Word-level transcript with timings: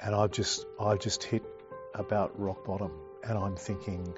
and 0.00 0.14
I've 0.14 0.30
just 0.30 0.66
I've 0.78 1.00
just 1.00 1.22
hit 1.22 1.42
about 1.94 2.38
rock 2.40 2.64
bottom, 2.64 2.92
and 3.22 3.36
I'm 3.38 3.56
thinking, 3.56 4.14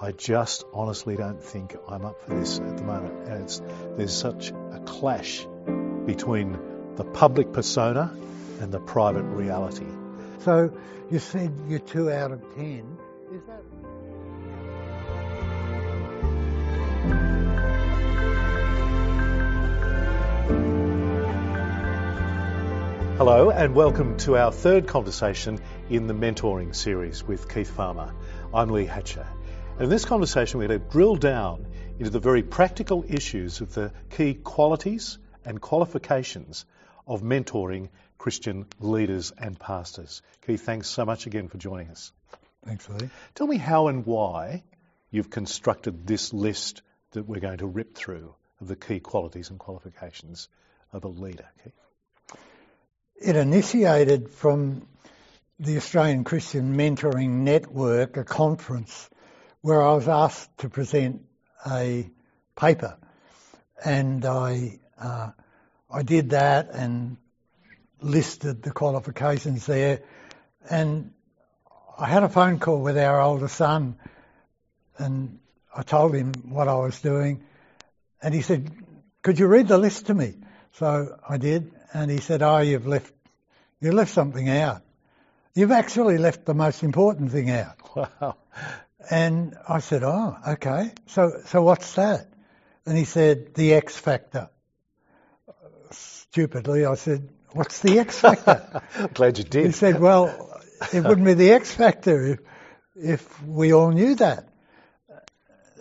I 0.00 0.12
just 0.12 0.64
honestly 0.72 1.16
don't 1.16 1.42
think 1.42 1.76
I'm 1.88 2.04
up 2.04 2.20
for 2.22 2.34
this 2.38 2.58
at 2.58 2.76
the 2.76 2.84
moment, 2.84 3.28
and 3.28 3.44
it's 3.44 3.62
there's 3.96 4.12
such 4.14 4.50
a 4.50 4.82
clash 4.84 5.46
between 6.06 6.58
the 6.96 7.04
public 7.04 7.52
persona 7.52 8.12
and 8.60 8.72
the 8.72 8.80
private 8.80 9.24
reality. 9.24 9.86
So 10.40 10.72
you 11.10 11.18
said 11.18 11.52
you're 11.68 11.78
two 11.78 12.10
out 12.10 12.32
of 12.32 12.42
ten. 12.54 12.98
Is 13.32 13.42
that? 13.46 13.81
Hello, 23.24 23.50
and 23.50 23.72
welcome 23.76 24.16
to 24.16 24.36
our 24.36 24.50
third 24.50 24.88
conversation 24.88 25.60
in 25.88 26.08
the 26.08 26.12
mentoring 26.12 26.74
series 26.74 27.22
with 27.22 27.48
Keith 27.48 27.70
Farmer. 27.70 28.12
I'm 28.52 28.68
Lee 28.70 28.84
Hatcher. 28.84 29.24
And 29.74 29.84
in 29.84 29.90
this 29.90 30.04
conversation, 30.04 30.58
we're 30.58 30.66
going 30.66 30.80
to 30.80 30.88
drill 30.88 31.14
down 31.14 31.68
into 32.00 32.10
the 32.10 32.18
very 32.18 32.42
practical 32.42 33.04
issues 33.08 33.60
of 33.60 33.74
the 33.74 33.92
key 34.10 34.34
qualities 34.34 35.18
and 35.44 35.60
qualifications 35.60 36.66
of 37.06 37.22
mentoring 37.22 37.90
Christian 38.18 38.66
leaders 38.80 39.32
and 39.38 39.56
pastors. 39.56 40.20
Keith, 40.44 40.66
thanks 40.66 40.88
so 40.88 41.04
much 41.04 41.26
again 41.26 41.46
for 41.46 41.58
joining 41.58 41.90
us. 41.90 42.10
Thanks, 42.64 42.88
Lee. 42.88 43.08
Tell 43.36 43.46
me 43.46 43.56
how 43.56 43.86
and 43.86 44.04
why 44.04 44.64
you've 45.12 45.30
constructed 45.30 46.08
this 46.08 46.32
list 46.32 46.82
that 47.12 47.22
we're 47.22 47.38
going 47.38 47.58
to 47.58 47.68
rip 47.68 47.94
through 47.94 48.34
of 48.60 48.66
the 48.66 48.74
key 48.74 48.98
qualities 48.98 49.50
and 49.50 49.60
qualifications 49.60 50.48
of 50.92 51.04
a 51.04 51.08
leader, 51.08 51.46
Keith 51.62 51.81
it 53.20 53.36
initiated 53.36 54.30
from 54.30 54.86
the 55.58 55.76
Australian 55.76 56.24
Christian 56.24 56.76
Mentoring 56.76 57.44
Network, 57.44 58.16
a 58.16 58.24
conference 58.24 59.08
where 59.60 59.80
I 59.80 59.94
was 59.94 60.08
asked 60.08 60.58
to 60.58 60.68
present 60.68 61.22
a 61.64 62.10
paper, 62.56 62.96
and 63.84 64.24
I 64.24 64.80
uh, 64.98 65.30
I 65.90 66.02
did 66.02 66.30
that 66.30 66.70
and 66.72 67.16
listed 68.00 68.62
the 68.62 68.72
qualifications 68.72 69.66
there, 69.66 70.02
and 70.68 71.12
I 71.98 72.06
had 72.06 72.24
a 72.24 72.28
phone 72.28 72.58
call 72.58 72.80
with 72.80 72.98
our 72.98 73.20
older 73.20 73.48
son, 73.48 73.96
and 74.98 75.38
I 75.74 75.82
told 75.82 76.14
him 76.14 76.32
what 76.48 76.66
I 76.66 76.74
was 76.74 77.00
doing, 77.00 77.44
and 78.20 78.34
he 78.34 78.42
said, 78.42 78.70
"Could 79.22 79.38
you 79.38 79.46
read 79.46 79.68
the 79.68 79.78
list 79.78 80.06
to 80.06 80.14
me?" 80.14 80.34
So 80.72 81.18
I 81.28 81.36
did, 81.36 81.70
and 81.92 82.10
he 82.10 82.18
said, 82.18 82.42
"Oh, 82.42 82.58
you've 82.58 82.86
left 82.86 83.12
you 83.80 83.92
left 83.92 84.12
something 84.12 84.48
out. 84.48 84.82
You've 85.54 85.72
actually 85.72 86.18
left 86.18 86.44
the 86.44 86.54
most 86.54 86.82
important 86.82 87.32
thing 87.32 87.50
out." 87.50 87.76
Wow. 87.94 88.36
And 89.10 89.56
I 89.68 89.80
said, 89.80 90.02
"Oh, 90.02 90.36
okay. 90.48 90.92
So 91.06 91.40
so 91.46 91.62
what's 91.62 91.94
that?" 91.94 92.28
And 92.86 92.96
he 92.96 93.04
said, 93.04 93.54
"The 93.54 93.74
X 93.74 93.96
factor." 93.98 94.48
Stupidly, 95.90 96.86
I 96.86 96.94
said, 96.94 97.28
"What's 97.52 97.80
the 97.80 97.98
X 97.98 98.18
factor?" 98.20 98.82
Glad 99.14 99.38
you 99.38 99.44
did. 99.44 99.66
He 99.66 99.72
said, 99.72 100.00
"Well, 100.00 100.60
it 100.92 101.04
wouldn't 101.04 101.26
be 101.26 101.34
the 101.34 101.52
X 101.52 101.72
factor 101.74 102.26
if 102.26 102.40
if 102.94 103.42
we 103.42 103.72
all 103.72 103.90
knew 103.90 104.14
that." 104.16 104.48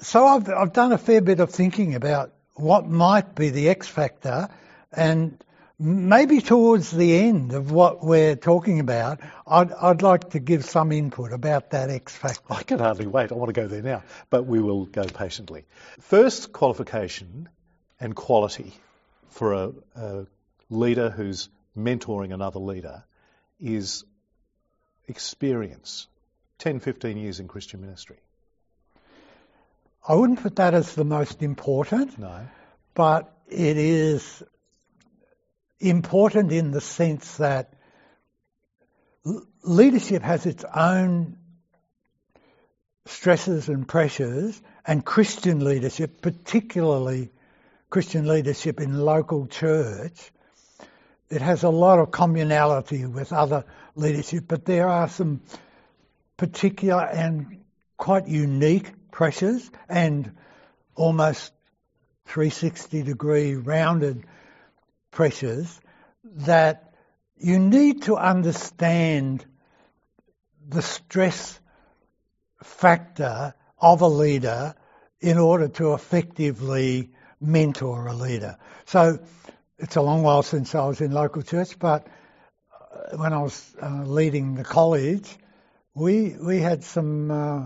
So 0.02 0.26
I've 0.26 0.50
I've 0.50 0.73
done 0.73 0.92
a 0.92 0.98
fair 0.98 1.22
bit 1.22 1.39
of 1.39 1.52
thinking 1.52 1.95
about 1.95 2.34
what 2.56 2.88
might 2.88 3.36
be 3.36 3.50
the 3.50 3.70
X 3.70 3.88
factor 3.88 4.50
and 4.92 5.42
maybe 5.82 6.42
towards 6.42 6.92
the 6.92 7.18
end 7.18 7.54
of 7.54 7.72
what 7.72 8.04
we're 8.04 8.36
talking 8.36 8.80
about, 8.80 9.20
I'd, 9.48 9.72
I'd, 9.72 10.02
like 10.02 10.32
to 10.32 10.40
give 10.40 10.64
some 10.64 10.92
input 10.92 11.34
about 11.34 11.72
that 11.72 11.90
X 11.90 12.16
factor. 12.16 12.54
I 12.54 12.64
can 12.64 12.80
hardly 12.80 13.08
wait. 13.08 13.32
I 13.32 13.36
want 13.36 13.50
to 13.50 13.60
go 13.60 13.68
there 13.68 13.82
now, 13.82 14.04
but 14.30 14.46
we 14.46 14.62
will 14.62 14.86
go 14.86 15.04
patiently. 15.04 15.66
First 16.00 16.54
qualification 16.54 17.50
and 18.00 18.16
quality 18.16 18.73
for 19.30 19.54
a, 19.54 19.72
a 19.95 20.26
leader 20.70 21.10
who's 21.10 21.50
mentoring 21.78 22.34
another 22.34 22.60
leader 22.60 23.04
is 23.60 24.04
experience 25.08 26.08
10, 26.60 26.80
15 26.80 27.17
years 27.17 27.39
in 27.39 27.48
Christian 27.48 27.82
ministry. 27.82 28.17
I 30.08 30.16
wouldn't 30.16 30.42
put 30.42 30.58
that 30.58 30.73
as 30.73 30.94
the 30.95 31.05
most 31.05 31.42
important. 31.42 32.17
No. 32.17 32.48
But 32.94 33.34
it 33.48 33.78
is 33.78 34.44
important 35.81 36.52
in 36.52 36.71
the 36.71 36.81
sense 36.81 37.37
that 37.37 37.73
leadership 39.64 40.23
has 40.23 40.45
its 40.45 40.64
own 40.75 41.37
stresses 43.05 43.67
and 43.69 43.87
pressures, 43.87 44.61
and 44.86 45.03
Christian 45.03 45.64
leadership, 45.64 46.21
particularly 46.21 47.30
Christian 47.89 48.27
leadership 48.27 48.80
in 48.80 48.97
local 48.97 49.47
church, 49.47 50.31
it 51.30 51.42
has 51.42 51.64
a 51.64 51.69
lot 51.69 51.99
of 51.99 52.11
communality 52.11 53.11
with 53.11 53.33
other 53.33 53.65
leadership, 53.95 54.45
but 54.48 54.65
there 54.65 54.87
are 54.87 55.08
some 55.08 55.42
particular 56.37 57.03
and 57.03 57.61
quite 57.98 58.27
unique 58.27 58.92
pressures 59.11 59.69
and 59.87 60.31
almost 60.95 61.53
360 62.25 63.03
degree 63.03 63.55
rounded 63.55 64.23
pressures 65.11 65.80
that 66.23 66.94
you 67.38 67.60
need 67.60 68.04
to 68.04 68.16
understand 68.16 69.45
the 70.67 70.82
stress 70.82 71.60
factor 72.64 73.54
of 73.80 74.02
a 74.02 74.08
leader 74.08 74.76
in 75.20 75.38
order 75.38 75.67
to 75.67 75.94
effectively 75.94 77.11
mentor 77.39 78.08
a 78.08 78.14
leader. 78.14 78.58
So 78.86 79.20
it's 79.77 79.95
a 79.95 80.02
long 80.02 80.23
while 80.23 80.44
since 80.44 80.76
I 80.76 80.86
was 80.86 81.02
in 81.02 81.11
local 81.11 81.42
church, 81.42 81.78
but 81.78 82.08
uh, 82.73 83.17
when 83.17 83.33
I 83.33 83.39
was 83.39 83.76
uh, 83.82 84.04
leading 84.05 84.55
the 84.55 84.64
college, 84.64 85.38
we 85.93 86.36
we 86.39 86.60
had 86.60 86.83
some 86.83 87.32
uh, 87.32 87.66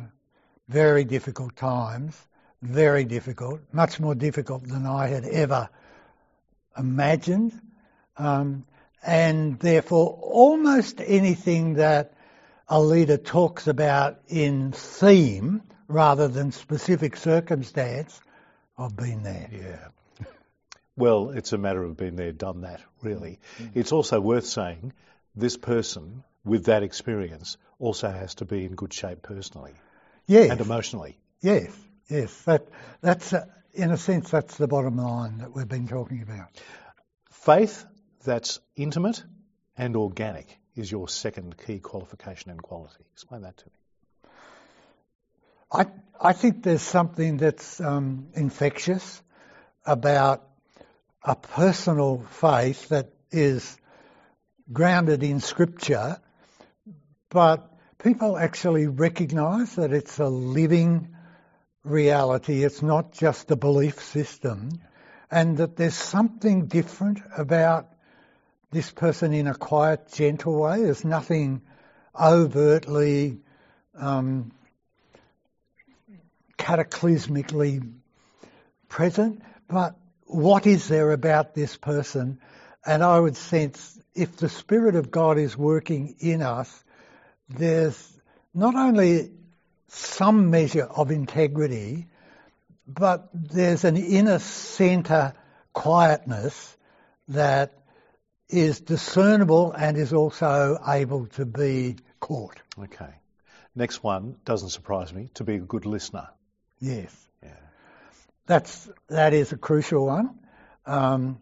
very 0.68 1.04
difficult 1.04 1.56
times, 1.56 2.18
very 2.62 3.04
difficult, 3.04 3.62
much 3.72 4.00
more 4.00 4.16
difficult 4.16 4.64
than 4.68 4.86
I 4.86 5.08
had 5.08 5.26
ever 5.26 5.70
imagined, 6.78 7.60
um, 8.18 8.66
and 9.06 9.60
therefore 9.60 10.18
almost 10.22 11.02
anything 11.02 11.76
that 11.76 12.14
a 12.68 12.82
leader 12.82 13.18
talks 13.18 13.68
about 13.68 14.20
in 14.28 14.72
theme 14.72 15.62
rather 15.88 16.28
than 16.28 16.52
specific 16.52 17.16
circumstance, 17.16 18.20
I've 18.78 18.96
been 18.96 19.24
there. 19.24 19.50
Yeah. 19.52 20.26
Well, 20.98 21.32
it's 21.32 21.54
a 21.54 21.58
matter 21.58 21.84
of 21.84 21.98
being 21.98 22.16
there, 22.16 22.32
done 22.32 22.62
that, 22.62 22.82
really. 23.02 23.40
Mm-hmm. 23.58 23.80
It's 23.80 23.92
also 23.92 24.20
worth 24.20 24.46
saying 24.46 24.94
this 25.36 25.58
person 25.58 26.24
with 26.44 26.66
that 26.66 26.84
experience 26.84 27.58
also 27.80 28.10
has 28.10 28.36
to 28.36 28.46
be 28.46 28.66
in 28.66 28.76
good 28.76 28.94
shape 28.94 29.22
personally. 29.22 29.74
Yes. 30.26 30.50
And 30.50 30.62
emotionally. 30.62 31.18
Yes, 31.42 31.72
yes. 32.10 32.34
That, 32.44 32.68
that's, 33.02 33.34
uh, 33.34 33.46
in 33.76 33.92
a 33.92 33.98
sense, 33.98 34.32
that's 34.32 34.58
the 34.58 34.68
bottom 34.68 34.98
line 34.98 35.40
that 35.40 35.54
we've 35.54 35.68
been 35.68 35.88
talking 35.88 36.22
about. 36.22 36.50
Faith 37.32 37.86
that's 38.24 38.60
intimate 38.76 39.24
and 39.78 39.96
organic 39.96 40.58
is 40.76 40.92
your 40.92 41.08
second 41.08 41.56
key 41.58 41.80
qualification 41.80 42.52
and 42.52 42.62
quality. 42.62 43.04
Explain 43.14 43.42
that 43.42 43.58
to 43.58 43.66
me. 43.66 44.30
I, 45.72 45.86
I 46.30 46.34
think 46.34 46.64
there's 46.64 46.82
something 46.82 47.38
that's 47.38 47.82
um, 47.82 48.28
infectious 48.34 49.22
about 49.86 50.44
a 51.24 51.36
personal 51.36 52.26
faith 52.30 52.90
that 52.90 53.12
is 53.32 53.78
grounded 54.72 55.24
in 55.24 55.40
Scripture, 55.42 56.18
but 57.30 57.72
people 57.98 58.38
actually 58.38 58.88
recognise 58.88 59.76
that 59.76 59.92
it's 59.92 60.20
a 60.20 60.28
living 60.28 61.15
reality. 61.86 62.64
It's 62.64 62.82
not 62.82 63.14
just 63.14 63.52
a 63.52 63.56
belief 63.56 64.02
system, 64.02 64.82
and 65.32 65.58
that 65.58 65.76
there's 65.76 65.96
something 65.96 66.66
different 66.66 67.22
about 67.38 67.88
this 68.72 68.92
person 68.92 69.34
in 69.34 69.48
a 69.48 69.56
quiet, 69.56 70.12
gentle 70.14 70.60
way. 70.60 70.82
There's 70.82 71.06
nothing 71.06 71.62
overtly 72.20 73.38
um, 73.98 74.52
cataclysmically 76.58 77.94
present, 78.90 79.42
but 79.68 79.96
what 80.26 80.66
is 80.66 80.88
there 80.88 81.12
about 81.12 81.54
this 81.54 81.78
person? 81.78 82.40
And 82.86 83.04
I 83.04 83.20
would 83.20 83.38
sense 83.38 84.00
if 84.14 84.38
the 84.38 84.50
Spirit 84.50 84.96
of 84.96 85.12
God 85.12 85.38
is 85.38 85.58
working 85.58 86.16
in 86.20 86.42
us, 86.42 86.84
there's 87.50 88.12
not 88.54 88.76
only 88.76 89.32
some 89.88 90.50
measure 90.50 90.84
of 90.84 91.12
integrity, 91.12 92.08
but 92.88 93.30
there's 93.34 93.84
an 93.84 93.98
inner 93.98 94.40
centre 94.40 95.34
quietness 95.74 96.78
that 97.30 97.74
is 98.50 98.80
discernible 98.80 99.72
and 99.72 99.98
is 99.98 100.14
also 100.14 100.80
able 100.88 101.28
to 101.28 101.46
be 101.46 101.98
caught. 102.20 102.62
Okay. 102.80 103.14
Next 103.76 104.04
one 104.04 104.38
doesn't 104.46 104.70
surprise 104.70 105.14
me 105.14 105.30
to 105.36 105.44
be 105.44 105.56
a 105.56 105.60
good 105.60 105.86
listener. 105.86 106.30
Yes. 106.80 107.14
Yeah. 107.44 107.50
That's 108.46 108.90
that 109.10 109.34
is 109.34 109.52
a 109.52 109.58
crucial 109.58 110.06
one. 110.06 110.40
Um, 110.86 111.40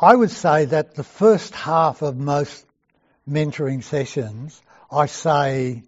I 0.00 0.14
would 0.14 0.30
say 0.30 0.64
that 0.66 0.94
the 0.94 1.04
first 1.04 1.54
half 1.54 2.02
of 2.02 2.16
most 2.16 2.64
mentoring 3.28 3.82
sessions, 3.82 4.60
I 4.90 5.06
say 5.06 5.82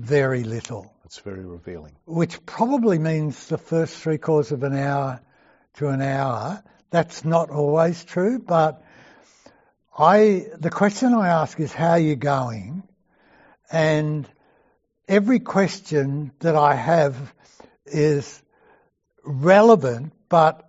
very 0.00 0.44
little, 0.44 0.92
It's 1.04 1.18
very 1.18 1.44
revealing. 1.44 1.92
which 2.06 2.44
probably 2.46 2.98
means 2.98 3.46
the 3.48 3.58
first 3.58 3.96
three 3.96 4.18
quarters 4.18 4.52
of 4.52 4.62
an 4.62 4.74
hour 4.74 5.20
to 5.74 5.88
an 5.88 6.00
hour. 6.00 6.62
That's 6.90 7.24
not 7.24 7.50
always 7.50 8.04
true, 8.04 8.38
but 8.38 8.82
I 9.96 10.46
the 10.58 10.70
question 10.70 11.12
I 11.14 11.28
ask 11.28 11.60
is 11.60 11.72
how 11.72 11.90
are 11.90 11.98
you 11.98 12.16
going? 12.16 12.82
And 13.70 14.26
every 15.06 15.40
question 15.40 16.32
that 16.40 16.56
I 16.56 16.74
have 16.74 17.34
is 17.86 18.42
relevant, 19.22 20.12
but 20.28 20.68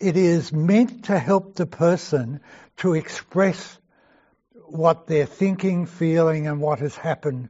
it 0.00 0.16
is 0.16 0.52
meant 0.52 1.04
to 1.04 1.18
help 1.18 1.54
the 1.54 1.66
person 1.66 2.40
to 2.78 2.94
express 2.94 3.78
what 4.66 5.06
they're 5.06 5.26
thinking, 5.26 5.86
feeling, 5.86 6.46
and 6.46 6.60
what 6.60 6.78
has 6.80 6.96
happened 6.96 7.48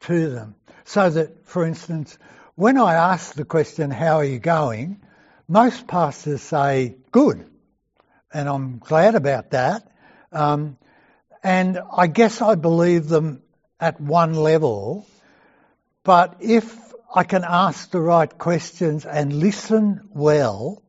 to 0.00 0.30
them. 0.30 0.54
So 0.84 1.10
that, 1.10 1.46
for 1.46 1.64
instance, 1.64 2.18
when 2.54 2.78
I 2.78 2.94
ask 2.94 3.34
the 3.34 3.44
question, 3.44 3.90
How 3.90 4.16
are 4.16 4.24
you 4.24 4.38
going? 4.38 5.00
most 5.48 5.86
pastors 5.86 6.42
say, 6.42 6.96
Good. 7.10 7.46
And 8.32 8.48
I'm 8.48 8.78
glad 8.78 9.14
about 9.14 9.50
that. 9.52 9.90
Um, 10.32 10.76
and 11.42 11.78
I 11.96 12.06
guess 12.06 12.42
I 12.42 12.54
believe 12.56 13.08
them 13.08 13.42
at 13.80 14.00
one 14.00 14.34
level, 14.34 15.06
but 16.04 16.36
if 16.40 16.76
I 17.14 17.24
can 17.24 17.44
ask 17.44 17.90
the 17.90 18.00
right 18.00 18.36
questions 18.36 19.06
and 19.06 19.32
listen 19.32 20.08
well, 20.12 20.82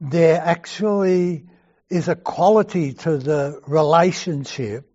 there 0.00 0.40
actually 0.40 1.46
is 1.88 2.08
a 2.08 2.16
quality 2.16 2.92
to 2.92 3.16
the 3.16 3.60
relationship 3.66 4.90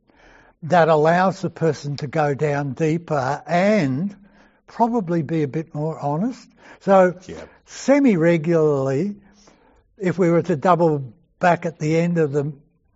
that 0.63 0.89
allows 0.89 1.41
the 1.41 1.49
person 1.49 1.97
to 1.97 2.07
go 2.07 2.33
down 2.33 2.73
deeper 2.73 3.41
and 3.47 4.15
probably 4.67 5.21
be 5.21 5.43
a 5.43 5.47
bit 5.47 5.73
more 5.73 5.99
honest. 5.99 6.47
So, 6.81 7.15
Yeah. 7.27 7.43
semi 7.65 8.15
regularly, 8.17 9.15
if 9.97 10.17
we 10.17 10.29
were 10.29 10.41
to 10.43 10.55
double 10.55 11.13
back 11.39 11.65
at 11.65 11.79
the 11.79 11.97
end 11.97 12.17
of 12.17 12.31
the 12.31 12.53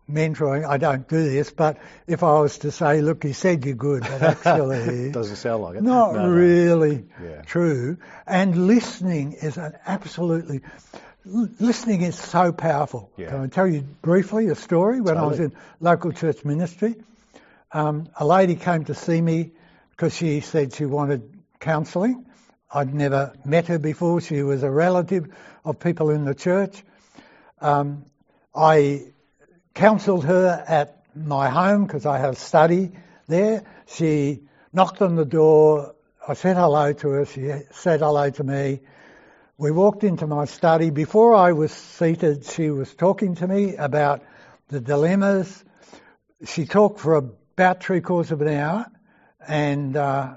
mentoring, 0.09 0.65
I 0.67 0.77
don't 0.77 1.07
do 1.07 1.29
this, 1.29 1.49
but 1.51 1.77
if 2.07 2.21
I 2.21 2.39
was 2.39 2.59
to 2.59 2.71
say, 2.71 3.01
look, 3.01 3.23
you 3.23 3.33
said 3.33 3.65
you're 3.65 3.73
good, 3.75 4.01
but 4.03 4.21
actually. 4.21 5.11
Doesn't 5.11 5.35
sound 5.37 5.63
like 5.63 5.77
it. 5.77 5.83
Not 5.83 6.13
No, 6.13 6.21
no. 6.27 6.29
really 6.29 7.05
Yeah. 7.23 7.41
true. 7.41 7.97
And 8.27 8.67
listening 8.67 9.33
is 9.33 9.57
an 9.57 9.73
absolutely 9.87 10.61
listening 11.25 12.01
is 12.03 12.15
so 12.15 12.51
powerful. 12.51 13.11
Yeah. 13.17 13.29
Can 13.29 13.39
I 13.41 13.47
tell 13.47 13.67
you 13.67 13.81
briefly 14.03 14.47
a 14.49 14.55
story? 14.55 15.01
When 15.01 15.17
I 15.17 15.25
was 15.25 15.39
in 15.39 15.53
local 15.79 16.11
church 16.11 16.45
ministry, 16.45 16.95
um, 17.75 18.07
a 18.17 18.25
lady 18.25 18.55
came 18.55 18.85
to 18.85 18.95
see 18.95 19.19
me 19.19 19.51
because 19.91 20.15
she 20.15 20.39
said 20.39 20.73
she 20.73 20.85
wanted 20.85 21.43
counselling. 21.59 22.25
I'd 22.71 22.93
never 22.93 23.33
met 23.43 23.67
her 23.67 23.79
before. 23.79 24.21
She 24.21 24.43
was 24.43 24.63
a 24.63 24.71
relative 24.71 25.27
of 25.65 25.77
people 25.81 26.09
in 26.09 26.23
the 26.23 26.33
church. 26.33 26.81
Um, 27.59 28.05
I 28.55 29.07
counselled 29.73 30.23
her 30.23 30.63
at 30.65 31.03
my 31.13 31.49
home 31.49 31.83
because 31.83 32.05
I 32.05 32.17
had 32.17 32.29
a 32.29 32.37
study 32.37 32.93
there. 33.27 33.63
She 33.87 34.43
knocked 34.71 35.01
on 35.01 35.17
the 35.17 35.25
door. 35.25 35.95
I 36.25 36.33
said 36.33 36.55
hello 36.55 36.93
to 36.93 37.09
her. 37.09 37.25
She 37.25 37.51
said 37.71 37.99
hello 37.99 38.29
to 38.29 38.43
me. 38.45 38.79
We 39.57 39.71
walked 39.71 40.05
into 40.05 40.27
my 40.27 40.45
study. 40.45 40.91
Before 40.91 41.35
I 41.35 41.51
was 41.51 41.73
seated, 41.73 42.45
she 42.45 42.69
was 42.69 42.95
talking 42.95 43.35
to 43.35 43.47
me 43.49 43.75
about 43.75 44.23
the 44.69 44.79
dilemmas. 44.79 45.61
She 46.45 46.65
talked 46.65 47.01
for 47.01 47.35
about 47.55 47.81
three 47.81 48.01
quarters 48.01 48.33
of 48.33 48.41
an 48.41 48.49
hour, 48.49 48.85
and 49.47 49.95
uh, 49.95 50.35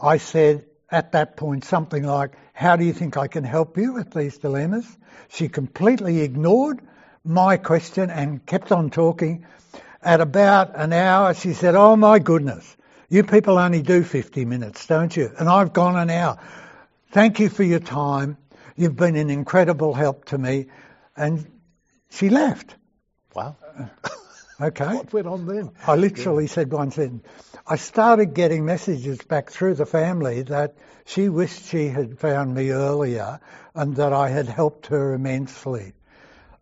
I 0.00 0.16
said 0.16 0.64
at 0.90 1.12
that 1.12 1.36
point 1.36 1.64
something 1.64 2.02
like, 2.02 2.32
How 2.54 2.76
do 2.76 2.84
you 2.86 2.94
think 2.94 3.18
I 3.18 3.28
can 3.28 3.44
help 3.44 3.76
you 3.76 3.92
with 3.92 4.14
these 4.14 4.38
dilemmas? 4.38 4.86
She 5.28 5.50
completely 5.50 6.22
ignored 6.22 6.80
my 7.22 7.58
question 7.58 8.08
and 8.08 8.44
kept 8.46 8.72
on 8.72 8.88
talking. 8.88 9.44
At 10.02 10.22
about 10.22 10.74
an 10.74 10.94
hour, 10.94 11.34
she 11.34 11.52
said, 11.52 11.74
Oh 11.74 11.96
my 11.96 12.18
goodness, 12.18 12.76
you 13.10 13.24
people 13.24 13.58
only 13.58 13.82
do 13.82 14.02
50 14.02 14.46
minutes, 14.46 14.86
don't 14.86 15.14
you? 15.14 15.30
And 15.38 15.50
I've 15.50 15.74
gone 15.74 15.98
an 15.98 16.08
hour. 16.08 16.38
Thank 17.10 17.40
you 17.40 17.50
for 17.50 17.62
your 17.62 17.80
time. 17.80 18.38
You've 18.74 18.96
been 18.96 19.16
an 19.16 19.28
incredible 19.28 19.92
help 19.92 20.24
to 20.26 20.38
me. 20.38 20.66
And 21.14 21.46
she 22.08 22.30
left. 22.30 22.74
Wow. 23.34 23.56
Okay. 24.60 24.96
What 24.96 25.12
went 25.12 25.26
on 25.26 25.46
then? 25.46 25.70
I 25.86 25.96
literally 25.96 26.46
said 26.46 26.72
one 26.72 26.90
sentence. 26.90 27.26
I 27.66 27.76
started 27.76 28.34
getting 28.34 28.64
messages 28.64 29.18
back 29.22 29.50
through 29.50 29.74
the 29.74 29.86
family 29.86 30.42
that 30.42 30.76
she 31.04 31.28
wished 31.28 31.64
she 31.64 31.88
had 31.88 32.18
found 32.18 32.54
me 32.54 32.70
earlier 32.70 33.40
and 33.74 33.96
that 33.96 34.12
I 34.12 34.28
had 34.28 34.48
helped 34.48 34.86
her 34.86 35.14
immensely. 35.14 35.92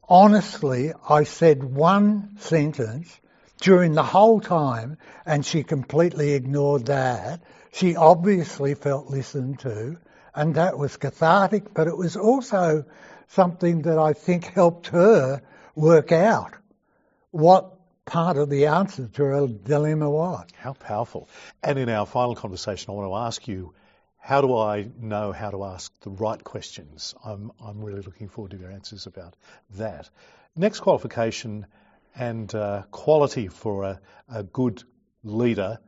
Honestly, 0.08 0.92
I 1.08 1.24
said 1.24 1.62
one 1.62 2.36
sentence 2.38 3.20
during 3.60 3.92
the 3.92 4.02
whole 4.02 4.40
time 4.40 4.96
and 5.26 5.44
she 5.44 5.62
completely 5.62 6.32
ignored 6.32 6.86
that. 6.86 7.42
She 7.72 7.96
obviously 7.96 8.74
felt 8.74 9.08
listened 9.10 9.58
to 9.60 9.98
and 10.34 10.54
that 10.54 10.78
was 10.78 10.96
cathartic, 10.96 11.74
but 11.74 11.88
it 11.88 11.96
was 11.96 12.16
also 12.16 12.86
something 13.28 13.82
that 13.82 13.98
I 13.98 14.14
think 14.14 14.44
helped 14.46 14.88
her 14.88 15.42
work 15.74 16.10
out 16.10 16.54
what 17.32 17.72
part 18.04 18.36
of 18.36 18.50
the 18.50 18.66
answer 18.66 19.08
to 19.08 19.24
her 19.24 19.46
dilemma 19.46 20.10
was. 20.10 20.46
How 20.56 20.72
powerful. 20.72 21.28
And 21.62 21.78
in 21.78 21.88
our 21.88 22.06
final 22.06 22.34
conversation, 22.34 22.90
I 22.90 22.94
want 22.94 23.10
to 23.10 23.16
ask 23.16 23.48
you, 23.48 23.74
how 24.18 24.40
do 24.40 24.56
I 24.56 24.88
know 25.00 25.32
how 25.32 25.50
to 25.50 25.64
ask 25.64 25.92
the 26.00 26.10
right 26.10 26.42
questions? 26.42 27.14
I'm, 27.24 27.50
I'm 27.60 27.84
really 27.84 28.02
looking 28.02 28.28
forward 28.28 28.52
to 28.52 28.56
your 28.56 28.70
answers 28.70 29.06
about 29.06 29.34
that. 29.76 30.08
Next 30.54 30.80
qualification 30.80 31.66
and 32.14 32.54
uh, 32.54 32.82
quality 32.90 33.48
for 33.48 33.84
a, 33.84 34.00
a 34.32 34.42
good 34.42 34.82
leader, 35.24 35.78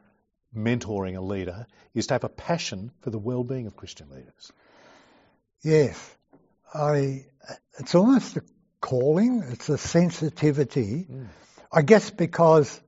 mentoring 0.56 1.16
a 1.16 1.20
leader, 1.20 1.66
is 1.94 2.08
to 2.08 2.14
have 2.14 2.24
a 2.24 2.28
passion 2.28 2.90
for 3.00 3.10
the 3.10 3.18
well-being 3.18 3.66
of 3.66 3.76
Christian 3.76 4.10
leaders. 4.10 4.52
Yes, 5.62 6.16
I. 6.72 7.26
It's 7.78 7.94
almost 7.94 8.36
a 8.36 8.42
calling. 8.80 9.42
It's 9.50 9.68
a 9.68 9.78
sensitivity. 9.78 11.06
I 11.76 11.82
guess 11.82 12.08
because 12.10 12.80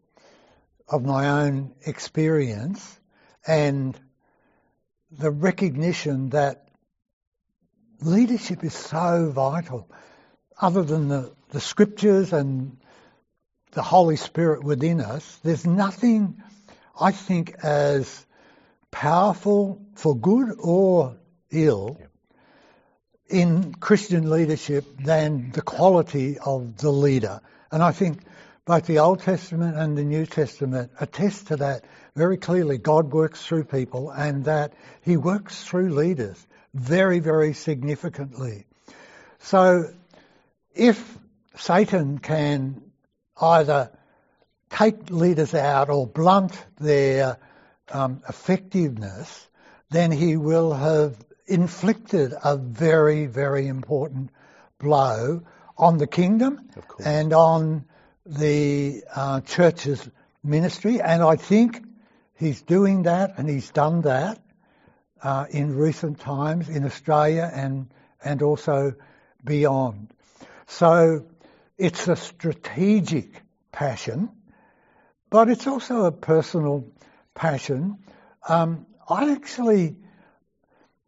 of 0.89 1.05
my 1.05 1.43
own 1.43 1.75
experience 1.85 3.01
and 3.45 3.99
the 5.11 5.33
recognition 5.33 6.31
that 6.31 6.69
leadership 8.01 8.63
is 8.63 8.75
so 8.75 9.33
vital. 9.35 9.91
Other 10.61 10.85
than 10.85 11.09
the, 11.09 11.35
the 11.49 11.61
scriptures 11.61 12.33
and 12.33 12.77
the 13.73 13.83
Holy 13.83 14.15
Spirit 14.15 14.63
within 14.63 15.01
us, 15.01 15.37
there's 15.43 15.67
nothing 15.67 16.41
I 16.99 17.11
think 17.11 17.57
as 17.65 18.25
powerful 18.93 19.85
for 19.97 20.17
good 20.17 20.55
or 20.61 21.17
ill 21.51 21.99
in 23.29 23.75
Christian 23.75 24.31
leadership 24.31 24.85
than 25.01 25.51
the 25.51 25.63
quality 25.63 26.39
of 26.39 26.77
the 26.77 26.93
leader. 26.93 27.41
And 27.73 27.83
I 27.83 27.91
think 27.91 28.21
both 28.67 28.87
the 28.87 28.99
Old 28.99 29.21
Testament 29.21 29.77
and 29.77 29.97
the 29.97 30.05
New 30.05 30.27
Testament 30.27 30.91
attest 31.01 31.47
to 31.47 31.57
that 31.57 31.85
very 32.17 32.37
clearly. 32.37 32.79
God 32.79 33.13
works 33.13 33.41
through 33.41 33.65
people 33.65 34.11
and 34.11 34.45
that 34.47 34.75
He 35.03 35.17
works 35.17 35.63
through 35.63 35.95
leaders 35.95 36.45
very, 36.75 37.21
very 37.21 37.55
significantly. 37.55 38.67
So 39.39 39.91
if 40.75 41.17
Satan 41.55 42.19
can 42.19 42.83
either 43.41 43.91
take 44.71 45.11
leaders 45.11 45.55
out 45.55 45.89
or 45.89 46.07
blunt 46.07 46.53
their 46.81 47.39
um, 47.91 48.23
effectiveness, 48.29 49.47
then 49.91 50.11
he 50.11 50.37
will 50.37 50.73
have 50.73 51.17
inflicted 51.47 52.35
a 52.43 52.57
very, 52.57 53.27
very 53.27 53.69
important 53.69 54.31
blow 54.79 55.43
on 55.79 55.99
the 55.99 56.07
kingdom 56.09 56.69
and 57.05 57.33
on 57.33 57.85
the 58.27 59.05
uh, 59.15 59.41
church's 59.41 60.09
ministry. 60.43 61.01
And 61.01 61.23
I 61.23 61.37
think 61.37 61.83
he's 62.35 62.63
doing 62.63 63.05
that 63.05 63.39
and 63.39 63.49
he's 63.49 63.71
done 63.71 64.03
that 64.03 64.41
uh, 65.23 65.47
in 65.51 65.77
recent 65.77 66.21
times 66.21 66.69
in 66.69 66.85
Australia 66.85 67.51
and, 67.53 67.89
and 68.23 68.43
also 68.43 68.95
beyond. 69.45 70.13
So 70.67 71.27
it's 71.79 72.09
a 72.09 72.17
strategic 72.17 73.43
passion, 73.73 74.31
but 75.31 75.49
it's 75.49 75.67
also 75.67 76.05
a 76.05 76.13
personal 76.13 76.85
passion. 77.35 77.99
Um, 78.49 78.87
I 79.09 79.33
actually, 79.33 79.97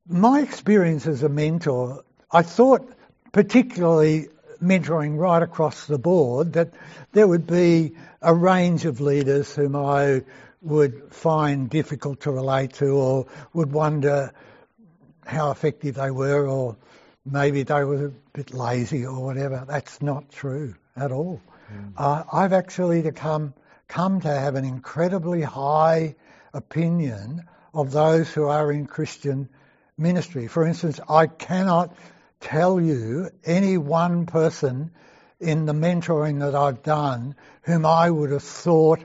my 0.06 0.40
experience 0.40 1.06
as 1.06 1.22
a 1.22 1.28
mentor, 1.28 2.04
I 2.30 2.42
thought 2.42 2.92
particularly 3.32 4.28
mentoring 4.62 5.16
right 5.16 5.42
across 5.42 5.86
the 5.86 5.98
board 5.98 6.54
that 6.54 6.70
there 7.12 7.26
would 7.26 7.46
be 7.46 7.92
a 8.22 8.34
range 8.34 8.84
of 8.84 9.00
leaders 9.00 9.54
whom 9.54 9.76
I 9.76 10.22
would 10.62 11.12
find 11.12 11.70
difficult 11.70 12.20
to 12.22 12.32
relate 12.32 12.74
to 12.74 12.88
or 12.88 13.26
would 13.52 13.72
wonder 13.72 14.32
how 15.24 15.50
effective 15.50 15.94
they 15.94 16.10
were 16.10 16.46
or 16.46 16.76
maybe 17.24 17.62
they 17.62 17.84
were 17.84 18.06
a 18.06 18.12
bit 18.32 18.52
lazy 18.52 19.06
or 19.06 19.22
whatever. 19.22 19.64
That's 19.68 20.02
not 20.02 20.30
true 20.32 20.74
at 20.96 21.12
all. 21.12 21.40
Mm. 21.72 21.92
Uh, 21.96 22.24
I've 22.32 22.52
actually 22.52 23.02
to 23.02 23.12
come, 23.12 23.54
come 23.86 24.20
to 24.20 24.28
have 24.28 24.54
an 24.56 24.64
incredibly 24.64 25.42
high 25.42 26.16
opinion 26.52 27.44
of 27.74 27.92
those 27.92 28.32
who 28.32 28.44
are 28.44 28.72
in 28.72 28.86
Christian 28.86 29.48
ministry. 29.96 30.46
For 30.48 30.66
instance, 30.66 30.98
I 31.08 31.26
cannot 31.26 31.94
tell 32.40 32.80
you 32.80 33.30
any 33.44 33.78
one 33.78 34.26
person 34.26 34.90
in 35.40 35.66
the 35.66 35.72
mentoring 35.72 36.40
that 36.40 36.54
I've 36.54 36.82
done 36.82 37.34
whom 37.62 37.86
I 37.86 38.10
would 38.10 38.30
have 38.30 38.42
thought 38.42 39.04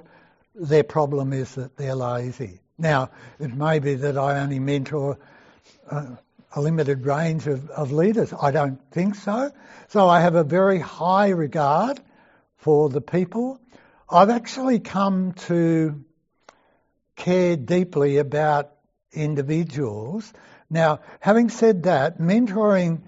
their 0.56 0.84
problem 0.84 1.34
is 1.34 1.56
that 1.56 1.78
they're 1.78 1.96
lazy. 1.96 2.60
Now, 2.78 3.12
it 3.40 3.54
may 3.54 3.80
be 3.80 3.96
that 3.96 4.18
I 4.18 4.40
only 4.40 4.60
mentor 4.60 5.18
uh, 5.90 6.16
a 6.56 6.62
limited 6.62 7.06
range 7.06 7.48
of, 7.48 7.70
of 7.70 7.92
leaders. 7.92 8.34
I 8.40 8.52
don't 8.52 8.80
think 8.92 9.16
so. 9.16 9.52
So 9.90 10.08
I 10.08 10.22
have 10.22 10.36
a 10.36 10.44
very 10.44 10.80
high 10.80 11.30
regard 11.30 12.00
for 12.58 12.90
the 12.90 13.02
people. 13.02 13.60
I've 14.10 14.30
actually 14.30 14.80
come 14.80 15.34
to 15.48 16.04
care 17.16 17.56
deeply 17.56 18.18
about 18.18 18.72
individuals. 19.12 20.32
Now, 20.70 21.00
having 21.20 21.50
said 21.50 21.84
that, 21.84 22.20
mentoring 22.20 23.02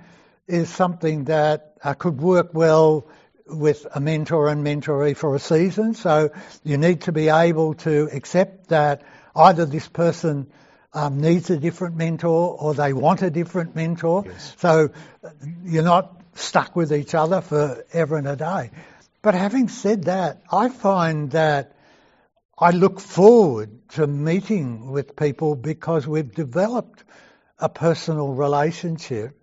is 0.48 0.70
something 0.70 1.26
that 1.26 1.74
uh, 1.84 1.94
could 1.94 2.20
work 2.22 2.54
well 2.54 3.08
with 3.48 3.86
a 3.94 4.00
mentor 4.00 4.50
and 4.50 4.66
mentoree 4.66 5.16
for 5.16 5.36
a 5.36 5.40
season. 5.40 5.94
So 5.94 6.32
you 6.64 6.78
need 6.78 7.02
to 7.02 7.12
be 7.12 7.30
able 7.30 7.76
to 7.76 8.10
accept 8.12 8.70
that 8.70 9.04
either 9.36 9.66
this 9.66 9.88
person 9.88 10.48
um, 10.94 11.20
needs 11.20 11.50
a 11.50 11.58
different 11.58 11.96
mentor 11.96 12.58
or 12.60 12.74
they 12.74 12.94
want 12.94 13.22
a 13.22 13.30
different 13.30 13.76
mentor. 13.76 14.24
Yes. 14.26 14.56
So 14.58 14.92
you're 15.64 15.84
not 15.84 16.22
stuck 16.36 16.76
with 16.76 16.94
each 16.94 17.14
other 17.14 17.42
forever 17.42 18.18
and 18.18 18.28
a 18.28 18.36
day. 18.36 18.72
But 19.22 19.34
having 19.34 19.70
said 19.70 20.06
that, 20.06 20.42
I 20.52 20.70
find 20.70 21.32
that 21.32 21.76
I 22.58 22.72
look 22.72 23.00
forward 23.00 23.90
to 23.90 24.08
meeting 24.08 24.92
with 24.92 25.16
people 25.16 25.56
because 25.56 26.08
we've 26.08 26.34
developed 26.34 27.04
a 27.60 27.68
personal 27.68 28.30
relationship 28.30 29.38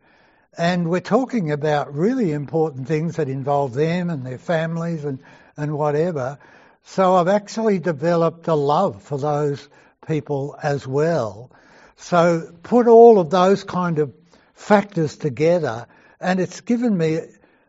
and 0.57 0.91
we're 0.91 1.01
talking 1.01 1.51
about 1.51 1.95
really 1.95 2.33
important 2.33 2.87
things 2.87 3.17
that 3.17 3.29
involve 3.29 3.73
them 3.73 4.11
and 4.11 4.25
their 4.25 4.39
families 4.39 5.05
and, 5.05 5.21
and 5.57 5.77
whatever. 5.77 6.39
So 6.85 7.15
I've 7.15 7.29
actually 7.29 7.79
developed 7.79 8.49
a 8.49 8.55
love 8.55 9.03
for 9.03 9.19
those 9.19 9.67
people 10.07 10.57
as 10.63 10.87
well. 10.87 11.51
So 11.97 12.53
put 12.63 12.87
all 12.87 13.19
of 13.19 13.31
those 13.31 13.65
kind 13.65 13.99
of 13.99 14.13
factors 14.55 15.17
together, 15.17 15.87
and 16.21 16.41
it's 16.41 16.61
given 16.61 16.97
me 16.97 17.21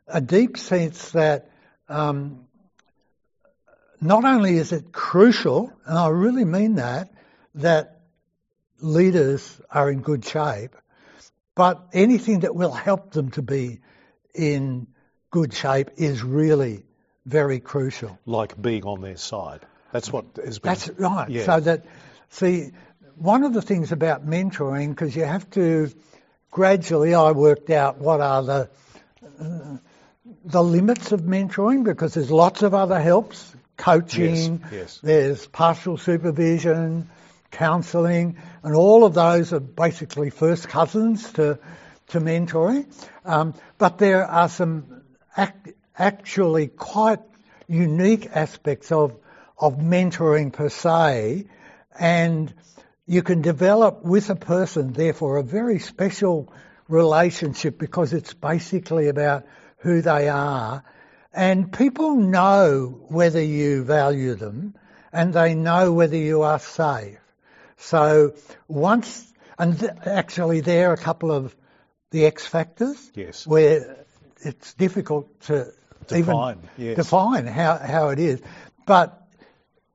a 0.08 0.22
deep 0.22 0.58
sense 0.58 1.12
that 1.12 1.50
um, 1.88 2.46
not 4.02 4.26
only 4.26 4.58
is 4.58 4.72
it 4.72 4.92
crucial, 4.92 5.72
and 5.86 5.98
I 5.98 6.10
really 6.10 6.46
mean 6.46 6.76
that, 6.76 7.14
that 7.56 8.02
leaders 8.82 9.62
are 9.72 9.90
in 9.90 10.02
good 10.02 10.26
shape, 10.26 10.76
but 11.56 11.88
anything 11.94 12.42
that 12.42 12.56
will 12.56 12.72
help 12.72 13.12
them 13.12 13.32
to 13.32 13.42
be 13.42 13.80
in 14.34 14.88
good 15.32 15.54
shape 15.54 15.92
is 15.98 16.24
really 16.24 16.84
very 17.26 17.60
crucial. 17.60 18.18
Like 18.26 18.60
being 18.62 18.84
on 18.84 19.02
their 19.02 19.18
side. 19.18 19.62
That's 19.92 20.12
what 20.12 20.26
has 20.44 20.60
been. 20.60 20.70
That's 20.70 20.90
right. 20.90 21.30
Yeah. 21.30 21.46
So 21.46 21.60
that, 21.60 21.86
see, 22.30 22.72
one 23.16 23.44
of 23.44 23.54
the 23.54 23.62
things 23.62 23.92
about 23.92 24.26
mentoring, 24.26 24.90
because 24.90 25.16
you 25.16 25.24
have 25.24 25.50
to 25.52 25.92
gradually, 26.52 27.14
I 27.14 27.32
worked 27.32 27.70
out 27.70 27.98
what 27.98 28.22
are 28.22 28.44
the 28.44 28.70
uh, 29.40 29.78
the 30.46 30.64
limits 30.64 31.12
of 31.12 31.22
mentoring 31.22 31.84
because 31.84 32.14
there's 32.14 32.32
lots 32.32 32.64
of 32.64 32.74
other 32.74 33.00
helps, 33.00 33.54
coaching, 33.78 34.62
yes, 34.64 34.72
yes. 34.72 35.00
there's 35.02 35.48
pastoral 35.48 35.98
supervision, 35.98 37.10
counselling, 37.54 38.38
and 38.64 38.76
all 38.76 39.06
of 39.06 39.14
those 39.14 39.54
are 39.54 39.60
basically 39.60 40.30
first 40.30 40.68
cousins 40.68 41.32
to 41.34 41.60
to 42.08 42.20
mentoring. 42.20 42.86
Um, 43.24 43.54
but 43.78 43.98
there 43.98 44.26
are 44.26 44.50
some 44.50 45.04
act, 45.38 45.70
actually 45.98 46.68
quite 46.68 47.20
unique 47.68 48.28
aspects 48.34 48.92
of 48.92 49.16
of 49.58 49.78
mentoring 49.78 50.52
per 50.52 50.70
se, 50.70 51.46
and 51.98 52.54
you 53.06 53.22
can 53.22 53.42
develop 53.42 54.04
with 54.04 54.30
a 54.30 54.36
person, 54.36 54.94
therefore, 54.94 55.38
a 55.38 55.44
very 55.44 55.80
special 55.80 56.52
relationship 56.88 57.78
because 57.78 58.14
it's 58.14 58.34
basically 58.34 59.08
about 59.10 59.46
who 59.78 60.02
they 60.02 60.30
are. 60.30 60.84
And 61.34 61.72
people 61.72 62.16
know 62.16 63.06
whether 63.10 63.42
you 63.42 63.84
value 63.84 64.36
them 64.36 64.76
and 65.12 65.34
they 65.34 65.56
know 65.56 65.92
whether 65.92 66.16
you 66.16 66.44
are 66.44 66.60
safe. 66.60 67.23
So 67.84 68.34
once, 68.70 69.32
and 69.60 69.78
th- 69.78 69.92
actually 70.06 70.62
there 70.62 70.92
are 70.92 70.94
a 70.94 70.98
couple 70.98 71.34
of 71.34 71.54
the 72.12 72.26
X 72.26 72.48
factors 72.48 73.12
yes. 73.14 73.46
where 73.46 74.06
it's 74.40 74.74
difficult 74.76 75.42
to 75.42 75.74
define, 76.08 76.60
even 76.60 76.70
yes. 76.78 76.96
define 76.96 77.46
how, 77.46 77.78
how 77.78 78.10
it 78.10 78.20
is. 78.20 78.42
But 78.86 79.22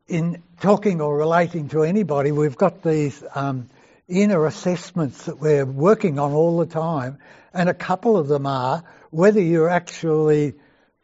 in 0.07 0.43
talking 0.61 1.01
or 1.01 1.17
relating 1.17 1.71
to 1.71 1.83
anybody, 1.83 2.31
we've 2.31 2.59
got 2.59 2.83
these 2.83 3.25
um, 3.35 3.71
inner 4.07 4.45
assessments 4.45 5.25
that 5.25 5.39
we're 5.39 5.65
working 5.65 6.19
on 6.19 6.33
all 6.33 6.59
the 6.59 6.67
time, 6.67 7.19
and 7.55 7.71
a 7.71 7.75
couple 7.75 8.19
of 8.19 8.29
them 8.29 8.47
are 8.47 8.85
whether 9.11 9.41
you're 9.41 9.71
actually 9.71 10.53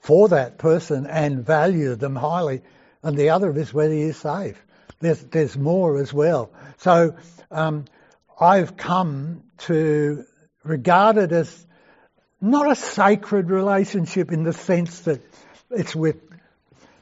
for 0.00 0.28
that 0.28 0.58
person 0.58 1.06
and 1.06 1.46
value 1.46 1.94
them 1.96 2.14
highly, 2.14 2.60
and 3.02 3.16
the 3.16 3.30
other 3.30 3.56
is 3.58 3.72
whether 3.72 3.94
you're 3.94 4.12
safe. 4.12 4.62
There's, 5.00 5.20
there's 5.24 5.56
more 5.56 5.98
as 5.98 6.12
well. 6.12 6.50
So 6.84 7.16
um, 7.50 7.86
I've 8.38 8.76
come 8.76 9.44
to 9.68 10.26
regard 10.64 11.16
it 11.16 11.32
as 11.32 11.66
not 12.42 12.70
a 12.70 12.74
sacred 12.74 13.48
relationship 13.48 14.30
in 14.30 14.42
the 14.44 14.52
sense 14.52 15.00
that 15.00 15.22
it's 15.70 15.96
with 15.96 16.16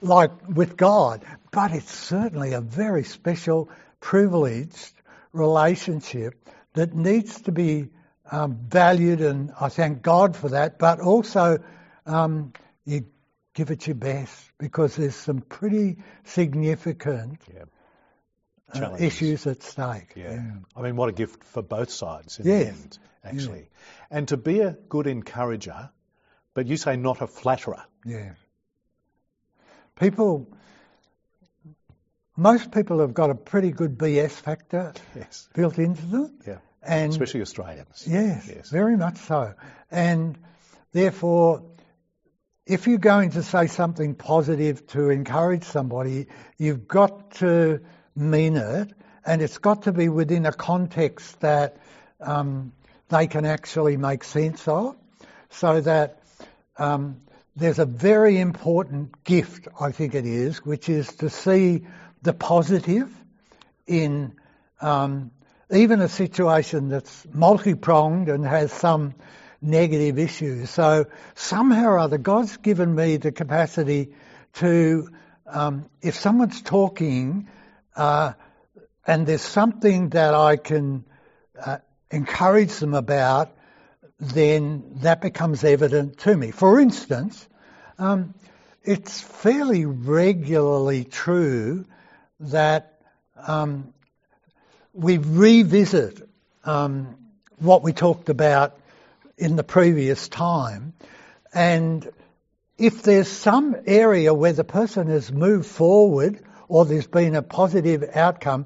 like 0.00 0.30
with 0.48 0.76
God, 0.76 1.24
but 1.50 1.72
it's 1.72 1.92
certainly 1.92 2.52
a 2.52 2.60
very 2.60 3.02
special, 3.02 3.70
privileged 3.98 4.92
relationship 5.32 6.48
that 6.74 6.94
needs 6.94 7.40
to 7.40 7.50
be 7.50 7.88
um, 8.30 8.60
valued, 8.68 9.20
and 9.20 9.50
I 9.60 9.68
thank 9.68 10.00
God 10.00 10.36
for 10.36 10.50
that. 10.50 10.78
But 10.78 11.00
also, 11.00 11.58
um, 12.06 12.52
you 12.84 13.06
give 13.52 13.72
it 13.72 13.88
your 13.88 13.96
best 13.96 14.48
because 14.58 14.94
there's 14.94 15.16
some 15.16 15.40
pretty 15.40 15.98
significant 16.22 17.40
yeah. 17.52 17.64
Uh, 18.74 18.96
issues 18.98 19.46
at 19.46 19.62
stake. 19.62 20.12
Yeah. 20.16 20.32
yeah. 20.32 20.52
I 20.76 20.82
mean, 20.82 20.96
what 20.96 21.08
a 21.08 21.12
gift 21.12 21.44
for 21.44 21.62
both 21.62 21.90
sides 21.90 22.38
in 22.38 22.46
yes. 22.46 22.62
the 22.62 22.68
end, 22.68 22.98
actually. 23.24 23.58
Yeah. 23.58 24.18
And 24.18 24.28
to 24.28 24.36
be 24.36 24.60
a 24.60 24.72
good 24.88 25.06
encourager, 25.06 25.90
but 26.54 26.66
you 26.66 26.76
say 26.76 26.96
not 26.96 27.20
a 27.20 27.26
flatterer. 27.26 27.82
Yeah. 28.04 28.32
People, 29.98 30.48
most 32.36 32.72
people 32.72 33.00
have 33.00 33.14
got 33.14 33.30
a 33.30 33.34
pretty 33.34 33.70
good 33.70 33.98
BS 33.98 34.32
factor 34.32 34.94
yes. 35.14 35.48
built 35.54 35.78
into 35.78 36.04
them. 36.06 36.38
Yeah. 36.46 36.58
And 36.82 37.12
especially 37.12 37.42
Australians. 37.42 38.04
Yes, 38.08 38.48
yes, 38.48 38.70
very 38.70 38.96
much 38.96 39.18
so. 39.18 39.54
And 39.90 40.36
therefore, 40.90 41.62
if 42.66 42.86
you're 42.86 42.98
going 42.98 43.30
to 43.30 43.42
say 43.42 43.66
something 43.68 44.14
positive 44.14 44.86
to 44.88 45.10
encourage 45.10 45.64
somebody, 45.64 46.26
you've 46.58 46.88
got 46.88 47.32
to 47.36 47.80
mean 48.14 48.56
it, 48.56 48.92
and 49.24 49.42
it's 49.42 49.58
got 49.58 49.82
to 49.82 49.92
be 49.92 50.08
within 50.08 50.46
a 50.46 50.52
context 50.52 51.40
that 51.40 51.76
um, 52.20 52.72
they 53.08 53.26
can 53.26 53.44
actually 53.44 53.96
make 53.96 54.24
sense 54.24 54.66
of, 54.68 54.96
so 55.50 55.80
that 55.80 56.22
um, 56.76 57.20
there's 57.56 57.78
a 57.78 57.86
very 57.86 58.38
important 58.38 59.24
gift, 59.24 59.68
I 59.80 59.92
think 59.92 60.14
it 60.14 60.26
is, 60.26 60.64
which 60.64 60.88
is 60.88 61.08
to 61.16 61.28
see 61.28 61.86
the 62.22 62.32
positive 62.32 63.10
in 63.86 64.34
um, 64.80 65.30
even 65.70 66.00
a 66.00 66.08
situation 66.08 66.88
that's 66.88 67.26
multi-pronged 67.32 68.28
and 68.28 68.44
has 68.46 68.72
some 68.72 69.14
negative 69.60 70.18
issues. 70.18 70.70
So 70.70 71.06
somehow 71.34 71.84
or 71.84 71.98
other, 71.98 72.18
God's 72.18 72.56
given 72.56 72.94
me 72.94 73.16
the 73.16 73.32
capacity 73.32 74.14
to, 74.54 75.08
um, 75.46 75.86
if 76.00 76.14
someone's 76.14 76.62
talking 76.62 77.48
uh, 77.96 78.32
and 79.06 79.26
there's 79.26 79.42
something 79.42 80.10
that 80.10 80.34
I 80.34 80.56
can 80.56 81.04
uh, 81.64 81.78
encourage 82.10 82.74
them 82.76 82.94
about, 82.94 83.50
then 84.18 84.98
that 85.02 85.20
becomes 85.20 85.64
evident 85.64 86.18
to 86.18 86.36
me. 86.36 86.50
For 86.50 86.80
instance, 86.80 87.48
um, 87.98 88.34
it's 88.84 89.20
fairly 89.20 89.84
regularly 89.84 91.04
true 91.04 91.84
that 92.40 93.00
um, 93.36 93.92
we 94.92 95.18
revisit 95.18 96.28
um, 96.64 97.16
what 97.58 97.82
we 97.82 97.92
talked 97.92 98.28
about 98.28 98.78
in 99.36 99.56
the 99.56 99.64
previous 99.64 100.28
time, 100.28 100.92
and 101.52 102.08
if 102.78 103.02
there's 103.02 103.28
some 103.28 103.76
area 103.86 104.32
where 104.34 104.52
the 104.52 104.64
person 104.64 105.08
has 105.08 105.32
moved 105.32 105.66
forward 105.66 106.40
or 106.72 106.86
there's 106.86 107.06
been 107.06 107.34
a 107.34 107.42
positive 107.42 108.02
outcome, 108.14 108.64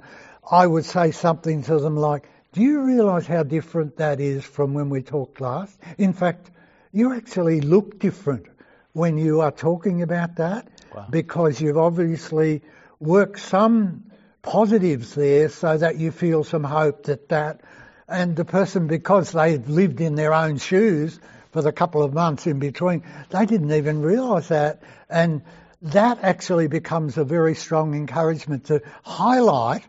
I 0.49 0.65
would 0.65 0.85
say 0.85 1.11
something 1.11 1.65
to 1.65 1.81
them 1.81 1.97
like, 1.97 2.29
do 2.53 2.61
you 2.63 2.83
realise 2.83 3.27
how 3.27 3.43
different 3.43 3.97
that 3.97 4.21
is 4.21 4.45
from 4.45 4.75
when 4.75 4.91
we 4.91 5.03
talked 5.03 5.41
last? 5.41 5.77
In 5.99 6.13
fact, 6.13 6.49
you 6.93 7.15
actually 7.15 7.61
look 7.61 7.99
different 7.99 8.47
when 8.93 9.19
you 9.19 9.41
are 9.41 9.51
talking 9.51 10.03
about 10.03 10.37
that 10.37 10.69
wow. 10.95 11.09
because 11.11 11.61
you've 11.61 11.79
obviously 11.79 12.63
worked 13.01 13.41
some 13.41 14.05
positives 14.41 15.17
there 15.17 15.49
so 15.49 15.77
that 15.77 15.97
you 15.97 16.13
feel 16.13 16.45
some 16.45 16.63
hope 16.63 17.07
that 17.07 17.29
that 17.31 17.61
and 18.07 18.37
the 18.37 18.45
person 18.45 18.87
because 18.87 19.33
they've 19.33 19.69
lived 19.69 20.01
in 20.01 20.15
their 20.15 20.33
own 20.33 20.59
shoes 20.59 21.19
for 21.51 21.61
the 21.61 21.73
couple 21.73 22.05
of 22.05 22.15
months 22.15 22.47
in 22.47 22.61
between 22.61 23.03
they 23.31 23.45
didn't 23.47 23.73
even 23.73 24.01
realize 24.01 24.47
that 24.47 24.81
and 25.11 25.43
that 25.83 26.19
actually 26.23 26.69
becomes 26.69 27.19
a 27.19 27.25
very 27.25 27.55
strong 27.55 27.95
encouragement 27.95 28.67
to 28.67 28.83
highlight 29.03 29.85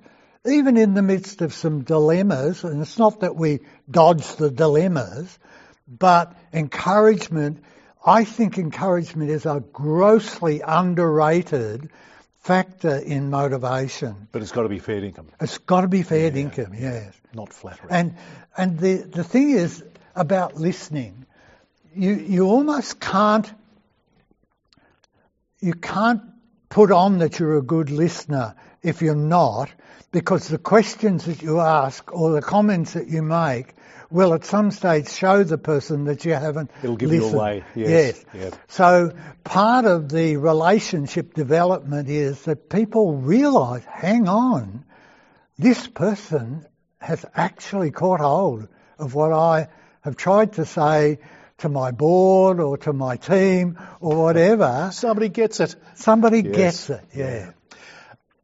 even 0.47 0.77
in 0.77 0.93
the 0.93 1.01
midst 1.01 1.41
of 1.41 1.53
some 1.53 1.83
dilemmas, 1.83 2.63
and 2.63 2.81
it's 2.81 2.97
not 2.97 3.21
that 3.21 3.35
we 3.35 3.59
dodge 3.89 4.35
the 4.35 4.49
dilemmas, 4.49 5.37
but 5.87 6.35
encouragement, 6.53 7.63
I 8.05 8.23
think 8.23 8.57
encouragement 8.57 9.29
is 9.29 9.45
a 9.45 9.63
grossly 9.73 10.61
underrated 10.61 11.89
factor 12.39 12.95
in 12.95 13.29
motivation. 13.29 14.27
But 14.31 14.41
it's 14.41 14.51
got 14.51 14.63
to 14.63 14.69
be 14.69 14.79
fair 14.79 15.01
dinkum. 15.01 15.25
It's 15.41 15.57
got 15.57 15.81
to 15.81 15.87
be 15.87 16.03
fair 16.03 16.25
yeah. 16.25 16.29
dinkum, 16.29 16.79
yes. 16.79 17.13
Not 17.33 17.51
flattery. 17.51 17.89
And 17.91 18.15
and 18.55 18.79
the 18.79 18.95
the 18.97 19.23
thing 19.23 19.51
is 19.51 19.83
about 20.15 20.55
listening, 20.55 21.25
you 21.93 22.13
you 22.13 22.45
almost 22.45 22.99
can't 22.99 23.51
you 25.59 25.73
can't 25.73 26.21
put 26.69 26.91
on 26.91 27.19
that 27.19 27.39
you're 27.39 27.57
a 27.57 27.61
good 27.61 27.89
listener 27.89 28.55
if 28.83 29.01
you're 29.01 29.15
not, 29.15 29.69
because 30.11 30.47
the 30.47 30.57
questions 30.57 31.25
that 31.25 31.41
you 31.41 31.59
ask 31.59 32.13
or 32.13 32.31
the 32.31 32.41
comments 32.41 32.93
that 32.93 33.07
you 33.07 33.21
make 33.21 33.73
will 34.09 34.33
at 34.33 34.45
some 34.45 34.71
stage 34.71 35.09
show 35.09 35.43
the 35.43 35.57
person 35.57 36.05
that 36.05 36.23
you 36.23 36.33
haven't 36.33 36.71
It'll 36.81 36.95
give 36.95 37.09
listened. 37.09 37.31
you 37.33 37.37
away. 37.39 37.63
Yes. 37.75 38.23
yes. 38.33 38.53
So 38.67 39.11
part 39.43 39.85
of 39.85 40.09
the 40.09 40.37
relationship 40.37 41.33
development 41.33 42.09
is 42.09 42.41
that 42.43 42.69
people 42.69 43.15
realise, 43.17 43.83
hang 43.83 44.29
on, 44.29 44.85
this 45.57 45.87
person 45.87 46.65
has 46.99 47.25
actually 47.35 47.91
caught 47.91 48.21
hold 48.21 48.67
of 48.97 49.13
what 49.13 49.33
I 49.33 49.67
have 50.01 50.15
tried 50.15 50.53
to 50.53 50.65
say 50.65 51.19
to 51.59 51.69
my 51.69 51.91
board 51.91 52.59
or 52.59 52.77
to 52.77 52.93
my 52.93 53.17
team 53.17 53.79
or 53.99 54.23
whatever. 54.23 54.89
Somebody 54.93 55.29
gets 55.29 55.59
it. 55.59 55.75
Somebody 55.95 56.41
yes. 56.41 56.55
gets 56.55 56.89
it, 56.89 57.03
yeah. 57.15 57.25
yeah. 57.25 57.51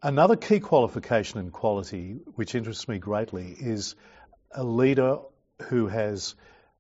Another 0.02 0.36
key 0.36 0.60
qualification 0.60 1.40
and 1.40 1.52
quality 1.52 2.18
which 2.36 2.56
interests 2.56 2.88
me 2.88 3.00
greatly 3.00 3.56
is 3.58 3.96
a 4.52 4.64
leader 4.64 5.20
who 5.70 5.88
has 5.88 6.36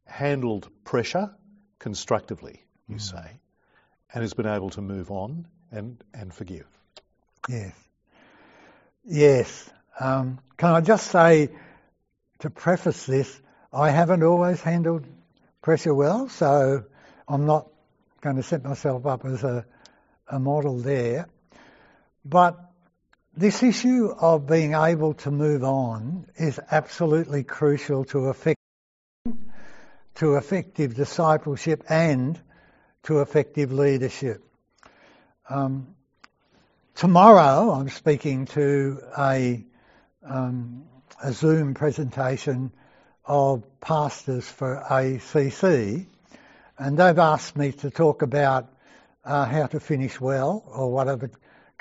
handled 0.06 0.70
pressure 0.84 1.34
constructively, 1.80 2.62
you 2.90 2.96
mm. 2.96 3.02
say, 3.02 3.40
and 4.14 4.22
has 4.22 4.34
been 4.34 4.48
able 4.48 4.70
to 4.72 4.82
move 4.82 5.12
on 5.12 5.48
and, 5.72 6.04
and 6.14 6.34
forgive. 6.34 6.68
Yes. 7.48 7.74
Yes. 9.06 9.70
Um, 10.00 10.40
can 10.58 10.74
I 10.74 10.82
just 10.82 11.08
say, 11.08 11.50
to 12.40 12.50
preface 12.50 13.06
this, 13.06 13.42
I 13.72 13.90
haven't 13.90 14.24
always 14.24 14.62
handled 14.62 15.06
pressure 15.64 15.96
well, 15.96 16.28
so 16.28 16.84
I'm 17.26 17.46
not 17.46 17.70
going 18.20 18.36
to 18.36 18.44
set 18.44 18.64
myself 18.64 19.06
up 19.06 19.26
as 19.26 19.44
a, 19.44 19.66
a 20.28 20.38
model 20.38 20.78
there. 20.78 21.28
But 22.26 22.60
this 23.36 23.64
issue 23.64 24.10
of 24.10 24.46
being 24.46 24.74
able 24.74 25.14
to 25.16 25.32
move 25.32 25.64
on 25.64 26.28
is 26.36 26.60
absolutely 26.70 27.44
crucial 27.44 28.04
to 28.06 28.28
effect, 28.28 28.60
to 30.16 30.36
effective 30.36 30.96
discipleship 30.96 31.86
and 31.90 32.40
to 33.04 33.22
effective 33.22 33.72
leadership. 33.72 34.44
Um, 35.50 35.96
tomorrow 36.94 37.72
I'm 37.72 37.90
speaking 37.90 38.48
to 38.48 39.00
a, 39.18 39.64
um, 40.28 40.84
a 41.24 41.32
Zoom 41.32 41.74
presentation 41.74 42.74
of 43.26 43.64
pastors 43.80 44.48
for 44.48 44.76
ACC, 44.76 46.06
and 46.78 46.98
they've 46.98 47.20
asked 47.20 47.56
me 47.56 47.72
to 47.72 47.90
talk 47.90 48.22
about 48.22 48.70
uh, 49.24 49.46
how 49.46 49.68
to 49.68 49.80
finish 49.80 50.20
well, 50.20 50.64
or 50.68 50.92
what 50.92 51.08
are 51.08 51.16
the, 51.16 51.32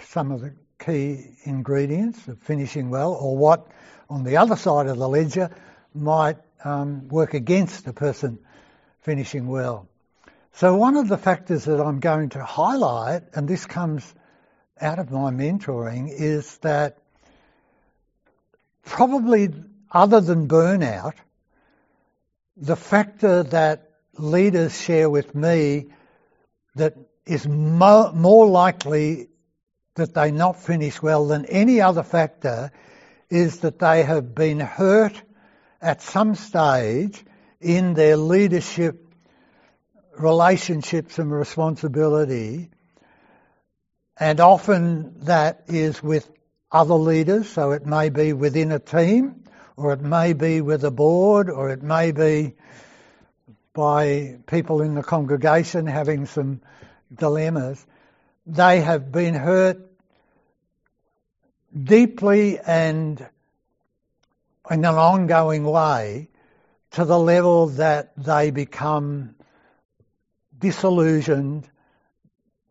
some 0.03 0.31
of 0.31 0.41
the 0.41 0.53
key 0.79 1.27
ingredients 1.45 2.29
of 2.29 2.39
finishing 2.39 2.91
well, 2.91 3.13
or 3.13 3.37
what 3.37 3.67
on 4.09 4.25
the 4.25 4.37
other 4.37 4.57
side 4.57 4.87
of 4.87 4.99
the 4.99 5.09
ledger 5.09 5.51
might 5.95 6.37
um, 6.65 7.09
work 7.09 7.35
against 7.35 7.87
a 7.87 7.93
person 7.93 8.39
finishing 9.01 9.49
well. 9.49 9.89
So 10.55 10.77
one 10.77 10.97
of 10.97 11.09
the 11.09 11.19
factors 11.19 11.65
that 11.65 11.81
I'm 11.81 12.01
going 12.01 12.31
to 12.31 12.45
highlight, 12.45 13.23
and 13.35 13.49
this 13.49 13.67
comes 13.67 14.15
out 14.81 14.99
of 14.99 15.11
my 15.11 15.31
mentoring, 15.31 16.09
is 16.13 16.59
that 16.59 16.99
probably 18.85 19.49
other 19.91 20.21
than 20.21 20.49
burnout, 20.49 21.15
the 22.57 22.77
factor 22.77 23.43
that 23.45 23.91
leaders 24.19 24.79
share 24.79 25.09
with 25.09 25.35
me 25.35 25.87
that 26.75 26.95
is 27.27 27.47
mo- 27.47 28.13
more 28.13 28.47
likely 28.47 29.29
that 29.95 30.15
they 30.15 30.31
not 30.31 30.63
finish 30.63 31.01
well 31.01 31.27
than 31.27 31.45
any 31.47 31.81
other 31.81 32.03
factor 32.03 32.71
is 33.31 33.61
that 33.61 33.79
they 33.79 34.03
have 34.03 34.35
been 34.35 34.61
hurt 34.61 35.21
at 35.81 36.03
some 36.03 36.35
stage 36.35 37.23
in 37.61 37.95
their 37.95 38.17
leadership 38.17 39.07
relationships 40.19 41.19
and 41.19 41.33
responsibility 41.33 42.71
and 44.19 44.41
often 44.41 45.21
that 45.21 45.65
is 45.69 46.03
with 46.03 46.29
other 46.71 46.95
leaders 46.95 47.49
so 47.49 47.73
it 47.73 47.87
may 47.87 48.11
be 48.11 48.35
within 48.35 48.73
a 48.73 48.79
team 48.79 49.42
or 49.77 49.93
it 49.93 50.01
may 50.01 50.33
be 50.33 50.61
with 50.61 50.85
a 50.85 50.91
board, 50.91 51.49
or 51.51 51.71
it 51.71 51.83
may 51.83 52.13
be 52.13 52.55
by 53.73 54.39
people 54.47 54.83
in 54.83 54.95
the 54.95 55.03
congregation 55.03 55.87
having 55.87 56.27
some 56.27 56.61
dilemmas. 57.15 57.85
They 58.47 58.81
have 58.81 59.11
been 59.11 59.35
hurt 59.35 59.79
deeply 61.83 62.59
and 62.59 63.27
in 64.71 64.85
an 64.85 64.95
ongoing 64.95 65.65
way 65.65 66.29
to 66.93 67.05
the 67.05 67.19
level 67.19 67.69
that 67.69 68.13
they 68.17 68.51
become 68.51 69.35
disillusioned, 70.59 71.69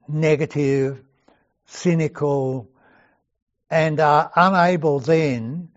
negative, 0.07 1.01
cynical, 1.65 2.69
and 3.69 3.99
are 3.99 4.31
unable 4.35 4.99
then 4.99 5.70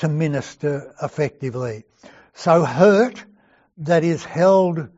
to 0.00 0.08
minister 0.08 0.94
effectively. 1.02 1.84
So 2.34 2.64
hurt 2.64 3.24
that 3.78 4.04
is 4.04 4.24
held 4.24 4.88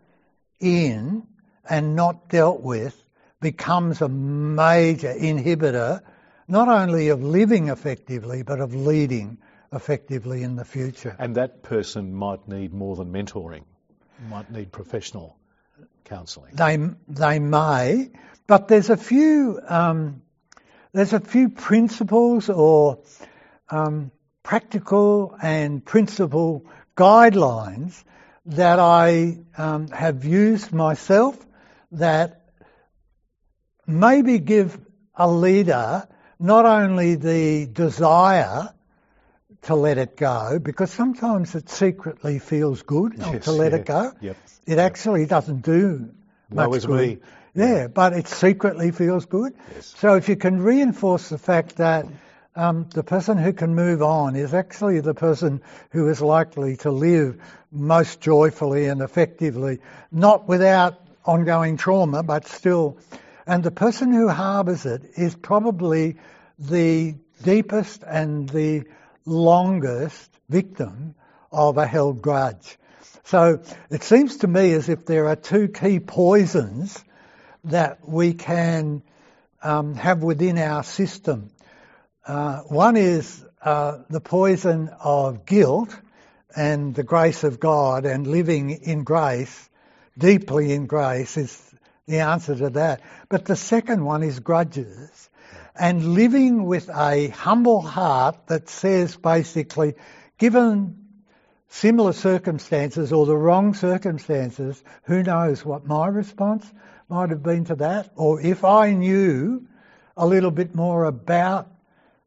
in 0.60 1.26
and 1.68 1.96
not 1.96 2.28
dealt 2.28 2.60
with 2.60 2.96
becomes 3.40 4.00
a 4.00 4.08
major 4.08 5.12
inhibitor 5.12 6.02
not 6.48 6.68
only 6.68 7.08
of 7.08 7.22
living 7.22 7.68
effectively 7.68 8.42
but 8.42 8.60
of 8.60 8.74
leading 8.74 9.38
effectively 9.72 10.42
in 10.42 10.54
the 10.56 10.64
future. 10.64 11.16
And 11.18 11.34
that 11.36 11.62
person 11.62 12.14
might 12.14 12.46
need 12.46 12.72
more 12.72 12.94
than 12.94 13.12
mentoring, 13.12 13.64
might 14.28 14.50
need 14.50 14.70
professional 14.70 15.36
counselling. 16.04 16.54
They 16.54 16.78
they 17.08 17.38
may, 17.38 18.10
but 18.46 18.68
there's 18.68 18.90
a 18.90 18.96
few 18.96 19.60
um, 19.66 20.22
there's 20.92 21.12
a 21.12 21.20
few 21.20 21.48
principles 21.48 22.50
or 22.50 22.98
um, 23.70 24.12
practical 24.42 25.36
and 25.42 25.84
principle 25.84 26.66
guidelines 26.96 28.02
that 28.46 28.78
I 28.78 29.38
um, 29.56 29.88
have 29.88 30.24
used 30.24 30.72
myself 30.72 31.38
that 31.92 32.42
maybe 33.86 34.38
give 34.38 34.78
a 35.14 35.30
leader 35.30 36.08
not 36.38 36.66
only 36.66 37.14
the 37.14 37.66
desire 37.66 38.72
to 39.62 39.74
let 39.76 39.96
it 39.96 40.16
go, 40.16 40.58
because 40.60 40.90
sometimes 40.90 41.54
it 41.54 41.68
secretly 41.68 42.40
feels 42.40 42.82
good 42.82 43.14
Yes, 43.16 43.44
to 43.44 43.52
let 43.52 43.72
yeah. 43.72 43.78
it 43.78 43.86
go. 43.86 44.12
Yep. 44.20 44.36
It 44.66 44.78
actually 44.78 45.26
doesn't 45.26 45.62
do 45.62 46.10
much 46.50 46.74
is 46.74 46.86
good. 46.86 47.08
me. 47.08 47.18
Yeah, 47.54 47.86
but 47.86 48.12
it 48.14 48.26
secretly 48.28 48.90
feels 48.90 49.26
good. 49.26 49.54
Yes. 49.74 49.94
So 49.98 50.16
if 50.16 50.28
you 50.28 50.36
can 50.36 50.60
reinforce 50.60 51.28
the 51.28 51.38
fact 51.38 51.76
that 51.76 52.06
um, 52.54 52.86
the 52.92 53.02
person 53.02 53.38
who 53.38 53.52
can 53.52 53.74
move 53.74 54.02
on 54.02 54.36
is 54.36 54.52
actually 54.52 55.00
the 55.00 55.14
person 55.14 55.62
who 55.90 56.08
is 56.08 56.20
likely 56.20 56.76
to 56.78 56.90
live 56.90 57.40
most 57.70 58.20
joyfully 58.20 58.86
and 58.86 59.00
effectively, 59.00 59.78
not 60.10 60.46
without 60.46 61.00
ongoing 61.24 61.76
trauma, 61.76 62.22
but 62.22 62.46
still. 62.46 62.98
And 63.46 63.62
the 63.64 63.70
person 63.70 64.12
who 64.12 64.28
harbours 64.28 64.86
it 64.86 65.02
is 65.16 65.34
probably 65.34 66.16
the 66.58 67.14
deepest 67.42 68.02
and 68.02 68.48
the 68.48 68.84
longest 69.24 70.30
victim 70.48 71.14
of 71.50 71.78
a 71.78 71.86
held 71.86 72.22
grudge. 72.22 72.78
So 73.24 73.62
it 73.90 74.02
seems 74.02 74.38
to 74.38 74.46
me 74.46 74.72
as 74.72 74.88
if 74.88 75.06
there 75.06 75.28
are 75.28 75.36
two 75.36 75.68
key 75.68 76.00
poisons 76.00 77.02
that 77.64 78.06
we 78.06 78.34
can 78.34 79.02
um, 79.62 79.94
have 79.94 80.22
within 80.22 80.58
our 80.58 80.82
system. 80.82 81.50
Uh, 82.24 82.60
one 82.62 82.96
is 82.96 83.44
uh, 83.62 83.98
the 84.08 84.20
poison 84.20 84.90
of 85.00 85.44
guilt 85.44 85.94
and 86.54 86.94
the 86.94 87.02
grace 87.02 87.42
of 87.42 87.58
God 87.58 88.04
and 88.04 88.26
living 88.26 88.70
in 88.70 89.02
grace, 89.02 89.68
deeply 90.16 90.72
in 90.72 90.86
grace, 90.86 91.36
is 91.36 91.74
the 92.06 92.20
answer 92.20 92.54
to 92.54 92.70
that. 92.70 93.00
But 93.28 93.44
the 93.44 93.56
second 93.56 94.04
one 94.04 94.22
is 94.22 94.38
grudges 94.38 95.30
and 95.74 96.14
living 96.14 96.64
with 96.64 96.88
a 96.90 97.28
humble 97.28 97.80
heart 97.80 98.46
that 98.46 98.68
says 98.68 99.16
basically, 99.16 99.94
given 100.38 100.98
similar 101.70 102.12
circumstances 102.12 103.12
or 103.12 103.26
the 103.26 103.36
wrong 103.36 103.74
circumstances, 103.74 104.82
who 105.04 105.24
knows 105.24 105.64
what 105.64 105.86
my 105.86 106.06
response 106.06 106.70
might 107.08 107.30
have 107.30 107.42
been 107.42 107.64
to 107.64 107.76
that? 107.76 108.10
Or 108.14 108.40
if 108.40 108.64
I 108.64 108.92
knew 108.92 109.66
a 110.16 110.26
little 110.26 110.50
bit 110.50 110.74
more 110.74 111.04
about 111.04 111.71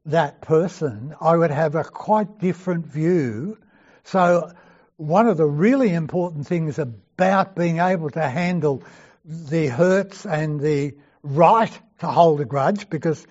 that 0.05 0.41
person, 0.41 1.15
I 1.19 1.35
would 1.35 1.51
have 1.51 1.75
a 1.75 1.83
quite 1.83 2.39
different 2.39 2.85
view. 2.85 3.57
So, 4.03 4.51
one 4.97 5.27
of 5.27 5.37
the 5.37 5.45
really 5.45 5.93
important 5.93 6.47
things 6.47 6.79
about 6.79 7.55
being 7.55 7.79
able 7.79 8.09
to 8.11 8.21
handle 8.21 8.83
the 9.25 9.67
hurts 9.67 10.25
and 10.25 10.59
the 10.59 10.95
right 11.23 11.71
to 11.99 12.07
hold 12.07 12.39
a 12.41 12.45
grudge, 12.45 12.89
because 12.89 13.25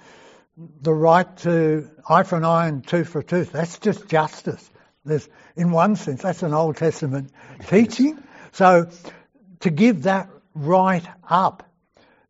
the 0.57 0.93
right 0.93 1.37
to 1.39 1.91
eye 2.09 2.25
for 2.25 2.37
an 2.37 2.45
eye 2.45 2.69
and 2.69 2.87
tooth 2.87 3.09
for 3.09 3.21
a 3.21 3.25
tooth, 3.25 3.53
that's 3.53 3.79
just 3.79 4.09
justice. 4.09 4.71
There's, 5.05 5.29
in 5.57 5.71
one 5.71 5.97
sense, 5.97 6.23
that's 6.23 6.43
an 6.43 6.55
Old 6.55 6.77
Testament 6.77 7.31
teaching. 7.69 8.23
So, 8.53 8.91
to 9.61 9.71
give 9.71 10.03
that 10.03 10.29
right 10.55 11.07
up, 11.29 11.63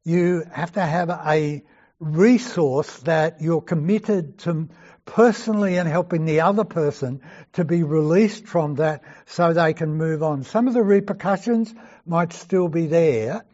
you 0.05 0.45
have 0.53 0.73
to 0.73 0.83
have 0.83 1.09
a 1.09 1.63
resource 2.01 2.99
that 3.01 3.41
you're 3.41 3.61
committed 3.63 4.39
to 4.39 4.69
personally 5.05 5.77
and 5.77 5.89
helping 5.89 6.25
the 6.25 6.41
other 6.41 6.65
person 6.65 7.21
to 7.53 7.65
be 7.65 7.83
released 7.83 8.47
from 8.47 8.77
that 8.77 9.03
so 9.27 9.53
they 9.53 9.75
can 9.75 9.95
move 9.95 10.23
on. 10.23 10.45
Some 10.45 10.67
of 10.69 10.75
the 10.75 10.83
repercussions 10.83 11.75
might 12.07 12.33
still 12.33 12.69
be 12.69 12.87
there. 12.87 13.45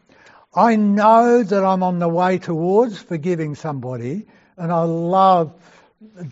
I 0.53 0.75
know 0.75 1.43
that 1.43 1.63
I'm 1.63 1.83
on 1.83 1.99
the 1.99 2.09
way 2.09 2.37
towards 2.37 3.01
forgiving 3.01 3.55
somebody 3.55 4.27
and 4.57 4.71
I 4.71 4.83
love 4.83 5.53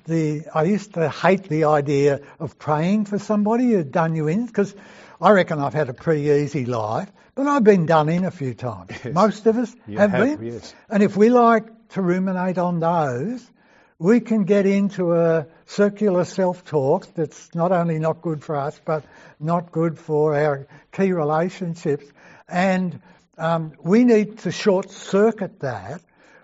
the, 0.08 0.44
I 0.54 0.64
used 0.64 0.96
to 0.96 1.10
hate 1.10 1.44
the 1.44 1.66
idea 1.66 2.22
of 2.40 2.58
praying 2.58 3.06
for 3.06 3.20
somebody 3.20 3.72
who'd 3.72 3.92
done 3.92 4.16
you 4.16 4.28
in 4.28 4.46
because 4.46 4.74
I 5.22 5.32
reckon 5.32 5.60
I've 5.60 5.74
had 5.74 5.90
a 5.90 5.94
pretty 5.94 6.24
easy 6.44 6.66
life, 6.66 7.12
but 7.36 7.46
I've 7.48 7.64
been 7.64 7.86
done 7.86 8.10
in 8.10 8.26
a 8.26 8.32
few 8.32 8.54
times. 8.54 8.90
Yes. 9.04 9.14
Most 9.14 9.46
of 9.46 9.58
us 9.58 9.76
You 9.86 10.00
have, 10.00 10.12
have, 10.12 10.40
been. 10.40 10.54
yes. 10.54 10.74
And 10.90 11.04
if 11.04 11.16
we 11.16 11.30
like 11.30 11.66
to 11.90 12.02
ruminate 12.02 12.58
on 12.58 12.80
those, 12.80 13.50
we 13.98 14.22
can 14.22 14.46
get 14.46 14.66
into 14.66 15.14
a 15.14 15.46
circular 15.66 16.24
self-talk 16.24 17.14
that's 17.16 17.54
not 17.54 17.72
only 17.72 18.00
not 18.00 18.22
good 18.22 18.42
for 18.44 18.56
us, 18.56 18.80
but 18.86 19.04
not 19.40 19.72
good 19.72 20.00
for 20.00 20.36
our 20.36 20.68
key 20.94 21.12
relationships. 21.12 22.06
And 22.48 23.02
um, 23.38 23.74
we 23.82 24.06
need 24.06 24.40
to 24.40 24.52
short 24.52 24.90
circuit 24.90 25.60
that 25.60 26.02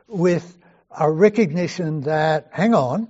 with 0.07 0.57
a 0.97 1.09
recognition 1.09 2.01
that, 2.01 2.49
hang 2.51 2.73
on, 2.73 3.07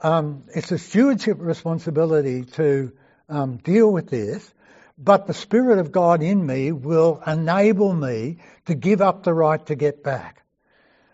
um, 0.00 0.44
it's 0.54 0.70
a 0.70 0.78
stewardship 0.78 1.38
responsibility 1.40 2.44
to 2.44 2.92
um, 3.28 3.56
deal 3.56 3.92
with 3.92 4.08
this, 4.08 4.48
but 4.96 5.26
the 5.26 5.34
Spirit 5.34 5.78
of 5.78 5.90
God 5.90 6.22
in 6.22 6.44
me 6.44 6.70
will 6.70 7.20
enable 7.26 7.92
me 7.92 8.38
to 8.66 8.74
give 8.74 9.00
up 9.00 9.24
the 9.24 9.34
right 9.34 9.64
to 9.66 9.74
get 9.74 10.04
back 10.04 10.37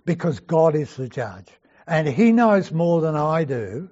because 0.04 0.40
God 0.40 0.74
is 0.74 0.94
the 0.96 1.08
judge. 1.08 1.48
And 1.86 2.08
He 2.08 2.32
knows 2.32 2.72
more 2.72 3.00
than 3.00 3.16
I 3.16 3.44
do, 3.44 3.90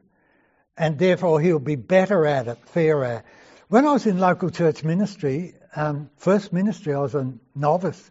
and 0.77 0.99
therefore 0.99 1.41
He'll 1.41 1.59
be 1.59 1.77
better 1.77 2.27
at 2.27 2.49
it, 2.49 2.59
fairer. 2.69 3.25
When 3.69 3.87
I 3.87 3.93
was 3.93 4.07
in 4.07 4.19
local 4.19 4.51
church 4.51 4.85
ministry, 4.85 5.55
um, 5.75 6.11
first 6.17 6.53
ministry, 6.53 6.95
I 6.95 6.99
was 6.99 7.15
a 7.15 7.33
novice, 7.55 8.11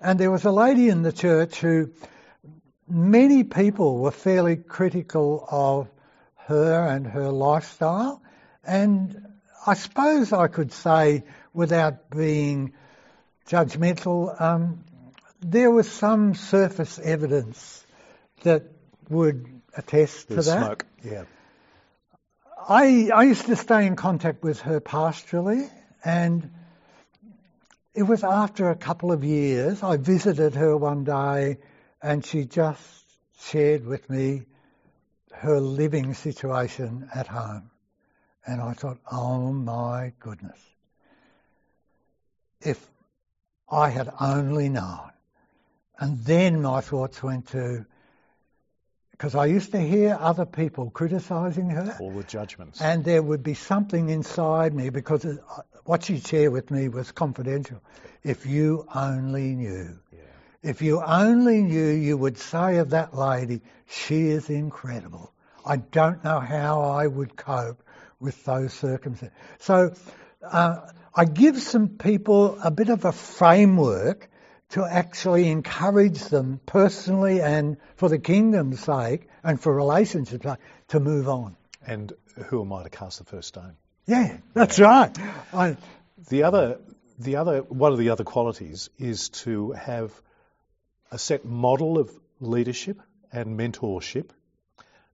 and 0.00 0.18
there 0.18 0.30
was 0.30 0.44
a 0.44 0.50
lady 0.50 0.88
in 0.88 1.02
the 1.02 1.12
church 1.12 1.56
who 1.60 1.90
many 2.88 3.44
people 3.44 3.98
were 3.98 4.10
fairly 4.10 4.56
critical 4.56 5.46
of 5.50 5.88
her 6.46 6.86
and 6.86 7.06
her 7.06 7.30
lifestyle, 7.30 8.22
and 8.64 9.26
I 9.66 9.74
suppose 9.74 10.32
I 10.32 10.48
could 10.48 10.72
say, 10.72 11.24
without 11.52 12.10
being 12.10 12.72
judgmental, 13.48 14.40
um, 14.40 14.84
there 15.40 15.70
was 15.70 15.90
some 15.90 16.34
surface 16.34 16.98
evidence 16.98 17.84
that 18.42 18.64
would 19.08 19.60
attest 19.76 20.28
There's 20.28 20.46
to 20.46 20.50
that. 20.50 20.64
smoke. 20.64 20.86
Yeah. 21.04 21.24
I, 22.68 23.10
I 23.14 23.22
used 23.24 23.46
to 23.46 23.56
stay 23.56 23.86
in 23.86 23.96
contact 23.96 24.42
with 24.42 24.60
her 24.60 24.80
pastorally, 24.80 25.70
and 26.04 26.50
it 27.94 28.02
was 28.02 28.24
after 28.24 28.70
a 28.70 28.76
couple 28.76 29.12
of 29.12 29.24
years. 29.24 29.82
I 29.82 29.96
visited 29.96 30.54
her 30.54 30.76
one 30.76 31.04
day, 31.04 31.58
and 32.02 32.24
she 32.24 32.44
just 32.44 32.82
shared 33.40 33.86
with 33.86 34.08
me 34.10 34.42
her 35.32 35.60
living 35.60 36.14
situation 36.14 37.08
at 37.14 37.26
home. 37.26 37.70
And 38.46 38.60
I 38.60 38.72
thought, 38.72 38.98
oh 39.10 39.52
my 39.52 40.12
goodness. 40.20 40.58
If 42.60 42.84
I 43.70 43.90
had 43.90 44.10
only 44.20 44.68
known. 44.68 45.10
And 45.98 46.18
then 46.24 46.62
my 46.62 46.80
thoughts 46.80 47.22
went 47.22 47.48
to, 47.48 47.84
because 49.12 49.34
I 49.34 49.46
used 49.46 49.72
to 49.72 49.80
hear 49.80 50.16
other 50.20 50.46
people 50.46 50.90
criticising 50.90 51.70
her, 51.70 51.96
All 52.00 52.12
the 52.12 52.22
judgments. 52.22 52.80
and 52.80 53.04
there 53.04 53.22
would 53.22 53.42
be 53.42 53.54
something 53.54 54.08
inside 54.08 54.72
me 54.74 54.90
because 54.90 55.26
what 55.84 56.04
she 56.04 56.20
shared 56.20 56.52
with 56.52 56.70
me 56.70 56.88
was 56.88 57.10
confidential. 57.12 57.82
If 58.22 58.46
you 58.46 58.86
only 58.94 59.54
knew. 59.54 59.98
yeah. 60.12 60.18
If 60.62 60.82
you 60.82 61.00
only 61.02 61.62
knew, 61.62 61.88
you 61.90 62.16
would 62.16 62.38
say 62.38 62.78
of 62.78 62.90
that 62.90 63.14
lady, 63.16 63.62
she 63.86 64.28
is 64.28 64.50
incredible. 64.50 65.32
I 65.64 65.76
don't 65.76 66.22
know 66.24 66.40
how 66.40 66.82
I 66.82 67.06
would 67.06 67.36
cope 67.36 67.82
with 68.20 68.44
those 68.44 68.72
circumstances. 68.72 69.36
So 69.60 69.94
uh, 70.42 70.90
I 71.14 71.24
give 71.24 71.60
some 71.60 71.88
people 71.88 72.58
a 72.62 72.70
bit 72.70 72.88
of 72.88 73.04
a 73.04 73.12
framework 73.12 74.28
to 74.70 74.84
actually 74.84 75.48
encourage 75.48 76.20
them 76.24 76.60
personally 76.66 77.40
and 77.40 77.76
for 77.96 78.08
the 78.08 78.18
kingdom's 78.18 78.80
sake 78.80 79.26
and 79.42 79.60
for 79.60 79.74
relationships' 79.74 80.44
sake 80.44 80.58
to 80.88 81.00
move 81.00 81.28
on. 81.28 81.56
And 81.86 82.12
who 82.46 82.60
am 82.62 82.72
I 82.72 82.82
to 82.82 82.90
cast 82.90 83.18
the 83.18 83.24
first 83.24 83.48
stone? 83.48 83.76
Yeah, 84.06 84.36
that's 84.54 84.78
right. 84.78 85.16
I, 85.52 85.76
The 86.28 86.42
other, 86.42 86.78
the 87.18 87.36
other, 87.36 87.60
one 87.60 87.92
of 87.92 87.98
the 87.98 88.10
other 88.10 88.24
qualities 88.24 88.90
is 88.98 89.30
to 89.30 89.72
have 89.72 90.12
a 91.10 91.18
set 91.18 91.44
model 91.44 91.98
of 91.98 92.10
leadership 92.40 93.00
and 93.32 93.58
mentorship, 93.58 94.30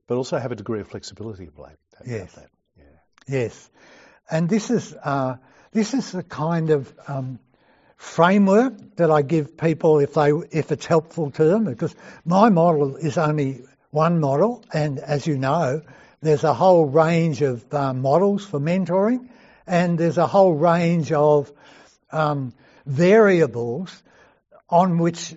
but 0.06 0.16
also 0.16 0.38
have 0.38 0.52
a 0.52 0.56
degree 0.56 0.80
of 0.80 0.88
flexibility 0.88 1.46
about 1.46 1.72
Yes. 2.04 2.32
that. 2.34 2.48
Yeah. 2.76 2.84
Yes, 3.28 3.70
and 4.30 4.48
this 4.48 4.70
is 4.70 4.92
uh, 4.94 5.36
this 5.72 5.94
is 5.94 6.10
the 6.12 6.22
kind 6.22 6.70
of 6.70 6.92
um, 7.08 7.38
framework 8.04 8.96
that 8.96 9.10
I 9.10 9.22
give 9.22 9.56
people 9.56 9.98
if 9.98 10.14
they 10.14 10.30
if 10.30 10.70
it's 10.70 10.86
helpful 10.86 11.30
to 11.32 11.44
them 11.44 11.64
because 11.64 11.94
my 12.24 12.50
model 12.50 12.96
is 12.96 13.18
only 13.18 13.62
one 13.90 14.20
model, 14.20 14.62
and 14.72 14.98
as 14.98 15.26
you 15.26 15.38
know, 15.38 15.82
there's 16.20 16.44
a 16.44 16.54
whole 16.54 16.84
range 16.84 17.42
of 17.42 17.72
uh, 17.72 17.92
models 17.94 18.44
for 18.44 18.60
mentoring, 18.60 19.28
and 19.66 19.98
there's 19.98 20.18
a 20.18 20.26
whole 20.26 20.52
range 20.54 21.12
of 21.12 21.50
um, 22.12 22.52
variables 22.86 24.02
on 24.68 24.98
which 24.98 25.34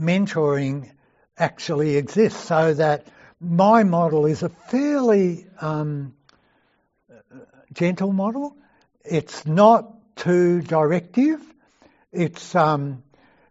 mentoring 0.00 0.90
actually 1.36 1.96
exists. 1.96 2.40
So 2.44 2.74
that 2.74 3.06
my 3.40 3.84
model 3.84 4.26
is 4.26 4.42
a 4.42 4.48
fairly 4.48 5.46
um, 5.60 6.14
gentle 7.72 8.12
model. 8.12 8.56
It's 9.04 9.46
not 9.46 10.16
too 10.16 10.62
directive. 10.62 11.40
It's 12.12 12.54
um, 12.54 13.02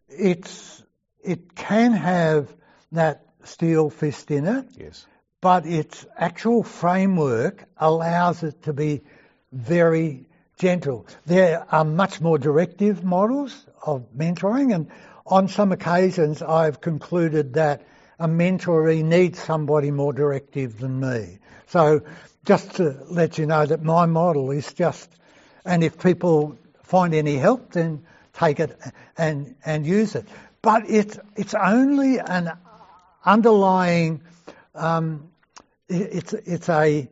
it's 0.10 0.84
it 1.24 1.56
can 1.56 1.94
have 1.94 2.54
that 2.92 3.26
steel 3.44 3.90
fist 3.90 4.32
in 4.32 4.46
it. 4.48 4.66
Yes. 4.78 5.06
But 5.42 5.66
its 5.66 6.06
actual 6.18 6.64
framework 6.64 7.64
allows 7.78 8.44
it 8.44 8.64
to 8.64 8.74
be 8.74 9.02
very 9.52 10.28
gentle. 10.58 11.06
There 11.26 11.66
are 11.72 11.86
much 11.86 12.20
more 12.20 12.40
directive 12.40 13.04
models 13.04 13.66
of 13.86 14.08
mentoring, 14.18 14.74
and 14.74 14.90
on 15.26 15.48
some 15.48 15.72
occasions 15.72 16.42
I've 16.42 16.82
concluded 16.82 17.54
that 17.54 17.86
a 18.20 18.28
mentoree 18.28 19.04
needs 19.04 19.40
somebody 19.40 19.92
more 19.92 20.14
directive 20.14 20.80
than 20.80 21.00
me. 21.00 21.38
So 21.68 22.02
just 22.46 22.76
to 22.78 22.98
let 23.10 23.38
you 23.38 23.46
know 23.46 23.66
that 23.66 23.84
my 23.84 24.08
model 24.08 24.50
is 24.52 24.74
just, 24.74 25.10
and 25.64 25.84
if 25.84 26.00
people 26.00 26.58
find 26.82 27.14
any 27.14 27.36
help, 27.36 27.74
then 27.74 28.06
take 28.38 28.60
it 28.60 28.78
and, 29.18 29.56
and 29.66 29.86
use 29.86 30.16
it. 30.16 30.28
But 30.62 30.90
it's, 30.90 31.18
it's 31.36 31.54
only 31.54 32.20
an 32.20 32.52
underlying, 33.26 34.22
um, 34.76 35.30
it's, 35.90 36.34
it's 36.34 36.70
a, 36.70 37.10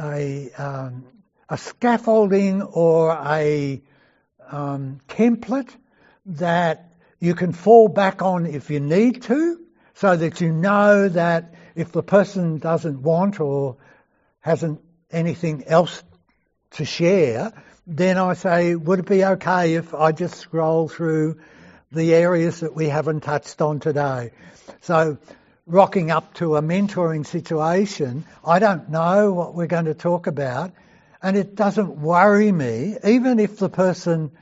a, 0.00 0.50
um, 0.52 1.04
a 1.48 1.58
scaffolding 1.58 2.62
or 2.62 3.12
a 3.12 3.82
um, 4.50 5.00
template 5.08 5.70
that 6.26 6.92
you 7.18 7.34
can 7.34 7.52
fall 7.52 7.88
back 7.88 8.22
on 8.22 8.46
if 8.46 8.70
you 8.70 8.80
need 8.80 9.22
to, 9.22 9.60
so 9.94 10.16
that 10.16 10.40
you 10.40 10.52
know 10.52 11.08
that 11.08 11.54
if 11.74 11.92
the 11.92 12.02
person 12.02 12.58
doesn't 12.58 13.02
want 13.02 13.40
or 13.40 13.76
hasn't 14.40 14.80
anything 15.10 15.64
else 15.66 16.02
to 16.72 16.84
share, 16.84 17.52
then 17.86 18.18
I 18.18 18.34
say, 18.34 18.74
would 18.74 19.00
it 19.00 19.06
be 19.06 19.24
okay 19.24 19.74
if 19.74 19.94
I 19.94 20.12
just 20.12 20.36
scroll 20.36 20.88
through 20.88 21.40
the 21.90 22.14
areas 22.14 22.60
that 22.60 22.74
we 22.74 22.88
haven't 22.88 23.20
touched 23.22 23.60
on 23.60 23.80
today? 23.80 24.30
So, 24.82 25.18
rocking 25.66 26.10
up 26.10 26.34
to 26.34 26.56
a 26.56 26.62
mentoring 26.62 27.26
situation, 27.26 28.24
I 28.44 28.58
don't 28.58 28.90
know 28.90 29.32
what 29.32 29.54
we're 29.54 29.66
going 29.66 29.86
to 29.86 29.94
talk 29.94 30.26
about, 30.26 30.72
and 31.22 31.36
it 31.36 31.54
doesn't 31.54 32.00
worry 32.00 32.50
me, 32.50 32.96
even 33.04 33.38
if 33.38 33.58
the 33.58 33.68
person 33.68 34.32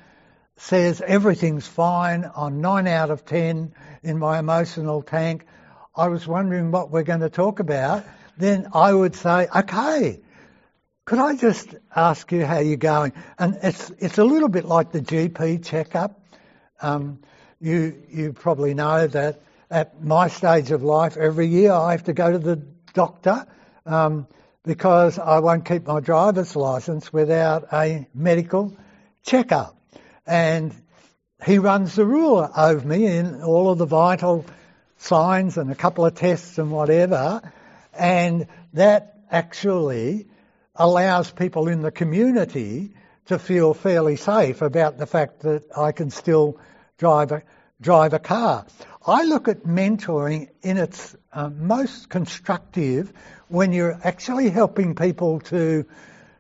says 0.57 1.01
everything's 1.01 1.67
fine, 1.67 2.31
I'm 2.37 2.61
9 2.61 2.87
out 2.87 3.11
of 3.11 3.25
10 3.25 3.75
in 4.03 4.19
my 4.19 4.39
emotional 4.39 5.03
tank, 5.03 5.47
I 5.95 6.09
was 6.09 6.27
wondering 6.27 6.71
what 6.71 6.91
we're 6.91 7.03
going 7.03 7.21
to 7.21 7.31
talk 7.31 7.61
about, 7.61 8.05
then 8.37 8.69
I 8.73 8.93
would 8.93 9.15
say, 9.15 9.49
okay, 9.55 10.21
could 11.11 11.19
I 11.19 11.35
just 11.35 11.75
ask 11.97 12.31
you 12.31 12.47
how 12.47 12.61
you're 12.61 12.77
going? 12.77 13.13
And 13.37 13.59
it's, 13.65 13.91
it's 13.99 14.19
a 14.19 14.25
little 14.25 14.49
bit 14.49 14.65
like 14.65 14.93
the 14.93 15.01
GP 15.01 15.65
checkup. 15.65 16.21
Um, 16.81 17.19
you, 17.61 18.01
you 18.09 18.33
probably 18.33 18.75
know 18.75 19.09
that 19.09 19.43
at 19.73 20.01
my 20.05 20.29
stage 20.29 20.71
of 20.71 20.85
life, 20.85 21.17
every 21.17 21.49
year 21.49 21.73
I 21.73 21.91
have 21.91 22.05
to 22.05 22.13
go 22.13 22.31
to 22.31 22.39
the 22.39 22.63
doctor 22.95 23.45
um, 23.85 24.29
because 24.63 25.19
I 25.19 25.41
won't 25.41 25.65
keep 25.65 25.85
my 25.85 25.99
driver's 25.99 26.55
license 26.55 27.13
without 27.13 27.67
a 27.73 28.07
medical 28.15 28.77
checkup 29.25 29.77
and 30.29 30.73
he 31.45 31.59
runs 31.59 31.97
the 31.97 32.07
ruler 32.07 32.53
over 32.57 32.87
me 32.87 33.07
in 33.07 33.43
all 33.43 33.73
of 33.73 33.79
the 33.79 33.85
vital 33.85 34.47
signs 34.99 35.59
and 35.59 35.73
a 35.73 35.75
couple 35.75 36.07
of 36.07 36.15
tests 36.15 36.57
and 36.59 36.71
whatever, 36.71 37.43
and 37.95 38.47
that 38.75 39.19
actually 39.29 40.29
allows 40.81 41.31
people 41.31 41.69
in 41.69 41.83
the 41.83 41.91
community 41.91 42.95
to 43.27 43.39
feel 43.39 43.75
fairly 43.75 44.17
safe 44.17 44.63
about 44.63 44.97
the 44.97 45.07
fact 45.07 45.41
that 45.41 45.63
I 45.77 45.93
can 45.93 46.11
still 46.11 46.59
drive 46.97 47.33
a, 47.33 47.43
drive 47.83 48.15
a 48.15 48.19
car. 48.19 48.65
I 49.07 49.25
look 49.25 49.47
at 49.47 49.65
mentoring 49.65 50.49
in 50.63 50.79
its 50.79 51.15
uh, 51.35 51.51
most 51.51 52.09
constructive 52.09 53.13
when 53.49 53.73
you're 53.73 53.99
actually 54.03 54.49
helping 54.49 54.95
people 54.95 55.41
to 55.53 55.85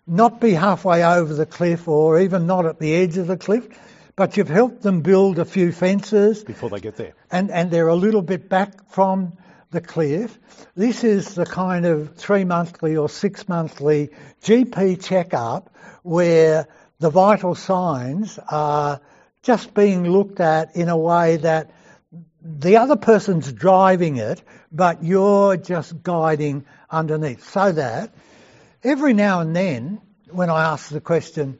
not 0.06 0.40
be 0.40 0.52
halfway 0.52 1.04
over 1.04 1.34
the 1.34 1.46
cliff 1.46 1.86
or 1.86 2.18
even 2.20 2.46
not 2.46 2.64
at 2.64 2.78
the 2.78 2.94
edge 2.94 3.18
of 3.18 3.26
the 3.26 3.36
cliff, 3.36 3.68
but 4.16 4.38
you've 4.38 4.48
helped 4.48 4.80
them 4.80 5.02
build 5.02 5.38
a 5.38 5.44
few 5.44 5.70
fences. 5.70 6.44
Before 6.44 6.70
they 6.70 6.80
get 6.80 6.96
there. 6.96 7.12
And, 7.30 7.50
and 7.50 7.70
they're 7.70 7.88
a 7.88 7.94
little 7.94 8.22
bit 8.22 8.48
back 8.48 8.90
from 8.90 9.34
the 9.70 9.80
cliff. 9.80 10.38
This 10.74 11.04
is 11.04 11.34
the 11.34 11.46
kind 11.46 11.86
of 11.86 12.16
three 12.16 12.44
monthly 12.44 12.96
or 12.96 13.08
six 13.08 13.48
monthly 13.48 14.10
GP 14.42 15.02
checkup 15.04 15.74
where 16.02 16.66
the 16.98 17.10
vital 17.10 17.54
signs 17.54 18.38
are 18.50 19.00
just 19.42 19.72
being 19.74 20.04
looked 20.04 20.40
at 20.40 20.76
in 20.76 20.88
a 20.88 20.96
way 20.96 21.36
that 21.38 21.70
the 22.42 22.78
other 22.78 22.96
person's 22.96 23.52
driving 23.52 24.16
it, 24.16 24.42
but 24.72 25.04
you're 25.04 25.56
just 25.56 26.02
guiding 26.02 26.64
underneath. 26.90 27.48
So 27.50 27.72
that 27.72 28.12
every 28.82 29.14
now 29.14 29.40
and 29.40 29.54
then, 29.54 30.00
when 30.30 30.50
I 30.50 30.72
ask 30.72 30.88
the 30.88 31.00
question, 31.00 31.58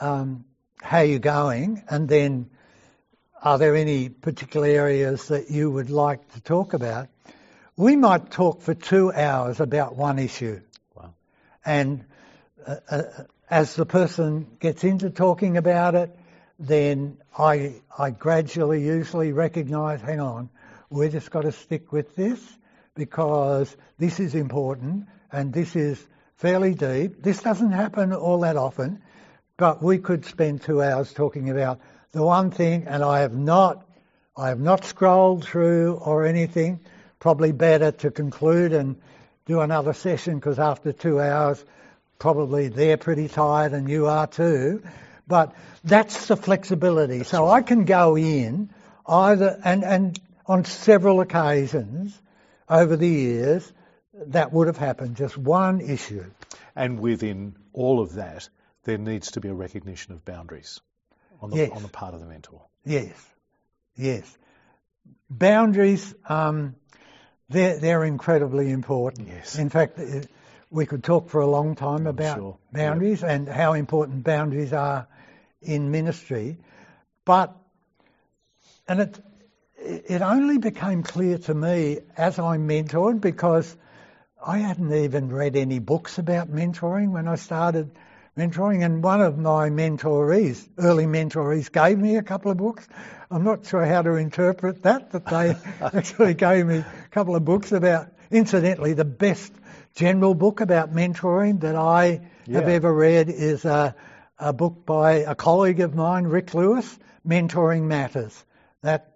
um, 0.00 0.44
how 0.80 1.00
you 1.00 1.18
going, 1.18 1.82
and 1.88 2.08
then 2.08 2.50
are 3.42 3.58
there 3.58 3.76
any 3.76 4.08
particular 4.08 4.66
areas 4.66 5.28
that 5.28 5.50
you 5.50 5.70
would 5.70 5.90
like 5.90 6.32
to 6.34 6.40
talk 6.40 6.74
about? 6.74 7.08
We 7.76 7.96
might 7.96 8.30
talk 8.30 8.60
for 8.60 8.74
two 8.74 9.12
hours 9.12 9.60
about 9.60 9.96
one 9.96 10.18
issue. 10.18 10.60
Wow. 10.94 11.14
And 11.64 12.04
uh, 12.66 12.76
uh, 12.90 13.02
as 13.48 13.74
the 13.74 13.86
person 13.86 14.46
gets 14.60 14.84
into 14.84 15.08
talking 15.08 15.56
about 15.56 15.94
it, 15.94 16.14
then 16.58 17.16
I, 17.36 17.76
I 17.96 18.10
gradually 18.10 18.84
usually 18.84 19.32
recognise, 19.32 20.02
hang 20.02 20.20
on, 20.20 20.50
we've 20.90 21.12
just 21.12 21.30
got 21.30 21.42
to 21.42 21.52
stick 21.52 21.92
with 21.92 22.14
this 22.14 22.40
because 22.94 23.74
this 23.98 24.20
is 24.20 24.34
important 24.34 25.06
and 25.30 25.52
this 25.52 25.74
is 25.74 26.04
fairly 26.36 26.74
deep. 26.74 27.22
This 27.22 27.42
doesn't 27.42 27.72
happen 27.72 28.12
all 28.12 28.40
that 28.40 28.56
often, 28.56 29.02
but 29.56 29.82
we 29.82 29.96
could 29.96 30.26
spend 30.26 30.60
two 30.60 30.82
hours 30.82 31.12
talking 31.12 31.48
about 31.48 31.80
the 32.12 32.22
one 32.22 32.50
thing, 32.50 32.86
and 32.86 33.02
I 33.02 33.20
have 33.20 33.34
not, 33.34 33.86
I 34.36 34.48
have 34.48 34.60
not 34.60 34.84
scrolled 34.84 35.44
through 35.44 35.94
or 35.94 36.26
anything. 36.26 36.80
Probably 37.22 37.52
better 37.52 37.92
to 37.92 38.10
conclude 38.10 38.72
and 38.72 38.96
do 39.46 39.60
another 39.60 39.92
session 39.92 40.40
because 40.40 40.58
after 40.58 40.92
two 40.92 41.20
hours, 41.20 41.64
probably 42.18 42.66
they're 42.66 42.96
pretty 42.96 43.28
tired 43.28 43.74
and 43.74 43.88
you 43.88 44.08
are 44.08 44.26
too. 44.26 44.82
But 45.28 45.54
that's 45.84 46.26
the 46.26 46.36
flexibility. 46.36 47.22
So 47.22 47.48
I 47.48 47.62
can 47.62 47.84
go 47.84 48.16
in 48.16 48.70
either, 49.06 49.56
and, 49.64 49.84
and 49.84 50.20
on 50.46 50.64
several 50.64 51.20
occasions 51.20 52.20
over 52.68 52.96
the 52.96 53.08
years, 53.08 53.72
that 54.26 54.52
would 54.52 54.66
have 54.66 54.76
happened, 54.76 55.14
just 55.14 55.38
one 55.38 55.80
issue. 55.80 56.24
And 56.74 56.98
within 56.98 57.54
all 57.72 58.00
of 58.00 58.14
that, 58.14 58.48
there 58.82 58.98
needs 58.98 59.30
to 59.32 59.40
be 59.40 59.48
a 59.48 59.54
recognition 59.54 60.12
of 60.12 60.24
boundaries 60.24 60.80
on 61.40 61.50
the, 61.50 61.56
yes. 61.58 61.70
on 61.72 61.82
the 61.82 61.88
part 61.88 62.14
of 62.14 62.20
the 62.20 62.26
mentor. 62.26 62.62
Yes, 62.84 63.14
yes. 63.94 64.38
Boundaries, 65.30 66.16
um, 66.28 66.74
they're, 67.52 67.78
they're 67.78 68.04
incredibly 68.04 68.70
important. 68.70 69.28
Yes. 69.28 69.58
In 69.58 69.68
fact, 69.68 69.98
uh, 69.98 70.20
we 70.70 70.86
could 70.86 71.04
talk 71.04 71.28
for 71.28 71.40
a 71.40 71.46
long 71.46 71.74
time 71.76 72.00
I'm 72.00 72.06
about 72.08 72.38
sure. 72.38 72.58
boundaries 72.72 73.20
yep. 73.22 73.30
and 73.30 73.48
how 73.48 73.74
important 73.74 74.24
boundaries 74.24 74.72
are 74.72 75.06
in 75.60 75.90
ministry. 75.90 76.58
But, 77.24 77.54
and 78.88 79.00
it, 79.00 79.20
it 79.76 80.22
only 80.22 80.58
became 80.58 81.02
clear 81.02 81.38
to 81.38 81.54
me 81.54 82.00
as 82.16 82.38
I 82.38 82.56
mentored 82.56 83.20
because 83.20 83.76
I 84.44 84.58
hadn't 84.58 84.92
even 84.92 85.30
read 85.30 85.56
any 85.56 85.78
books 85.78 86.18
about 86.18 86.50
mentoring 86.50 87.10
when 87.10 87.28
I 87.28 87.36
started 87.36 87.90
mentoring, 88.36 88.84
and 88.84 89.02
one 89.02 89.20
of 89.20 89.38
my 89.38 89.68
mentorees, 89.70 90.66
early 90.78 91.04
mentorees, 91.06 91.70
gave 91.70 91.98
me 91.98 92.16
a 92.16 92.22
couple 92.22 92.50
of 92.50 92.56
books. 92.56 92.88
I'm 93.30 93.44
not 93.44 93.66
sure 93.66 93.84
how 93.84 94.02
to 94.02 94.14
interpret 94.14 94.82
that, 94.82 95.10
but 95.12 95.26
they 95.26 95.56
actually 95.80 96.34
gave 96.34 96.66
me 96.66 96.78
a 96.78 97.08
couple 97.10 97.36
of 97.36 97.44
books 97.44 97.72
about, 97.72 98.08
incidentally, 98.30 98.94
the 98.94 99.04
best 99.04 99.52
general 99.94 100.34
book 100.34 100.60
about 100.60 100.92
mentoring 100.94 101.60
that 101.60 101.76
I 101.76 102.20
Yeah. 102.46 102.60
have 102.60 102.68
ever 102.68 102.92
read 102.92 103.28
is 103.28 103.64
a, 103.64 103.94
a 104.38 104.52
book 104.52 104.84
by 104.86 105.12
a 105.26 105.34
colleague 105.34 105.80
of 105.80 105.94
mine, 105.94 106.24
Rick 106.24 106.54
Lewis, 106.54 106.98
Mentoring 107.26 107.82
Matters. 107.82 108.44
That 108.82 109.12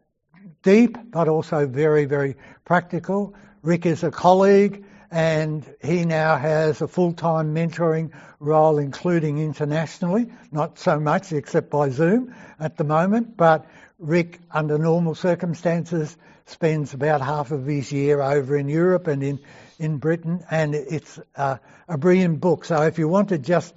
deep, 0.63 0.99
but 1.11 1.29
also 1.29 1.67
very, 1.67 2.05
very 2.05 2.37
practical. 2.65 3.35
Rick 3.63 3.87
is 3.87 4.03
a 4.05 4.11
colleague 4.11 4.85
and 5.11 5.65
he 5.83 6.05
now 6.05 6.37
has 6.37 6.83
a 6.83 6.89
full-time 6.89 7.55
mentoring 7.55 8.13
role, 8.41 8.79
including 8.79 9.39
internationally. 9.39 10.31
Not 10.51 10.79
so 10.79 10.99
much, 11.01 11.33
except 11.33 11.71
by 11.71 11.91
Zoom 11.91 12.35
at 12.59 12.77
the 12.77 12.85
moment, 12.85 13.37
but 13.37 13.67
Rick, 13.99 14.41
under 14.51 14.79
normal 14.79 15.15
circumstances, 15.15 16.17
spends 16.47 16.95
about 16.95 17.21
half 17.21 17.51
of 17.51 17.67
his 17.67 17.91
year 17.91 18.21
over 18.21 18.57
in 18.57 18.69
Europe 18.69 19.07
and 19.07 19.23
in, 19.23 19.41
in 19.79 19.99
Britain, 19.99 20.45
and 20.51 20.75
it's 20.75 21.19
uh, 21.35 21.57
a 21.89 21.99
brilliant 21.99 22.41
book. 22.41 22.65
So 22.65 22.83
if 22.83 22.99
you 22.99 23.09
want 23.09 23.31
to 23.31 23.39
just, 23.39 23.75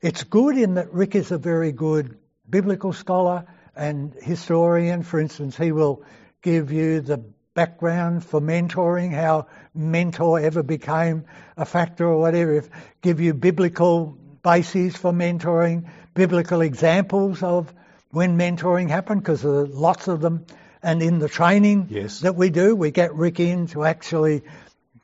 it's 0.00 0.24
good 0.24 0.56
in 0.56 0.74
that 0.74 0.92
Rick 0.92 1.14
is 1.14 1.30
a 1.30 1.38
very 1.38 1.72
good 1.72 2.18
biblical 2.48 2.92
scholar 2.92 3.46
and 3.76 4.14
historian. 4.20 5.02
For 5.02 5.20
instance, 5.20 5.56
he 5.56 5.72
will 5.72 6.02
give 6.42 6.72
you 6.72 7.00
the 7.00 7.24
background 7.54 8.24
for 8.24 8.40
mentoring, 8.40 9.12
how 9.12 9.46
mentor 9.74 10.40
ever 10.40 10.62
became 10.62 11.24
a 11.56 11.64
factor 11.64 12.06
or 12.06 12.18
whatever, 12.18 12.54
if, 12.54 12.68
give 13.00 13.20
you 13.20 13.32
biblical 13.32 14.18
bases 14.42 14.96
for 14.96 15.12
mentoring, 15.12 15.88
biblical 16.14 16.60
examples 16.60 17.42
of 17.42 17.72
when 18.10 18.36
mentoring 18.36 18.88
happened, 18.88 19.22
because 19.22 19.42
there 19.42 19.52
are 19.52 19.66
lots 19.66 20.08
of 20.08 20.20
them. 20.20 20.44
And 20.82 21.02
in 21.02 21.18
the 21.18 21.28
training 21.28 21.88
yes. 21.90 22.20
that 22.20 22.36
we 22.36 22.50
do, 22.50 22.76
we 22.76 22.90
get 22.90 23.14
Rick 23.14 23.40
in 23.40 23.68
to 23.68 23.84
actually 23.84 24.42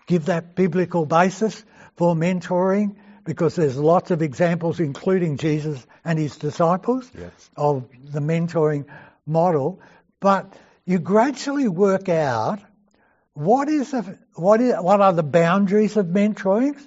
give 0.06 0.26
that 0.26 0.54
biblical 0.54 1.06
basis 1.06 1.64
for 1.96 2.14
mentoring, 2.14 2.96
because 3.24 3.54
there's 3.54 3.76
lots 3.76 4.10
of 4.10 4.22
examples, 4.22 4.80
including 4.80 5.36
Jesus 5.36 5.86
and 6.04 6.18
his 6.18 6.36
disciples, 6.36 7.10
yes. 7.18 7.50
of 7.56 7.88
the 8.12 8.20
mentoring 8.20 8.86
model. 9.26 9.80
But 10.18 10.52
you 10.84 10.98
gradually 10.98 11.68
work 11.68 12.08
out 12.08 12.60
what 13.34 13.68
is 13.68 13.92
the, 13.92 14.18
what 14.34 14.60
is 14.60 14.74
what 14.80 15.00
are 15.00 15.12
the 15.12 15.22
boundaries 15.22 15.96
of 15.96 16.06
mentoring. 16.06 16.78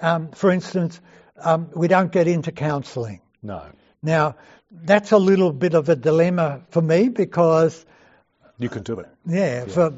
Um, 0.00 0.30
for 0.30 0.50
instance, 0.50 1.00
um, 1.36 1.70
we 1.74 1.88
don't 1.88 2.10
get 2.10 2.26
into 2.26 2.52
counselling. 2.52 3.20
No. 3.42 3.62
Now 4.02 4.36
that's 4.70 5.12
a 5.12 5.18
little 5.18 5.52
bit 5.52 5.74
of 5.74 5.88
a 5.88 5.96
dilemma 5.96 6.62
for 6.70 6.82
me 6.82 7.08
because 7.08 7.84
you 8.58 8.68
can 8.68 8.82
do 8.82 9.00
it. 9.00 9.08
Yeah, 9.26 9.64
yeah. 9.64 9.64
for 9.66 9.94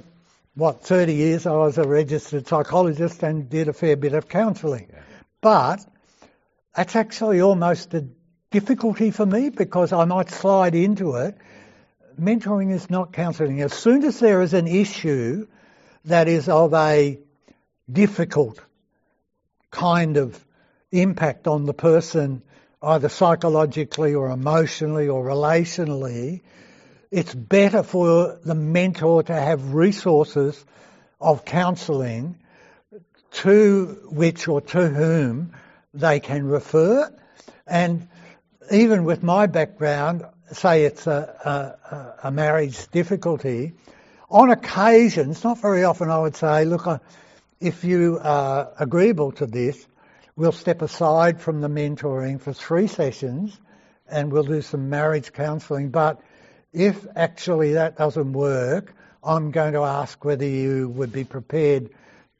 what 0.54 0.82
30 0.82 1.14
years 1.14 1.46
I 1.46 1.52
was 1.52 1.78
a 1.78 1.84
registered 1.84 2.46
psychologist 2.46 3.22
and 3.22 3.48
did 3.48 3.68
a 3.68 3.72
fair 3.72 3.96
bit 3.96 4.14
of 4.14 4.28
counselling, 4.28 4.88
yeah. 4.90 5.00
but 5.40 5.84
that's 6.74 6.96
actually 6.96 7.40
almost 7.40 7.92
a 7.94 8.06
difficulty 8.50 9.10
for 9.10 9.26
me 9.26 9.50
because 9.50 9.92
I 9.92 10.04
might 10.04 10.30
slide 10.30 10.74
into 10.74 11.16
it 11.16 11.36
mentoring 12.20 12.72
is 12.72 12.90
not 12.90 13.12
counselling. 13.12 13.60
As 13.60 13.72
soon 13.72 14.04
as 14.04 14.18
there 14.18 14.42
is 14.42 14.54
an 14.54 14.66
issue 14.66 15.46
that 16.04 16.28
is 16.28 16.48
of 16.48 16.74
a 16.74 17.18
difficult 17.90 18.60
kind 19.70 20.16
of 20.16 20.42
impact 20.90 21.46
on 21.46 21.64
the 21.64 21.74
person, 21.74 22.42
either 22.82 23.08
psychologically 23.08 24.14
or 24.14 24.30
emotionally 24.30 25.08
or 25.08 25.24
relationally, 25.24 26.42
it's 27.10 27.34
better 27.34 27.82
for 27.82 28.38
the 28.44 28.54
mentor 28.54 29.22
to 29.22 29.34
have 29.34 29.74
resources 29.74 30.64
of 31.20 31.44
counselling 31.44 32.38
to 33.32 33.98
which 34.10 34.48
or 34.48 34.60
to 34.60 34.88
whom 34.88 35.52
they 35.94 36.20
can 36.20 36.46
refer. 36.46 37.12
And 37.66 38.08
even 38.70 39.04
with 39.04 39.22
my 39.22 39.46
background, 39.46 40.24
say 40.52 40.84
it's 40.84 41.06
a, 41.06 41.76
a, 42.22 42.28
a 42.28 42.30
marriage 42.30 42.88
difficulty, 42.88 43.72
on 44.28 44.50
occasions, 44.50 45.44
not 45.44 45.60
very 45.60 45.84
often, 45.84 46.10
I 46.10 46.18
would 46.18 46.36
say, 46.36 46.64
look, 46.64 46.86
uh, 46.86 46.98
if 47.60 47.84
you 47.84 48.18
are 48.22 48.70
agreeable 48.78 49.32
to 49.32 49.46
this, 49.46 49.86
we'll 50.34 50.52
step 50.52 50.82
aside 50.82 51.40
from 51.40 51.60
the 51.60 51.68
mentoring 51.68 52.40
for 52.40 52.52
three 52.52 52.86
sessions 52.86 53.56
and 54.08 54.32
we'll 54.32 54.42
do 54.42 54.62
some 54.62 54.90
marriage 54.90 55.32
counselling. 55.32 55.90
But 55.90 56.20
if 56.72 57.06
actually 57.16 57.74
that 57.74 57.96
doesn't 57.96 58.32
work, 58.32 58.94
I'm 59.22 59.50
going 59.50 59.72
to 59.72 59.82
ask 59.82 60.24
whether 60.24 60.44
you 60.44 60.88
would 60.90 61.12
be 61.12 61.24
prepared 61.24 61.90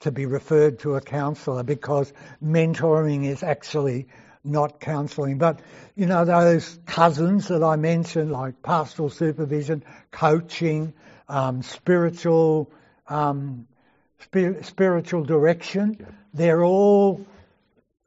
to 0.01 0.11
be 0.12 0.27
referred 0.27 0.81
to 0.81 0.97
a 0.97 1.01
counsellor 1.01 1.62
because 1.62 2.12
mentoring 2.45 3.27
is 3.27 3.42
actually 3.42 4.07
not 4.46 4.80
counselling. 4.80 5.38
But, 5.38 5.61
you 5.94 6.06
know, 6.06 6.24
those 6.24 6.78
cousins 6.87 7.48
that 7.48 7.62
I 7.62 7.76
mentioned, 7.76 8.30
like 8.32 8.62
pastoral 8.62 9.11
supervision, 9.11 9.85
coaching, 10.11 10.92
um, 11.28 11.62
spiritual, 11.62 12.70
um, 13.09 13.66
spir- 14.20 14.62
spiritual 14.62 15.24
direction, 15.24 15.96
yep. 15.98 16.14
they're 16.35 16.64
all 16.64 17.26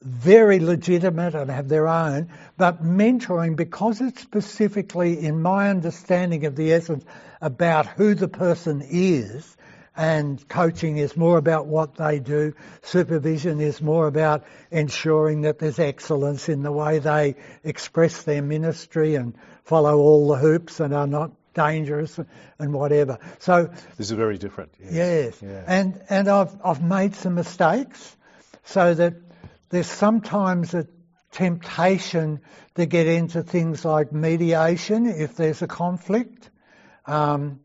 very 0.02 0.60
legitimate 0.60 1.36
and 1.36 1.50
have 1.50 1.68
their 1.68 1.88
own. 1.88 2.30
But 2.58 2.84
mentoring, 2.84 3.56
because 3.56 4.00
it's 4.00 4.22
specifically, 4.22 5.20
in 5.20 5.42
my 5.42 5.70
understanding 5.70 6.46
of 6.46 6.56
the 6.56 6.72
essence, 6.72 7.04
about 7.42 7.86
who 7.86 8.16
the 8.16 8.30
person 8.30 8.82
is, 8.90 9.58
and 10.00 10.48
coaching 10.48 10.96
is 10.96 11.18
more 11.18 11.38
about 11.38 11.68
what 11.68 11.96
they 11.96 12.20
do. 12.20 12.54
Supervision 12.84 13.60
is 13.60 13.82
more 13.82 14.08
about 14.08 14.46
ensuring 14.72 15.42
that 15.42 15.60
there's 15.60 15.78
excellence 15.78 16.48
in 16.48 16.64
the 16.64 16.72
way 16.72 17.00
they 17.00 17.36
express 17.66 18.24
their 18.24 18.42
ministry 18.42 19.16
and 19.16 19.36
follow 19.66 19.98
all 19.98 20.30
the 20.30 20.38
hoops 20.38 20.80
and 20.80 20.94
are 20.94 21.06
not 21.06 21.32
dangerous 21.54 22.18
and 22.60 22.74
whatever. 22.74 23.18
So 23.40 23.72
this 23.98 24.10
is 24.10 24.12
very 24.12 24.38
different. 24.38 24.72
Yes, 24.80 24.94
yes. 24.94 25.42
Yeah. 25.42 25.64
and 25.68 26.02
and 26.10 26.30
I've 26.30 26.56
I've 26.64 26.82
made 26.82 27.16
some 27.16 27.36
mistakes, 27.36 28.16
so 28.64 28.94
that 28.94 29.16
there's 29.70 29.88
sometimes 29.88 30.74
a 30.76 30.88
temptation 31.34 32.40
to 32.76 32.86
get 32.86 33.06
into 33.06 33.44
things 33.44 33.84
like 33.84 34.14
mediation 34.14 35.08
if 35.08 35.36
there's 35.36 35.62
a 35.62 35.68
conflict. 35.68 36.50
Um, 37.06 37.60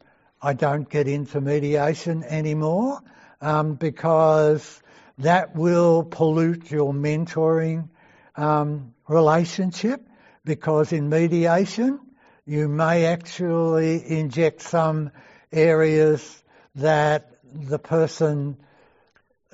I 0.44 0.52
don't 0.52 0.86
get 0.86 1.08
into 1.08 1.40
mediation 1.40 2.22
anymore 2.22 3.00
um, 3.40 3.76
because 3.76 4.82
that 5.16 5.56
will 5.56 6.04
pollute 6.04 6.70
your 6.70 6.92
mentoring 6.92 7.88
um, 8.36 8.92
relationship. 9.08 10.06
Because 10.44 10.92
in 10.92 11.08
mediation, 11.08 11.98
you 12.44 12.68
may 12.68 13.06
actually 13.06 14.06
inject 14.06 14.60
some 14.60 15.12
areas 15.50 16.44
that 16.74 17.30
the 17.54 17.78
person 17.78 18.58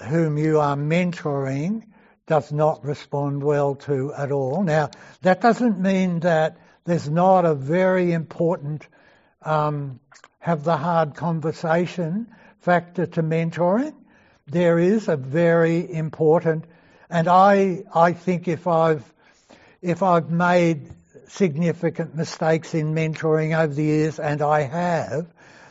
whom 0.09 0.39
you 0.39 0.59
are 0.59 0.75
mentoring 0.75 1.85
does 2.27 2.51
not 2.51 2.85
respond 2.85 3.45
well 3.45 3.77
to 3.77 4.13
at 4.13 4.33
all. 4.33 4.65
Now, 4.65 4.91
that 5.23 5.41
doesn't 5.41 5.79
mean 5.79 6.19
that 6.21 6.57
there's 6.85 7.09
not 7.09 7.45
a 7.45 7.55
very 7.55 8.13
important 8.13 8.89
um, 9.43 10.01
have 10.41 10.65
the 10.65 10.77
hard 10.77 11.15
conversation 11.15 12.27
factor 12.59 13.07
to 13.07 13.23
mentoring. 13.23 13.95
There 14.47 14.79
is 14.79 15.09
a 15.09 15.17
very 15.17 15.91
important, 15.93 16.65
and 17.09 17.29
I, 17.29 17.85
I 17.95 18.15
think 18.15 18.49
if 18.49 18.67
I've, 18.67 19.05
if 19.81 20.03
I've 20.03 20.31
made 20.31 20.91
significant 21.29 22.17
mistakes 22.17 22.75
in 22.75 22.95
mentoring 22.95 23.57
over 23.57 23.73
the 23.73 23.85
years, 23.85 24.19
and 24.19 24.43
I 24.43 24.63
have, 24.63 25.27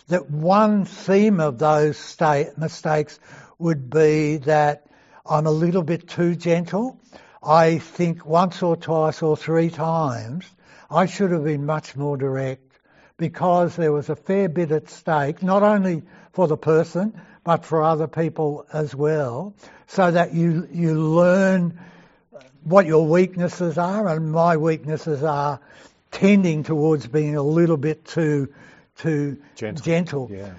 that 0.08 0.30
one 0.30 0.86
theme 0.86 1.40
of 1.40 1.58
those 1.58 2.18
mistakes 2.58 3.20
would 3.58 3.90
be 3.90 4.38
that 4.38 4.88
I'm 5.26 5.46
a 5.46 5.52
little 5.52 5.84
bit 5.84 6.08
too 6.08 6.36
gentle. 6.36 7.00
I 7.44 7.80
think 7.80 8.26
once 8.26 8.62
or 8.64 8.76
twice 8.76 9.22
or 9.22 9.36
three 9.36 9.70
times 9.70 10.46
I 10.90 11.06
should 11.06 11.32
have 11.32 11.44
been 11.44 11.66
much 11.66 11.96
more 11.96 12.18
direct 12.18 12.69
because 13.20 13.76
there 13.76 13.92
was 13.92 14.10
a 14.10 14.16
fair 14.16 14.50
bit 14.50 14.72
at 14.72 14.90
stake, 14.90 15.44
not 15.44 15.62
only 15.62 16.02
for 16.32 16.48
the 16.48 16.58
person, 16.58 17.22
but 17.44 17.66
for 17.66 17.84
other 17.84 18.08
people 18.08 18.66
as 18.74 18.96
well, 18.96 19.54
so 19.88 20.10
that 20.10 20.34
you, 20.34 20.68
you 20.72 20.94
learn 20.96 21.80
what 22.64 22.86
your 22.86 23.06
weaknesses 23.06 23.78
are, 23.78 24.08
and 24.08 24.32
my 24.32 24.58
weaknesses 24.58 25.22
are 25.22 25.60
tending 26.12 26.64
towards 26.64 27.06
being 27.08 27.36
a 27.36 27.44
little 27.44 27.78
bit 27.78 28.06
too, 28.06 28.54
too 28.98 29.38
gentle. 29.56 29.84
gentle. 29.84 30.30
Yeah. 30.32 30.54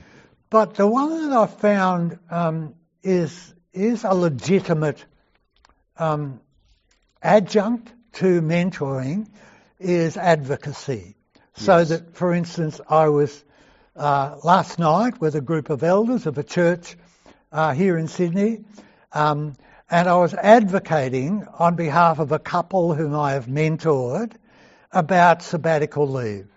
But 0.50 0.74
the 0.74 0.86
one 0.86 1.28
that 1.28 1.36
I 1.36 1.46
found 1.46 2.18
um, 2.30 2.74
is 3.02 3.54
is 3.72 4.02
a 4.02 4.12
legitimate 4.12 5.04
um, 5.96 6.40
adjunct 7.22 7.92
to 8.14 8.42
mentoring 8.42 9.28
is 9.78 10.16
advocacy. 10.16 11.14
So 11.60 11.76
yes. 11.76 11.88
that, 11.90 12.16
for 12.16 12.32
instance, 12.32 12.80
I 12.88 13.08
was 13.08 13.44
uh, 13.94 14.36
last 14.42 14.78
night 14.78 15.20
with 15.20 15.34
a 15.34 15.42
group 15.42 15.68
of 15.68 15.82
elders 15.82 16.24
of 16.24 16.38
a 16.38 16.42
church 16.42 16.96
uh, 17.52 17.74
here 17.74 17.98
in 17.98 18.08
Sydney, 18.08 18.64
um, 19.12 19.56
and 19.90 20.08
I 20.08 20.16
was 20.16 20.32
advocating 20.32 21.46
on 21.58 21.76
behalf 21.76 22.18
of 22.18 22.32
a 22.32 22.38
couple 22.38 22.94
whom 22.94 23.14
I 23.14 23.32
have 23.32 23.44
mentored 23.44 24.32
about 24.90 25.42
sabbatical 25.42 26.08
leave, 26.08 26.48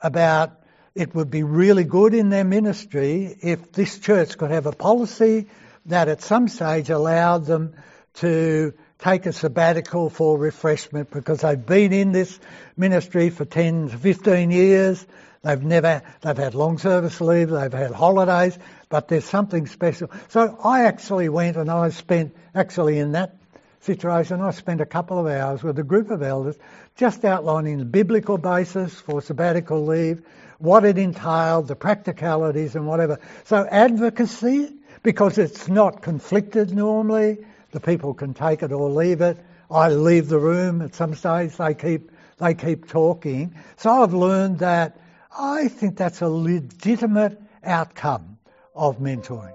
about 0.00 0.52
it 0.94 1.12
would 1.12 1.28
be 1.28 1.42
really 1.42 1.82
good 1.82 2.14
in 2.14 2.28
their 2.28 2.44
ministry 2.44 3.36
if 3.42 3.72
this 3.72 3.98
church 3.98 4.38
could 4.38 4.52
have 4.52 4.66
a 4.66 4.72
policy 4.72 5.48
that 5.86 6.06
at 6.06 6.22
some 6.22 6.46
stage 6.46 6.88
allowed 6.88 7.46
them 7.46 7.74
to 8.14 8.74
take 8.98 9.26
a 9.26 9.32
sabbatical 9.32 10.10
for 10.10 10.38
refreshment 10.38 11.10
because 11.10 11.40
they've 11.40 11.64
been 11.64 11.92
in 11.92 12.12
this 12.12 12.38
ministry 12.76 13.30
for 13.30 13.44
10 13.44 13.90
to 13.90 13.98
15 13.98 14.50
years. 14.50 15.06
They've 15.42 15.62
never, 15.62 16.02
they've 16.22 16.36
had 16.36 16.54
long 16.54 16.78
service 16.78 17.20
leave, 17.20 17.50
they've 17.50 17.72
had 17.72 17.92
holidays, 17.92 18.58
but 18.88 19.08
there's 19.08 19.24
something 19.24 19.66
special. 19.66 20.10
So 20.28 20.58
I 20.64 20.84
actually 20.84 21.28
went 21.28 21.56
and 21.56 21.70
I 21.70 21.90
spent, 21.90 22.34
actually 22.54 22.98
in 22.98 23.12
that 23.12 23.36
situation, 23.80 24.40
I 24.40 24.50
spent 24.50 24.80
a 24.80 24.86
couple 24.86 25.18
of 25.18 25.26
hours 25.26 25.62
with 25.62 25.78
a 25.78 25.84
group 25.84 26.10
of 26.10 26.22
elders 26.22 26.56
just 26.96 27.24
outlining 27.24 27.78
the 27.78 27.84
biblical 27.84 28.38
basis 28.38 28.92
for 28.94 29.22
sabbatical 29.22 29.86
leave, 29.86 30.22
what 30.58 30.84
it 30.84 30.98
entailed, 30.98 31.68
the 31.68 31.76
practicalities 31.76 32.74
and 32.74 32.86
whatever. 32.86 33.20
So 33.44 33.66
advocacy, 33.70 34.72
because 35.02 35.38
it's 35.38 35.68
not 35.68 36.02
conflicted 36.02 36.74
normally, 36.74 37.38
the 37.76 37.80
people 37.80 38.14
can 38.14 38.32
take 38.32 38.62
it 38.62 38.72
or 38.72 38.88
leave 38.88 39.20
it. 39.20 39.36
I 39.70 39.90
leave 39.90 40.28
the 40.28 40.38
room 40.38 40.80
at 40.80 40.94
some 40.94 41.14
stage, 41.14 41.54
they 41.56 41.74
keep, 41.74 42.10
they 42.38 42.54
keep 42.54 42.88
talking. 42.88 43.54
So 43.76 44.02
I've 44.02 44.14
learned 44.14 44.60
that 44.60 44.98
I 45.38 45.68
think 45.68 45.98
that's 45.98 46.22
a 46.22 46.28
legitimate 46.28 47.38
outcome 47.62 48.38
of 48.74 48.98
mentoring. 48.98 49.52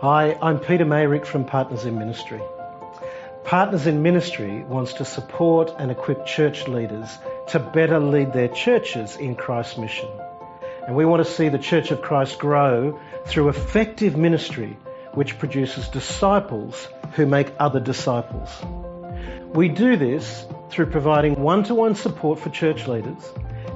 Hi, 0.00 0.36
I'm 0.42 0.58
Peter 0.58 0.84
Mayrick 0.84 1.26
from 1.26 1.44
Partners 1.44 1.84
in 1.84 1.96
Ministry. 1.96 2.42
Partners 3.44 3.86
in 3.86 4.02
Ministry 4.02 4.64
wants 4.64 4.94
to 4.94 5.04
support 5.04 5.72
and 5.78 5.92
equip 5.92 6.26
church 6.26 6.66
leaders 6.66 7.08
to 7.50 7.60
better 7.60 8.00
lead 8.00 8.32
their 8.32 8.48
churches 8.48 9.16
in 9.16 9.36
Christ's 9.36 9.78
mission. 9.78 10.08
And 10.88 10.96
we 10.96 11.04
want 11.04 11.22
to 11.22 11.30
see 11.30 11.50
the 11.50 11.58
Church 11.58 11.90
of 11.90 12.00
Christ 12.00 12.38
grow 12.38 12.98
through 13.26 13.50
effective 13.50 14.16
ministry 14.16 14.74
which 15.12 15.38
produces 15.38 15.86
disciples 15.88 16.88
who 17.12 17.26
make 17.26 17.52
other 17.58 17.78
disciples. 17.78 18.48
We 19.52 19.68
do 19.68 19.98
this 19.98 20.46
through 20.70 20.86
providing 20.86 21.42
one-to-one 21.42 21.94
support 21.94 22.40
for 22.40 22.48
church 22.48 22.88
leaders 22.88 23.22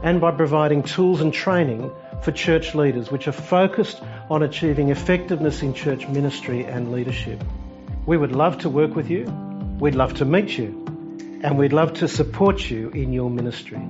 and 0.03 0.23
by 0.23 0.31
providing 0.31 0.85
tools 0.85 1.21
and 1.21 1.35
training 1.35 1.91
for 2.23 2.33
church 2.33 2.75
leaders 2.75 3.11
which 3.11 3.29
are 3.29 3.33
focused 3.33 4.01
on 4.31 4.43
achieving 4.43 4.89
effectiveness 4.89 5.61
in 5.61 5.75
church 5.75 6.09
ministry 6.09 6.65
and 6.65 6.93
leadership. 6.93 7.45
We 8.07 8.17
would 8.17 8.33
love 8.33 8.57
to 8.61 8.71
work 8.71 8.97
with 8.97 9.11
you. 9.11 9.25
We'd 9.79 9.97
love 9.97 10.15
to 10.15 10.25
meet 10.25 10.57
you. 10.57 10.79
And 11.45 11.59
we'd 11.59 11.75
love 11.75 11.93
to 11.95 12.09
support 12.09 12.71
you 12.71 12.89
in 12.89 13.13
your 13.13 13.29
ministry. 13.29 13.87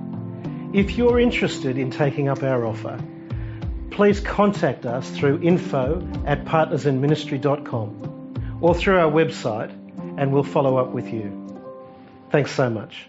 If 0.73 0.97
you're 0.97 1.21
interested 1.21 1.77
in 1.77 1.91
taking 1.91 2.27
up 2.27 2.41
our 2.41 2.65
offer, 2.65 2.99
please 3.93 4.19
contact 4.19 4.85
us 4.85 5.09
through 5.09 5.41
info 5.41 6.05
at 6.25 6.43
partnersinministry.com 6.45 8.59
or 8.61 8.75
through 8.75 8.97
our 8.97 9.11
website 9.11 9.71
and 10.17 10.33
we'll 10.33 10.43
follow 10.43 10.77
up 10.77 10.91
with 10.91 11.13
you. 11.13 11.39
Thanks 12.31 12.51
so 12.51 12.69
much. 12.69 13.07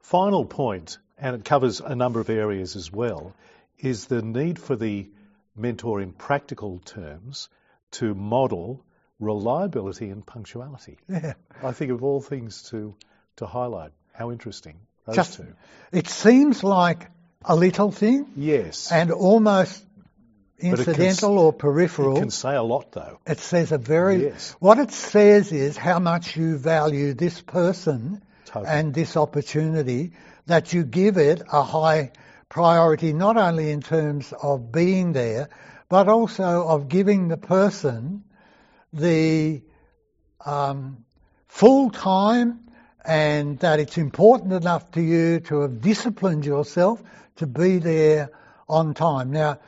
Final 0.00 0.44
point, 0.44 0.98
and 1.16 1.34
it 1.34 1.46
covers 1.46 1.80
a 1.80 1.96
number 1.96 2.20
of 2.20 2.28
areas 2.28 2.76
as 2.76 2.92
well, 2.92 3.34
is 3.78 4.04
the 4.04 4.20
need 4.20 4.58
for 4.58 4.76
the 4.76 5.08
mentor 5.56 6.02
in 6.02 6.12
practical 6.12 6.78
terms 6.80 7.48
to 7.92 8.14
model 8.14 8.84
reliability 9.18 10.10
and 10.10 10.26
punctuality. 10.26 10.98
Yeah. 11.08 11.32
I 11.62 11.72
think 11.72 11.90
of 11.90 12.04
all 12.04 12.20
things 12.20 12.64
to, 12.64 12.94
to 13.36 13.46
highlight. 13.46 13.92
How 14.12 14.30
interesting. 14.30 14.76
Those 15.06 15.16
Just, 15.16 15.38
two. 15.38 15.54
it 15.92 16.08
seems 16.08 16.62
like 16.62 17.08
a 17.44 17.54
little 17.56 17.90
thing 17.90 18.26
Yes. 18.36 18.90
and 18.90 19.10
almost 19.10 19.82
it 20.58 20.70
can 20.70 20.78
incidental 20.78 21.38
or 21.38 21.52
peripheral. 21.52 22.16
it 22.16 22.20
can 22.20 22.30
say 22.30 22.54
a 22.54 22.62
lot 22.62 22.92
though. 22.92 23.18
It 23.26 23.38
says 23.40 23.72
a 23.72 23.78
very, 23.78 24.24
Yes. 24.24 24.54
what 24.60 24.78
it 24.78 24.92
says 24.92 25.52
is 25.52 25.76
how 25.76 25.98
much 25.98 26.36
you 26.36 26.56
value 26.56 27.12
this 27.14 27.40
person 27.40 28.22
Totally. 28.46 28.70
and 28.72 28.94
this 28.94 29.16
opportunity, 29.16 30.12
that 30.46 30.72
you 30.72 30.84
give 30.84 31.16
it 31.16 31.42
a 31.52 31.62
high 31.62 32.12
priority, 32.48 33.12
not 33.12 33.36
only 33.36 33.70
in 33.72 33.80
terms 33.80 34.32
of 34.32 34.70
being 34.70 35.12
there, 35.12 35.48
but 35.88 36.08
also 36.08 36.66
of 36.68 36.88
giving 36.88 37.28
the 37.28 37.36
person 37.36 38.24
the 38.92 39.62
um, 40.44 41.04
full 41.48 41.90
time 41.90 42.60
and 43.04 43.58
that 43.58 43.80
it's 43.80 43.98
important 43.98 44.52
enough 44.52 44.90
to 44.92 45.00
you 45.00 45.40
to 45.40 45.60
have 45.60 45.80
disciplined 45.80 46.44
yourself 46.44 47.02
to 47.36 47.46
be 47.46 47.78
there 47.78 48.30
on 48.68 48.94
time. 48.94 49.30
Now, 49.30 49.58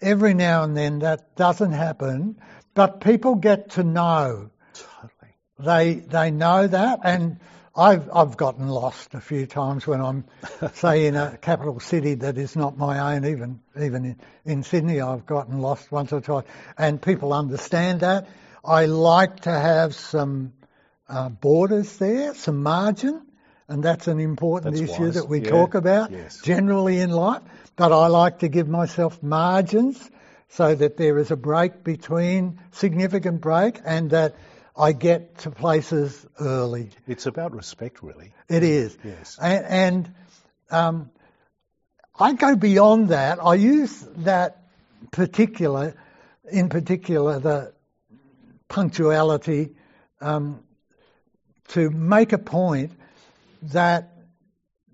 every 0.00 0.34
now 0.34 0.64
and 0.64 0.76
then 0.76 0.98
that 1.00 1.34
doesn't 1.36 1.72
happen, 1.72 2.36
but 2.74 3.00
people 3.00 3.36
get 3.36 3.70
to 3.70 3.84
know. 3.84 4.50
Totally. 4.74 5.34
They 5.58 5.94
they 5.94 6.30
know 6.30 6.66
that, 6.66 7.00
and 7.04 7.40
I've 7.74 8.10
I've 8.12 8.36
gotten 8.36 8.68
lost 8.68 9.14
a 9.14 9.20
few 9.20 9.46
times 9.46 9.86
when 9.86 10.00
I'm, 10.00 10.24
say, 10.74 11.06
in 11.06 11.16
a 11.16 11.38
capital 11.40 11.80
city 11.80 12.14
that 12.14 12.36
is 12.36 12.54
not 12.54 12.76
my 12.76 13.14
own. 13.14 13.24
Even 13.24 13.60
even 13.80 14.04
in, 14.04 14.16
in 14.44 14.62
Sydney, 14.62 15.00
I've 15.00 15.24
gotten 15.26 15.60
lost 15.60 15.90
once 15.90 16.12
or 16.12 16.20
twice, 16.20 16.44
and 16.76 17.00
people 17.00 17.32
understand 17.32 18.00
that. 18.00 18.28
I 18.64 18.86
like 18.86 19.40
to 19.40 19.50
have 19.50 19.94
some 19.94 20.52
uh, 21.08 21.28
borders 21.28 21.96
there, 21.98 22.34
some 22.34 22.62
margin, 22.62 23.22
and 23.68 23.82
that's 23.82 24.08
an 24.08 24.20
important 24.20 24.74
That's 24.74 24.90
issue 24.90 25.04
wise. 25.04 25.14
that 25.14 25.28
we 25.28 25.40
Yeah. 25.40 25.50
talk 25.50 25.74
about 25.74 26.10
Yes. 26.12 26.40
generally 26.42 27.00
in 27.00 27.10
life. 27.10 27.42
But 27.76 27.92
I 27.92 28.06
like 28.08 28.40
to 28.40 28.48
give 28.48 28.68
myself 28.68 29.22
margins 29.22 30.10
so 30.48 30.74
that 30.74 30.96
there 30.96 31.18
is 31.18 31.30
a 31.30 31.36
break 31.36 31.82
between 31.82 32.60
significant 32.72 33.40
break 33.40 33.80
and 33.84 34.10
that 34.10 34.34
I 34.76 34.92
get 34.92 35.38
to 35.38 35.50
places 35.50 36.26
early. 36.40 36.90
It's 37.06 37.26
about 37.26 37.54
respect, 37.54 38.02
really. 38.02 38.32
It 38.48 38.62
is. 38.62 38.96
Yes. 39.04 39.38
And, 39.40 39.64
and 39.66 40.14
um, 40.70 41.10
I 42.18 42.32
go 42.34 42.54
beyond 42.56 43.08
that. 43.08 43.38
I 43.44 43.54
use 43.54 44.00
that 44.18 44.62
particular, 45.10 45.94
in 46.50 46.68
particular, 46.68 47.38
the 47.38 47.72
punctuality 48.68 49.74
um, 50.20 50.63
to 51.68 51.90
make 51.90 52.32
a 52.32 52.38
point 52.38 52.92
that 53.62 54.12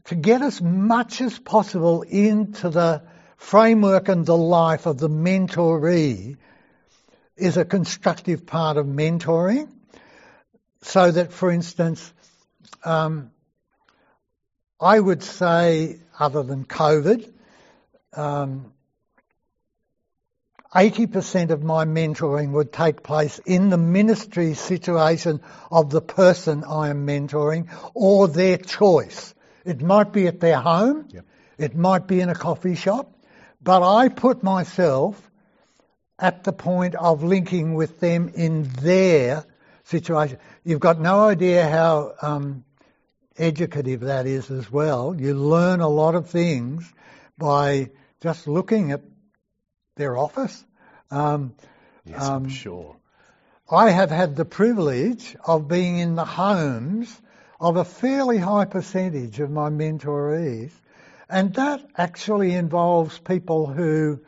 to 0.05 0.15
get 0.15 0.43
as 0.43 0.61
much 0.61 1.21
as 1.21 1.39
possible 1.39 2.03
into 2.03 2.71
the 2.71 3.03
framework 3.37 4.09
and 4.09 4.27
the 4.27 4.37
life 4.37 4.87
of 4.87 4.99
the 4.99 5.09
mentoree 5.09 6.37
is 7.37 7.57
a 7.57 7.65
constructive 7.65 8.47
part 8.47 8.77
of 8.77 8.87
mentoring. 8.87 9.69
So 10.83 11.11
that, 11.11 11.33
for 11.33 11.51
instance, 11.51 12.13
um, 12.85 13.31
I 14.81 14.99
would 14.99 15.23
say, 15.23 16.01
other 16.19 16.43
than 16.43 16.65
COVID, 16.65 17.31
um, 18.15 18.73
80% 20.75 21.51
of 21.51 21.65
my 21.65 21.85
mentoring 21.85 22.53
would 22.53 22.73
take 22.73 23.03
place 23.03 23.41
in 23.41 23.71
the 23.71 23.79
ministry 23.79 24.55
situation 24.55 25.41
of 25.71 25.91
the 25.91 26.01
person 26.01 26.63
I 26.65 26.91
am 26.91 27.07
mentoring 27.07 27.69
or 27.93 28.29
their 28.29 28.57
choice. 28.57 29.35
It 29.65 29.83
might 29.83 30.13
be 30.13 30.29
at 30.29 30.39
their 30.41 30.59
home, 30.61 31.09
Yep. 31.11 31.25
it 31.59 31.77
might 31.77 32.07
be 32.07 32.21
in 32.21 32.29
a 32.29 32.35
coffee 32.35 32.77
shop, 32.77 33.13
but 33.61 33.83
I 33.83 34.09
put 34.09 34.43
myself 34.43 35.31
at 36.19 36.45
the 36.45 36.53
point 36.53 36.95
of 36.95 37.25
linking 37.25 37.75
with 37.75 37.99
them 37.99 38.31
in 38.35 38.65
their 38.81 39.45
situation. 39.85 40.39
You've 40.65 40.81
got 40.81 41.01
no 41.01 41.25
idea 41.25 41.69
how 41.69 42.13
um, 42.23 42.65
educative 43.37 44.01
that 44.03 44.27
is 44.27 44.51
as 44.51 44.71
well. 44.71 45.17
You 45.19 45.35
learn 45.35 45.81
a 45.81 45.89
lot 45.89 46.15
of 46.15 46.31
things 46.31 46.91
by 47.37 47.91
just 48.21 48.47
looking 48.47 48.93
at 48.93 49.10
their 50.01 50.17
office. 50.17 50.65
Um, 51.11 51.55
Yes, 52.05 52.23
Um, 52.23 52.45
I'm 52.45 52.49
sure. 52.49 52.97
I 53.71 53.91
have 53.91 54.11
had 54.11 54.35
the 54.35 54.45
privilege 54.45 55.37
of 55.45 55.69
being 55.69 55.99
in 55.99 56.15
the 56.17 56.25
homes 56.25 57.09
of 57.61 57.77
a 57.77 57.85
fairly 57.85 58.39
high 58.39 58.65
percentage 58.65 59.39
of 59.39 59.51
my 59.51 59.69
mentorees, 59.69 60.73
and 61.29 61.55
that 61.55 61.87
actually 61.97 62.55
involves 62.55 63.19
people 63.19 63.67
who 63.67 64.21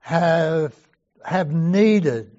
have 0.00 0.74
have 1.24 1.50
needed 1.50 2.30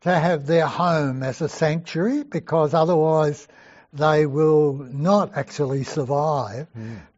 to 0.00 0.14
have 0.14 0.46
their 0.46 0.66
home 0.66 1.22
as 1.22 1.40
a 1.40 1.48
sanctuary 1.48 2.24
because 2.24 2.74
otherwise 2.74 3.46
they 3.92 4.26
will 4.26 4.74
not 4.74 5.36
actually 5.36 5.84
survive. 5.84 6.66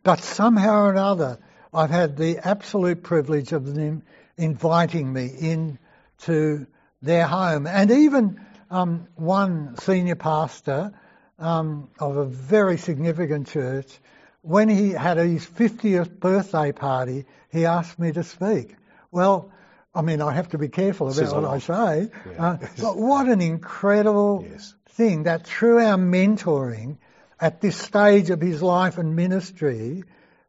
But 0.02 0.20
somehow 0.22 0.82
or 0.82 0.90
another, 0.90 1.38
I've 1.72 1.90
had 1.90 2.16
the 2.16 2.38
absolute 2.38 3.02
privilege 3.02 3.52
of 3.52 3.74
them 3.74 4.02
inviting 4.36 5.12
me 5.12 5.26
in 5.26 5.78
to 6.22 6.66
their 7.02 7.26
home. 7.26 7.66
And 7.66 7.90
even 7.90 8.40
um, 8.70 9.06
one 9.16 9.76
senior 9.78 10.16
pastor 10.16 10.92
um, 11.38 11.88
of 11.98 12.16
a 12.16 12.24
very 12.24 12.78
significant 12.78 13.48
church 13.48 13.98
when 14.46 14.68
he 14.68 14.90
had 14.90 15.16
his 15.16 15.44
50th 15.44 16.20
birthday 16.20 16.70
party, 16.70 17.24
he 17.50 17.66
asked 17.66 17.98
me 17.98 18.12
to 18.12 18.22
speak. 18.22 18.76
Well, 19.10 19.50
I 19.92 20.02
mean, 20.02 20.22
I 20.22 20.32
have 20.34 20.50
to 20.50 20.58
be 20.58 20.68
careful 20.68 21.10
about 21.10 21.34
what 21.34 21.44
I 21.44 21.58
say, 21.58 22.10
yeah. 22.30 22.50
uh, 22.50 22.58
but 22.80 22.96
what 22.96 23.26
an 23.26 23.40
incredible 23.40 24.46
yes. 24.48 24.72
thing 24.90 25.24
that 25.24 25.46
through 25.46 25.80
our 25.80 25.96
mentoring 25.96 26.98
at 27.40 27.60
this 27.60 27.76
stage 27.76 28.30
of 28.30 28.40
his 28.40 28.62
life 28.62 28.98
and 28.98 29.16
ministry, 29.16 30.04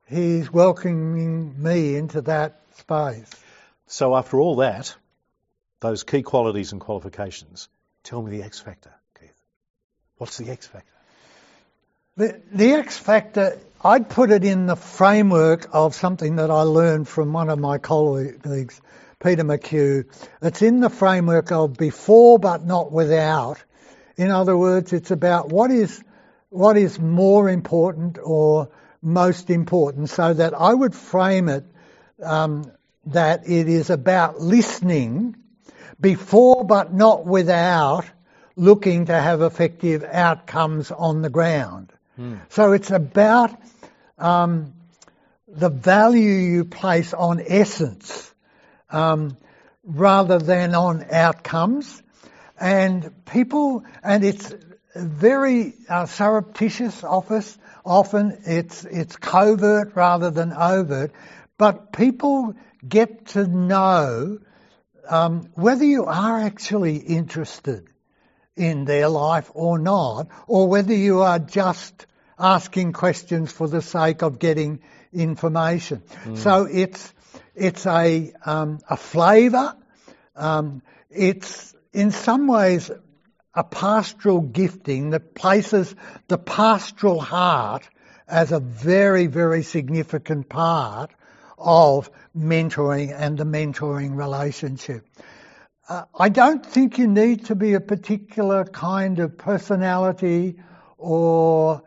he's 0.06 0.54
welcoming 0.54 1.62
me 1.62 1.96
into 1.96 2.22
that 2.22 2.62
space. 2.76 3.32
So, 3.88 4.16
after 4.16 4.40
all 4.40 4.58
that, 4.58 4.94
those 5.80 6.04
key 6.04 6.22
qualities 6.22 6.74
and 6.74 6.82
qualifications, 6.82 7.70
tell 8.04 8.22
me 8.22 8.38
the 8.38 8.44
X 8.44 8.60
factor, 8.60 8.92
Keith. 9.20 9.34
What's 10.18 10.38
the 10.38 10.50
X 10.50 10.68
factor? 10.68 10.92
The, 12.18 12.42
the 12.52 12.74
X 12.74 12.98
factor, 12.98 13.58
I'd 13.84 14.10
put 14.10 14.32
it 14.32 14.44
in 14.44 14.66
the 14.66 14.76
framework 14.76 15.70
of 15.72 15.96
something 15.96 16.36
that 16.38 16.52
I 16.52 16.64
learned 16.64 17.08
from 17.08 17.32
one 17.32 17.50
of 17.50 17.60
my 17.60 17.78
colleagues, 17.78 18.82
Peter 19.24 19.44
McHugh. 19.44 20.06
It's 20.42 20.62
in 20.62 20.82
the 20.82 20.90
framework 20.90 21.52
of 21.52 21.78
before 21.78 22.40
but 22.40 22.66
not 22.66 22.92
without. 22.92 23.64
In 24.18 24.32
other 24.32 24.58
words, 24.58 24.94
it's 24.94 25.12
about 25.12 25.50
what 25.50 25.72
is 25.72 26.04
what 26.50 26.76
is 26.76 27.00
more 27.00 27.50
important 27.50 28.18
or 28.22 28.70
most 29.02 29.50
important, 29.50 30.10
so 30.10 30.34
that 30.34 30.54
I 30.54 30.74
would 30.74 30.96
frame 30.96 31.50
it 31.50 31.66
um, 32.24 32.72
that 33.14 33.48
it 33.50 33.68
is 33.68 33.90
about 33.90 34.40
listening 34.42 35.36
before 36.00 36.64
but 36.64 36.94
not 36.94 37.26
without 37.26 38.06
looking 38.56 39.06
to 39.06 39.14
have 39.14 39.42
effective 39.42 40.04
outcomes 40.04 40.92
on 40.92 41.22
the 41.22 41.30
ground. 41.30 41.92
Mm. 42.20 42.40
So 42.50 42.72
it's 42.74 42.92
about 42.92 43.56
um, 44.18 44.74
the 45.48 45.70
value 45.70 46.30
you 46.30 46.66
place 46.66 47.14
on 47.14 47.42
essence 47.46 48.34
um, 48.90 49.38
rather 49.84 50.40
than 50.40 50.76
on 50.76 51.06
outcomes. 51.12 52.02
And 52.60 53.26
people, 53.26 53.86
and 54.04 54.24
it's 54.24 54.54
very 54.96 55.74
uh, 55.88 56.08
surreptitious 56.08 57.04
office. 57.04 57.58
Often 57.86 58.40
it's 58.46 58.84
it's 58.84 59.16
covert 59.16 59.96
rather 59.96 60.32
than 60.32 60.52
overt, 60.52 61.12
but 61.58 61.94
people 61.94 62.56
get 62.90 63.28
to 63.28 63.48
know 63.48 64.40
um, 65.10 65.50
whether 65.54 65.86
you 65.86 66.06
are 66.06 66.40
actually 66.40 66.98
interested 66.98 67.88
in 68.56 68.86
their 68.86 69.08
life 69.08 69.50
or 69.54 69.78
not, 69.78 70.28
or 70.48 70.68
whether 70.68 70.94
you 70.94 71.22
are 71.22 71.40
just 71.40 72.06
asking 72.40 72.94
questions 72.94 73.52
for 73.52 73.68
the 73.68 73.82
sake 73.82 74.22
of 74.24 74.40
getting 74.40 74.82
information. 75.14 76.02
Mm. 76.26 76.38
So 76.38 76.66
it's 76.66 77.14
it's 77.56 77.86
a 77.86 78.34
um, 78.46 78.80
a 78.90 78.98
flavour. 78.98 79.76
Um, 80.36 80.82
it's 81.10 81.76
in 81.94 82.12
some 82.12 82.48
ways 82.48 82.92
a 83.54 83.64
pastoral 83.64 84.42
gifting 84.42 85.12
that 85.12 85.34
places 85.34 85.94
the 86.28 86.38
pastoral 86.38 87.20
heart 87.20 87.88
as 88.28 88.52
a 88.52 88.60
very 88.60 89.28
very 89.28 89.64
significant 89.64 90.50
part 90.50 91.12
of 91.58 92.10
mentoring 92.38 93.14
and 93.18 93.38
the 93.38 93.46
mentoring 93.46 94.16
relationship. 94.16 95.06
Uh, 95.90 96.04
I 96.18 96.30
don't 96.30 96.66
think 96.66 96.98
you 96.98 97.08
need 97.08 97.46
to 97.46 97.56
be 97.56 97.74
a 97.74 97.80
particular 97.80 98.66
kind 98.66 99.20
of 99.20 99.38
personality 99.38 100.60
or 100.98 101.84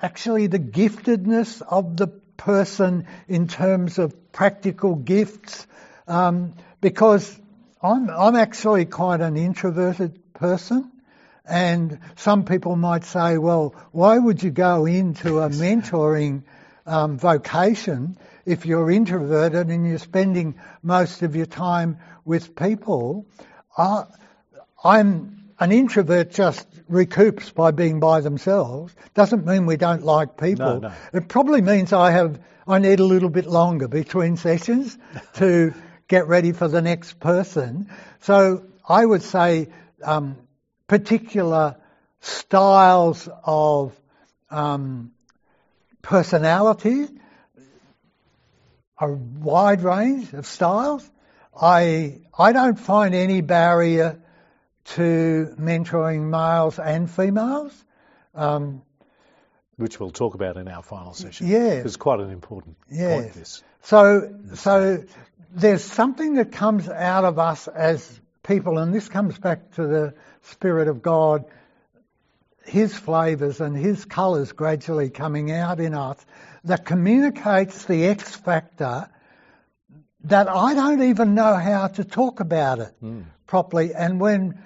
actually 0.00 0.46
the 0.46 0.58
giftedness 0.58 1.62
of 1.62 1.96
the 1.96 2.06
person 2.06 3.06
in 3.28 3.48
terms 3.48 3.98
of 3.98 4.32
practical 4.32 4.94
gifts, 4.94 5.66
um, 6.06 6.54
because 6.80 7.36
I'm, 7.82 8.08
I'm 8.10 8.36
actually 8.36 8.84
quite 8.84 9.20
an 9.20 9.36
introverted 9.36 10.32
person. 10.34 10.92
And 11.44 12.00
some 12.16 12.44
people 12.44 12.76
might 12.76 13.04
say, 13.04 13.38
well, 13.38 13.74
why 13.92 14.18
would 14.18 14.42
you 14.42 14.50
go 14.50 14.86
into 14.86 15.40
a 15.40 15.48
mentoring 15.48 16.42
um, 16.84 17.18
vocation 17.18 18.16
if 18.46 18.64
you're 18.64 18.90
introverted 18.90 19.68
and 19.68 19.86
you're 19.86 19.98
spending 19.98 20.54
most 20.82 21.22
of 21.22 21.34
your 21.36 21.46
time 21.46 21.98
with 22.24 22.54
people. 22.54 23.26
Uh, 23.76 24.04
I'm 24.82 25.50
an 25.58 25.72
introvert 25.72 26.30
just 26.30 26.66
recoups 26.90 27.52
by 27.52 27.72
being 27.72 27.98
by 27.98 28.20
themselves. 28.20 28.94
Doesn't 29.14 29.44
mean 29.44 29.66
we 29.66 29.76
don't 29.76 30.04
like 30.04 30.36
people. 30.36 30.80
No, 30.80 30.88
no. 30.88 30.92
It 31.12 31.28
probably 31.28 31.60
means 31.60 31.92
I 31.92 32.12
have 32.12 32.38
I 32.68 32.78
need 32.78 33.00
a 33.00 33.04
little 33.04 33.30
bit 33.30 33.46
longer 33.46 33.88
between 33.88 34.36
sessions 34.36 34.96
to 35.34 35.74
get 36.08 36.28
ready 36.28 36.52
for 36.52 36.68
the 36.68 36.82
next 36.82 37.18
person. 37.20 37.90
So 38.20 38.64
I 38.88 39.04
would 39.04 39.22
say 39.22 39.68
um, 40.02 40.36
particular 40.86 41.76
styles 42.20 43.28
of 43.44 43.98
um, 44.50 45.12
personality 46.02 47.08
a 48.98 49.08
wide 49.08 49.82
range 49.82 50.32
of 50.32 50.46
styles. 50.46 51.08
I 51.58 52.20
I 52.36 52.52
don't 52.52 52.78
find 52.78 53.14
any 53.14 53.40
barrier 53.40 54.20
to 54.84 55.54
mentoring 55.58 56.30
males 56.30 56.78
and 56.78 57.10
females. 57.10 57.72
Um, 58.34 58.82
which 59.76 60.00
we'll 60.00 60.10
talk 60.10 60.34
about 60.34 60.56
in 60.56 60.68
our 60.68 60.82
final 60.82 61.12
session. 61.12 61.48
Yeah, 61.48 61.72
it's 61.72 61.96
quite 61.96 62.20
an 62.20 62.30
important 62.30 62.76
yeah. 62.90 63.20
point. 63.20 63.32
This. 63.34 63.62
So 63.82 64.34
so 64.54 65.04
there's 65.52 65.84
something 65.84 66.34
that 66.34 66.52
comes 66.52 66.88
out 66.88 67.24
of 67.24 67.38
us 67.38 67.68
as 67.68 68.20
people, 68.42 68.78
and 68.78 68.94
this 68.94 69.08
comes 69.08 69.38
back 69.38 69.72
to 69.72 69.86
the 69.86 70.14
Spirit 70.42 70.88
of 70.88 71.02
God, 71.02 71.44
His 72.64 72.96
flavours 72.96 73.60
and 73.60 73.76
His 73.76 74.04
colours 74.04 74.52
gradually 74.52 75.10
coming 75.10 75.50
out 75.50 75.80
in 75.80 75.94
us 75.94 76.24
that 76.66 76.84
communicates 76.84 77.84
the 77.84 78.06
X 78.06 78.34
factor 78.36 79.08
that 80.24 80.48
I 80.48 80.74
don't 80.74 81.02
even 81.02 81.34
know 81.34 81.54
how 81.54 81.86
to 81.86 82.04
talk 82.04 82.40
about 82.40 82.80
it 82.80 82.92
mm. 83.02 83.24
properly. 83.46 83.94
And 83.94 84.20
when 84.20 84.60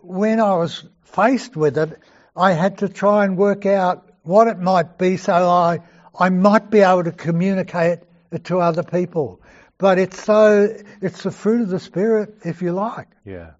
when 0.00 0.40
I 0.40 0.56
was 0.56 0.84
faced 1.02 1.56
with 1.56 1.78
it, 1.78 1.98
I 2.36 2.52
had 2.52 2.78
to 2.78 2.88
try 2.88 3.24
and 3.24 3.36
work 3.36 3.66
out 3.66 4.08
what 4.22 4.48
it 4.48 4.58
might 4.58 4.98
be 4.98 5.16
so 5.16 5.32
I 5.32 5.80
I 6.18 6.28
might 6.30 6.70
be 6.70 6.80
able 6.80 7.04
to 7.04 7.12
communicate 7.12 8.00
it 8.30 8.44
to 8.44 8.60
other 8.60 8.82
people. 8.82 9.40
But 9.78 9.98
it's 9.98 10.22
so 10.22 10.76
it's 11.00 11.22
the 11.24 11.32
fruit 11.32 11.62
of 11.62 11.68
the 11.68 11.80
spirit, 11.80 12.38
if 12.44 12.62
you 12.62 12.72
like. 12.72 13.08
Yeah. 13.24 13.52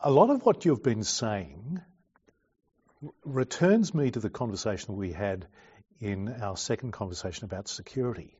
A 0.00 0.10
lot 0.10 0.30
of 0.30 0.44
what 0.44 0.64
you've 0.64 0.82
been 0.82 1.04
saying 1.04 1.80
returns 3.24 3.94
me 3.94 4.10
to 4.10 4.20
the 4.20 4.30
conversation 4.30 4.96
we 4.96 5.12
had 5.12 5.46
in 6.00 6.40
our 6.42 6.56
second 6.56 6.92
conversation 6.92 7.44
about 7.44 7.68
security. 7.68 8.36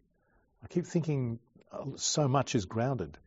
I 0.63 0.67
keep 0.67 0.87
thinking 0.87 1.39
uh, 1.73 1.85
so 1.97 2.29
much 2.29 2.55
is 2.55 2.65
grounded 2.65 3.19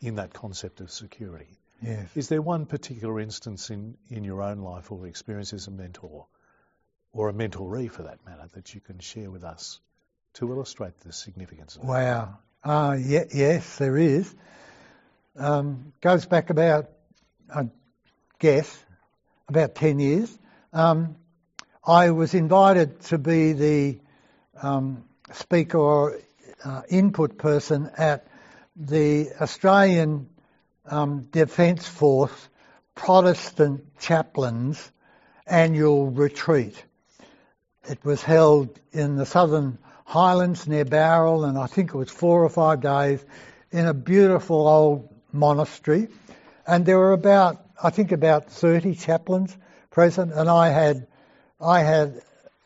in 0.00 0.16
that 0.16 0.32
concept 0.32 0.80
of 0.80 0.90
security. 0.90 1.58
Yes. 1.80 2.08
Is 2.14 2.28
there 2.28 2.42
one 2.42 2.66
particular 2.66 3.18
instance 3.18 3.70
in, 3.70 3.96
in 4.08 4.24
your 4.24 4.42
own 4.42 4.58
life 4.58 4.92
or 4.92 5.06
experience 5.06 5.52
as 5.52 5.66
a 5.66 5.70
mentor, 5.70 6.26
or 7.12 7.28
a 7.28 7.32
mentoree 7.32 7.90
for 7.90 8.04
that 8.04 8.24
matter, 8.24 8.48
that 8.54 8.74
you 8.74 8.80
can 8.80 8.98
share 9.00 9.30
with 9.30 9.42
us 9.42 9.80
to 10.34 10.50
illustrate 10.50 10.98
the 11.00 11.12
significance 11.12 11.76
of 11.76 11.82
that? 11.82 11.88
Wow. 11.88 12.38
Uh, 12.64 12.96
yeah, 13.00 13.24
yes, 13.34 13.76
there 13.78 13.96
is. 13.96 14.32
Um, 15.36 15.92
goes 16.00 16.26
back 16.26 16.50
about, 16.50 16.90
I 17.52 17.68
guess, 18.38 18.84
about 19.48 19.74
10 19.74 19.98
years. 19.98 20.38
Um, 20.72 21.16
I 21.84 22.12
was 22.12 22.32
invited 22.32 23.00
to 23.06 23.18
be 23.18 23.54
the 23.54 23.98
um, 24.62 25.02
speaker 25.32 25.78
or 25.78 26.20
uh, 26.64 26.82
input 26.88 27.38
person 27.38 27.90
at 27.98 28.28
the 28.76 29.30
Australian 29.40 30.28
um, 30.86 31.22
Defence 31.22 31.88
Force 31.88 32.48
Protestant 32.94 33.98
Chaplains 33.98 34.92
annual 35.44 36.08
retreat. 36.08 36.84
It 37.88 38.04
was 38.04 38.22
held 38.22 38.78
in 38.92 39.16
the 39.16 39.26
southern 39.26 39.78
highlands 40.04 40.68
near 40.68 40.84
Bowral, 40.84 41.44
and 41.44 41.58
I 41.58 41.66
think 41.66 41.90
it 41.90 41.96
was 41.96 42.10
four 42.10 42.44
or 42.44 42.48
five 42.48 42.80
days 42.80 43.24
in 43.72 43.86
a 43.86 43.94
beautiful 43.94 44.68
old 44.68 45.08
monastery. 45.32 46.06
And 46.64 46.86
there 46.86 46.98
were 46.98 47.12
about, 47.12 47.60
I 47.82 47.90
think, 47.90 48.12
about 48.12 48.52
30 48.52 48.94
chaplains 48.94 49.56
present, 49.90 50.32
and 50.32 50.48
I 50.48 50.68
had 50.68 51.08
I 51.62 51.80
had, 51.82 52.20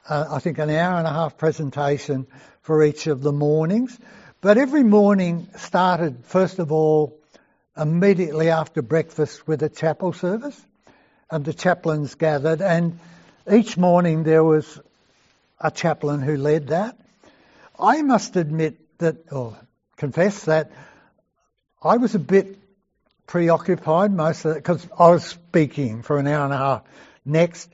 uh, 0.09 0.27
I 0.31 0.39
think, 0.39 0.59
an 0.59 0.71
hour 0.71 0.99
and 0.99 1.07
a 1.07 1.13
half 1.13 1.37
presentation 1.37 2.27
for 2.63 2.83
each 2.83 3.07
of 3.07 3.21
the 3.23 3.33
mornings. 3.33 3.97
But 4.41 4.57
every 4.57 4.85
morning 4.85 5.49
started, 5.57 6.25
first 6.25 6.59
of 6.59 6.73
all, 6.73 7.19
immediately 7.77 8.49
after 8.49 8.81
breakfast 8.81 9.47
with 9.47 9.63
a 9.63 9.69
chapel 9.69 10.15
service. 10.15 10.59
And 11.31 11.45
the 11.45 11.53
chaplains 11.53 12.15
gathered, 12.15 12.63
and 12.63 12.99
each 13.51 13.77
morning 13.77 14.23
there 14.23 14.45
was 14.45 14.81
a 15.61 15.71
chaplain 15.71 16.23
who 16.23 16.37
led 16.37 16.69
that. 16.69 16.97
I 17.79 18.03
must 18.03 18.37
admit 18.37 18.79
that, 18.99 19.33
or 19.33 19.57
confess 19.97 20.45
that, 20.45 20.71
I 21.83 21.99
was 21.99 22.15
a 22.15 22.21
bit 22.21 22.59
preoccupied 23.27 24.13
most 24.13 24.45
of 24.45 24.53
it 24.53 24.63
because 24.63 24.87
I 24.99 25.11
was 25.11 25.25
speaking 25.25 26.03
for 26.03 26.19
an 26.19 26.27
hour 26.27 26.45
and 26.45 26.55
a 26.55 26.59
half 26.59 26.83
next. 27.25 27.69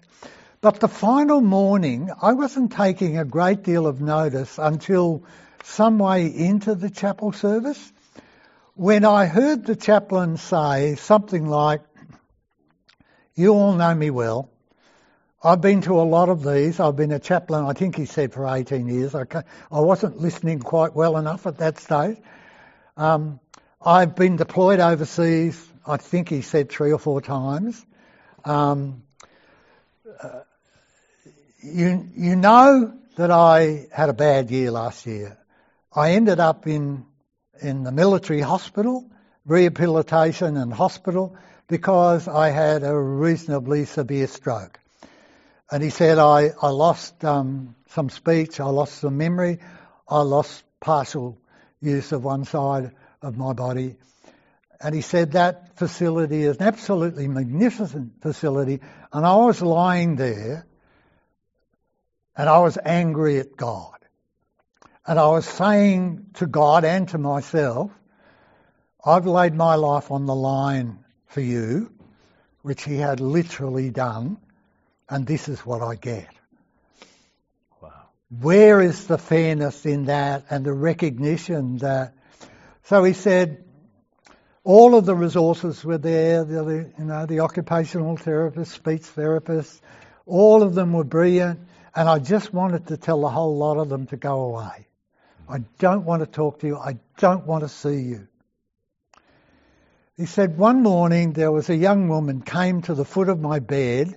But 0.63 0.79
the 0.79 0.87
final 0.87 1.41
morning, 1.41 2.09
I 2.23 2.35
wasn't 2.35 2.71
taking 2.71 3.19
a 3.19 3.25
great 3.25 3.65
deal 3.65 3.85
of 3.85 4.01
notice 4.01 4.59
until 4.59 5.25
some 5.65 5.99
way 5.99 6.27
into 6.27 6.77
the 6.77 6.89
chapel 6.89 7.33
service 7.33 7.93
when 8.77 9.05
I 9.05 9.27
heard 9.27 9.67
the 9.67 9.75
chaplain 9.75 10.37
say 10.37 10.95
something 10.95 11.49
like, 11.49 11.81
You 13.35 13.55
all 13.55 13.73
know 13.73 13.93
me 13.93 14.11
well. 14.11 14.51
I've 15.43 15.61
been 15.61 15.81
to 15.81 16.01
a 16.01 16.07
lot 16.07 16.29
of 16.29 16.45
these. 16.45 16.79
I've 16.79 16.95
been 16.95 17.11
a 17.11 17.19
chaplain, 17.19 17.65
I 17.65 17.73
think 17.73 17.97
he 17.97 18.07
said, 18.07 18.33
for 18.33 18.47
18 18.47 18.87
years. 18.87 19.17
I, 19.17 19.25
I 19.69 19.81
wasn't 19.81 20.21
listening 20.21 20.61
quite 20.61 20.95
well 20.95 21.17
enough 21.17 21.45
at 21.49 21.59
that 21.59 21.81
stage. 21.81 22.19
Um, 22.97 23.41
I've 23.85 24.15
been 24.15 24.37
deployed 24.37 24.79
overseas, 24.79 25.61
I 25.85 25.97
think 25.97 26.29
he 26.29 26.43
said 26.43 26.71
three 26.71 26.93
or 26.93 27.01
four 27.01 27.21
times. 27.21 27.85
Um, 28.45 29.03
uh, 30.23 30.43
you, 31.63 32.09
you 32.17 32.37
know 32.37 32.93
that 33.17 33.31
I 33.31 33.87
had 33.93 34.09
a 34.09 34.15
bad 34.15 34.51
year 34.51 34.71
last 34.71 35.07
year. 35.07 35.39
I 35.95 36.13
ended 36.13 36.41
up 36.41 36.67
in, 36.67 37.07
in 37.61 37.85
the 37.85 37.93
military 37.93 38.41
hospital, 38.41 39.11
rehabilitation 39.45 40.57
and 40.57 40.73
hospital, 40.73 41.37
because 41.69 42.29
I 42.29 42.51
had 42.51 42.83
a 42.83 42.97
reasonably 42.97 43.85
severe 43.85 44.27
stroke. 44.27 44.79
And 45.71 45.83
he 45.83 45.91
said, 45.91 46.19
I, 46.19 46.51
I 46.61 46.69
lost 46.69 47.25
um, 47.25 47.75
some 47.91 48.11
speech, 48.11 48.61
I 48.61 48.67
lost 48.67 48.97
some 48.97 49.17
memory, 49.17 49.59
I 50.09 50.23
lost 50.23 50.65
partial 50.81 51.39
use 51.81 52.13
of 52.13 52.25
one 52.25 52.45
side 52.45 52.93
of 53.23 53.37
my 53.37 53.53
body. 53.53 53.97
And 54.81 54.95
he 54.95 55.01
said 55.01 55.33
that 55.33 55.79
facility 55.79 56.43
is 56.43 56.57
an 56.57 56.65
absolutely 56.65 57.29
magnificent 57.29 58.21
facility. 58.21 58.81
And 59.13 59.25
I 59.25 59.37
was 59.37 59.63
lying 59.63 60.17
there 60.17 60.67
and 62.37 62.49
I 62.49 62.59
was 62.59 62.79
angry 62.83 63.39
at 63.39 63.57
God. 63.57 63.97
And 65.07 65.19
I 65.19 65.29
was 65.29 65.47
saying 65.47 66.27
to 66.35 66.47
God 66.47 66.85
and 66.85 67.09
to 67.09 67.19
myself, 67.19 67.91
I've 69.05 69.27
laid 69.27 69.55
my 69.55 69.75
life 69.75 70.11
on 70.11 70.27
the 70.27 70.35
line 70.35 71.05
for 71.27 71.41
you, 71.41 71.93
which 72.63 72.85
he 72.85 72.97
had 72.97 73.21
literally 73.21 73.91
done 73.91 74.39
and 75.13 75.27
this 75.27 75.47
is 75.47 75.61
what 75.61 75.83
I 75.83 75.95
get. 75.95 76.29
Wow. 77.83 77.91
Where 78.41 78.81
is 78.81 79.07
the 79.07 79.19
fairness 79.19 79.85
in 79.85 80.07
that 80.07 80.47
and 80.49 80.65
the 80.65 80.73
recognition 80.73 81.77
that? 81.79 82.15
So 82.85 83.05
he 83.05 83.13
said, 83.13 83.63
all 84.65 84.95
of 84.95 85.05
the 85.05 85.15
resources 85.15 85.85
were 85.85 85.99
there. 85.99 86.45
The, 86.45 86.91
you 86.99 87.05
know, 87.05 87.27
the 87.27 87.41
occupational 87.41 88.17
therapist, 88.17 88.73
speech 88.73 89.03
therapist, 89.03 89.83
all 90.25 90.63
of 90.63 90.75
them 90.75 90.95
were 90.95 91.05
brilliant, 91.05 91.61
and 91.95 92.09
I 92.09 92.19
just 92.19 92.53
wanted 92.53 92.89
to 92.89 92.97
tell 92.97 93.25
a 93.25 93.29
whole 93.29 93.57
lot 93.57 93.77
of 93.77 93.89
them 93.89 94.07
to 94.07 94.17
go 94.17 94.43
away. 94.43 94.87
I 95.49 95.59
don't 95.79 96.05
want 96.05 96.21
to 96.21 96.27
talk 96.27 96.61
to 96.61 96.67
you. 96.67 96.79
I 96.79 96.99
don't 97.19 97.47
want 97.47 97.63
to 97.65 97.69
see 97.69 98.01
you. 98.01 98.29
He 100.17 100.27
said 100.27 100.57
one 100.57 100.83
morning 100.83 101.33
there 101.33 101.53
was 101.53 101.69
a 101.69 101.77
young 101.77 102.09
woman 102.09 102.43
came 102.43 102.83
to 102.83 102.95
the 102.95 103.05
foot 103.05 103.29
of 103.29 103.41
my 103.41 103.59
bed 103.59 104.15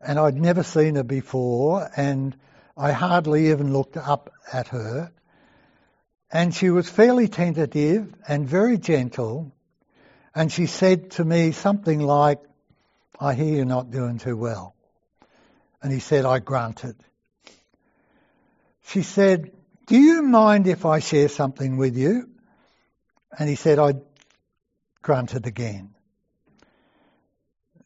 and 0.00 0.18
I'd 0.18 0.36
never 0.36 0.62
seen 0.62 0.94
her 0.94 1.02
before, 1.02 1.88
and 1.94 2.36
I 2.76 2.92
hardly 2.92 3.50
even 3.50 3.72
looked 3.72 3.96
up 3.96 4.32
at 4.52 4.68
her. 4.68 5.12
And 6.32 6.54
she 6.54 6.70
was 6.70 6.88
fairly 6.88 7.28
tentative 7.28 8.14
and 8.26 8.48
very 8.48 8.78
gentle, 8.78 9.52
and 10.34 10.50
she 10.50 10.66
said 10.66 11.10
to 11.12 11.24
me 11.24 11.52
something 11.52 12.00
like, 12.00 12.38
I 13.18 13.34
hear 13.34 13.56
you're 13.56 13.64
not 13.66 13.90
doing 13.90 14.18
too 14.18 14.36
well. 14.36 14.74
And 15.82 15.92
he 15.92 16.00
said, 16.00 16.24
I 16.24 16.38
grunted. 16.38 16.96
She 18.86 19.02
said, 19.02 19.52
Do 19.86 19.98
you 19.98 20.22
mind 20.22 20.66
if 20.66 20.84
I 20.84 20.98
share 20.98 21.28
something 21.28 21.76
with 21.76 21.96
you? 21.96 22.28
And 23.38 23.48
he 23.48 23.54
said, 23.54 23.78
I 23.78 23.94
grunted 25.02 25.46
again. 25.46 25.94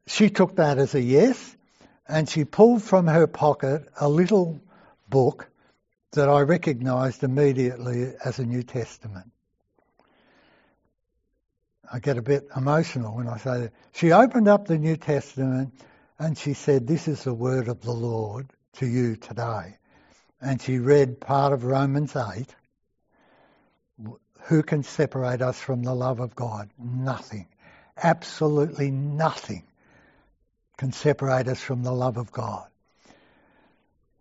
She 0.07 0.31
took 0.31 0.57
that 0.57 0.79
as 0.79 0.95
a 0.95 1.01
yes, 1.01 1.57
and 2.07 2.29
she 2.29 2.45
pulled 2.45 2.83
from 2.83 3.07
her 3.07 3.27
pocket 3.27 3.89
a 3.99 4.09
little 4.09 4.61
book 5.09 5.49
that 6.13 6.29
I 6.29 6.41
recognised 6.41 7.23
immediately 7.23 8.13
as 8.25 8.39
a 8.39 8.45
New 8.45 8.63
Testament. 8.63 9.31
I 11.93 11.99
get 12.01 12.19
a 12.19 12.23
bit 12.23 12.49
emotional 12.57 13.17
when 13.17 13.29
I 13.29 13.37
say 13.39 13.61
that. 13.61 13.73
She 13.93 14.13
opened 14.13 14.49
up 14.49 14.67
the 14.67 14.79
New 14.79 14.97
Testament 14.97 15.75
and 16.19 16.39
she 16.39 16.55
said, 16.55 16.87
This 16.87 17.09
is 17.09 17.25
the 17.25 17.35
word 17.35 17.69
of 17.69 17.81
the 17.83 17.93
Lord 17.93 18.47
to 18.75 18.87
you 18.87 19.17
today. 19.17 19.77
And 20.41 20.61
she 20.61 20.79
read 20.79 21.21
part 21.21 21.53
of 21.53 21.65
Romans 21.65 22.15
8. 22.15 22.47
Who 24.43 24.63
can 24.63 24.83
separate 24.83 25.41
us 25.41 25.59
from 25.59 25.83
the 25.83 25.95
love 25.95 26.21
of 26.21 26.35
God? 26.37 26.69
Nothing. 26.79 27.47
Absolutely 27.97 28.91
nothing 28.91 29.65
can 30.77 30.93
separate 30.93 31.49
us 31.49 31.61
from 31.61 31.83
the 31.83 31.93
love 31.93 32.17
of 32.17 32.31
God. 32.31 32.67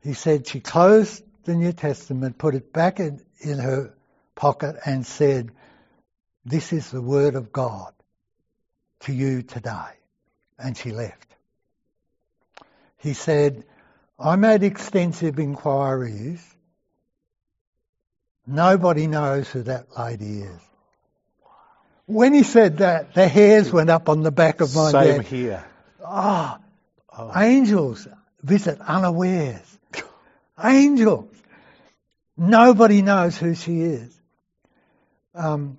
He 0.01 0.13
said 0.13 0.47
she 0.47 0.59
closed 0.59 1.23
the 1.43 1.55
New 1.55 1.73
Testament, 1.73 2.37
put 2.37 2.55
it 2.55 2.71
back 2.71 2.99
in, 2.99 3.21
in 3.39 3.59
her 3.59 3.93
pocket, 4.35 4.77
and 4.85 5.05
said, 5.05 5.51
This 6.45 6.71
is 6.73 6.89
the 6.89 7.01
Word 7.01 7.35
of 7.35 7.51
God 7.51 7.93
to 9.01 9.13
you 9.13 9.41
today. 9.41 9.97
And 10.57 10.77
she 10.77 10.91
left. 10.91 11.32
He 13.04 13.14
said, 13.14 13.66
I 14.18 14.38
made 14.38 14.64
extensive 14.64 15.38
inquiries. 15.38 16.41
Nobody 18.47 19.08
knows 19.08 19.49
who 19.49 19.64
that 19.64 19.88
lady 19.99 20.43
is. 20.43 20.62
When 22.06 22.34
he 22.34 22.43
said 22.43 22.78
that, 22.78 23.14
the 23.14 23.28
hairs 23.28 23.74
went 23.74 23.89
up 23.89 24.08
on 24.08 24.24
the 24.24 24.32
back 24.32 24.62
of 24.62 24.74
my 24.74 24.91
Same 24.91 25.18
neck. 25.18 25.26
here. 25.26 25.66
Ah, 26.01 26.60
oh. 27.18 27.32
angels 27.38 28.08
visit 28.41 28.80
unawares. 28.80 29.80
angels. 30.64 31.30
Nobody 32.38 33.01
knows 33.01 33.38
who 33.38 33.54
she 33.54 33.82
is. 33.82 34.18
Um, 35.36 35.78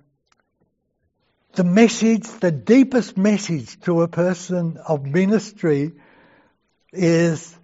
the 1.53 1.63
message, 1.63 2.27
the 2.39 2.51
deepest 2.51 3.17
message 3.17 3.79
to 3.81 4.03
a 4.03 4.07
person 4.07 4.77
of 4.77 5.05
ministry 5.05 5.93
is 6.91 7.55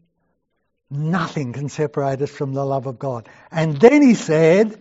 nothing 0.89 1.53
can 1.53 1.69
separate 1.69 2.21
us 2.21 2.29
from 2.29 2.53
the 2.53 2.65
love 2.65 2.85
of 2.85 2.99
God. 2.99 3.29
And 3.51 3.77
then 3.79 4.01
he 4.01 4.13
said, 4.15 4.77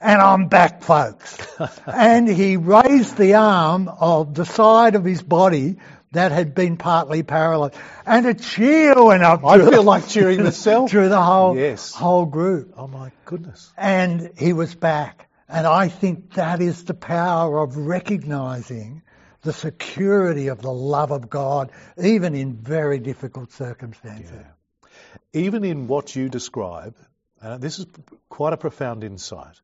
and 0.00 0.20
I'm 0.20 0.48
back, 0.48 0.82
folks. 0.82 1.38
and 1.86 2.28
he 2.28 2.56
raised 2.56 3.16
the 3.16 3.34
arm 3.34 3.88
of 3.88 4.34
the 4.34 4.44
side 4.44 4.96
of 4.96 5.04
his 5.04 5.22
body 5.22 5.76
that 6.12 6.30
had 6.30 6.54
been 6.54 6.76
partly 6.76 7.22
paralysed. 7.22 7.76
And 8.04 8.26
a 8.26 8.34
cheer 8.34 8.94
went 9.02 9.22
up. 9.22 9.44
I 9.44 9.58
feel 9.58 9.82
like 9.82 10.08
cheering 10.08 10.42
myself. 10.42 10.90
through 10.90 11.08
the 11.08 11.22
whole, 11.22 11.56
yes. 11.56 11.94
whole 11.94 12.26
group. 12.26 12.74
Oh 12.76 12.86
my 12.86 13.12
goodness. 13.24 13.72
And 13.76 14.32
he 14.36 14.52
was 14.52 14.74
back. 14.74 15.28
And 15.48 15.66
I 15.66 15.88
think 15.88 16.34
that 16.34 16.60
is 16.60 16.84
the 16.84 16.94
power 16.94 17.60
of 17.60 17.76
recognising 17.76 19.02
the 19.44 19.52
security 19.52 20.48
of 20.48 20.60
the 20.60 20.72
love 20.72 21.10
of 21.10 21.30
God, 21.30 21.70
even 22.02 22.34
in 22.34 22.54
very 22.54 22.98
difficult 22.98 23.52
circumstances. 23.52 24.32
Yeah. 24.32 24.88
Even 25.32 25.64
in 25.64 25.86
what 25.86 26.16
you 26.16 26.28
describe, 26.28 26.94
uh, 27.42 27.58
this 27.58 27.78
is 27.78 27.86
quite 28.28 28.52
a 28.52 28.56
profound 28.56 29.04
insight. 29.04 29.60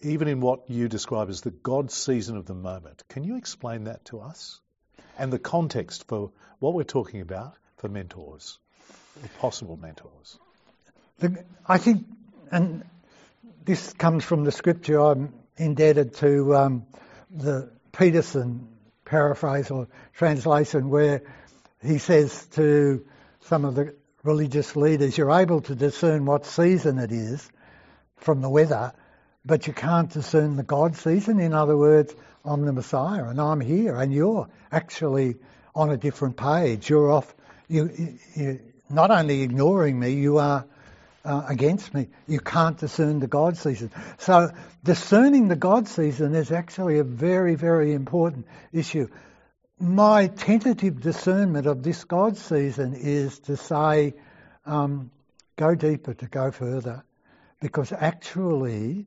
Even 0.00 0.28
in 0.28 0.40
what 0.40 0.68
you 0.68 0.88
describe 0.88 1.30
as 1.30 1.40
the 1.40 1.50
God 1.50 1.90
season 1.90 2.36
of 2.36 2.46
the 2.46 2.54
moment, 2.54 3.02
can 3.08 3.24
you 3.24 3.36
explain 3.36 3.84
that 3.84 4.04
to 4.06 4.20
us? 4.20 4.60
and 5.18 5.32
the 5.32 5.38
context 5.38 6.06
for 6.08 6.30
what 6.58 6.74
we're 6.74 6.84
talking 6.84 7.20
about 7.20 7.54
for 7.76 7.88
mentors, 7.88 8.58
or 9.22 9.28
possible 9.38 9.76
mentors. 9.76 10.38
The, 11.18 11.44
I 11.66 11.78
think, 11.78 12.06
and 12.50 12.84
this 13.64 13.92
comes 13.92 14.24
from 14.24 14.44
the 14.44 14.52
scripture 14.52 15.00
I'm 15.00 15.32
indebted 15.56 16.14
to 16.14 16.56
um, 16.56 16.86
the 17.30 17.70
Peterson 17.92 18.68
paraphrase 19.04 19.70
or 19.70 19.88
translation, 20.14 20.88
where 20.88 21.22
he 21.82 21.98
says 21.98 22.46
to 22.52 23.04
some 23.40 23.64
of 23.64 23.74
the 23.74 23.94
religious 24.22 24.74
leaders, 24.76 25.16
You're 25.16 25.32
able 25.32 25.60
to 25.62 25.74
discern 25.74 26.24
what 26.24 26.46
season 26.46 26.98
it 26.98 27.12
is 27.12 27.48
from 28.16 28.40
the 28.40 28.48
weather, 28.48 28.92
but 29.44 29.66
you 29.66 29.72
can't 29.72 30.10
discern 30.10 30.56
the 30.56 30.62
God 30.62 30.96
season. 30.96 31.40
In 31.40 31.52
other 31.52 31.76
words, 31.76 32.14
I'm 32.44 32.64
the 32.64 32.72
Messiah 32.72 33.24
and 33.24 33.40
I'm 33.40 33.60
here, 33.60 33.96
and 33.96 34.12
you're 34.12 34.48
actually 34.70 35.36
on 35.74 35.90
a 35.90 35.96
different 35.96 36.36
page. 36.36 36.88
You're 36.88 37.10
off. 37.10 37.34
You, 37.68 38.18
you, 38.34 38.60
not 38.88 39.10
only 39.10 39.42
ignoring 39.42 39.98
me, 39.98 40.10
you 40.10 40.38
are 40.38 40.66
uh, 41.24 41.44
against 41.48 41.94
me. 41.94 42.08
You 42.26 42.40
can't 42.40 42.78
discern 42.78 43.20
the 43.20 43.26
God 43.26 43.56
season. 43.56 43.90
So 44.18 44.50
discerning 44.82 45.48
the 45.48 45.56
God 45.56 45.88
season 45.88 46.34
is 46.34 46.50
actually 46.50 46.98
a 46.98 47.04
very, 47.04 47.54
very 47.54 47.92
important 47.92 48.46
issue. 48.72 49.08
My 49.78 50.28
tentative 50.28 51.00
discernment 51.00 51.66
of 51.66 51.82
this 51.82 52.04
God 52.04 52.36
season 52.36 52.94
is 52.94 53.38
to 53.40 53.56
say, 53.56 54.14
um, 54.64 55.10
go 55.56 55.74
deeper, 55.74 56.14
to 56.14 56.26
go 56.26 56.50
further, 56.50 57.04
because 57.60 57.92
actually 57.92 59.06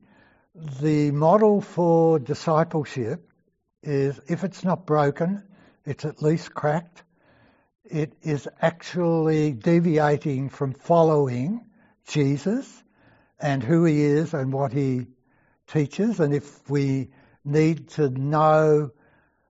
the 0.80 1.10
model 1.10 1.60
for 1.60 2.18
discipleship 2.18 3.28
is 3.82 4.18
if 4.26 4.42
it's 4.42 4.64
not 4.64 4.86
broken, 4.86 5.42
it's 5.84 6.04
at 6.04 6.22
least 6.22 6.52
cracked. 6.54 7.02
It 7.84 8.14
is 8.22 8.48
actually 8.60 9.52
deviating 9.52 10.48
from 10.48 10.72
following 10.72 11.65
Jesus 12.06 12.82
and 13.38 13.62
who 13.62 13.84
he 13.84 14.02
is 14.02 14.34
and 14.34 14.52
what 14.52 14.72
he 14.72 15.06
teaches. 15.66 16.20
And 16.20 16.34
if 16.34 16.68
we 16.70 17.10
need 17.44 17.88
to 17.90 18.08
know 18.08 18.90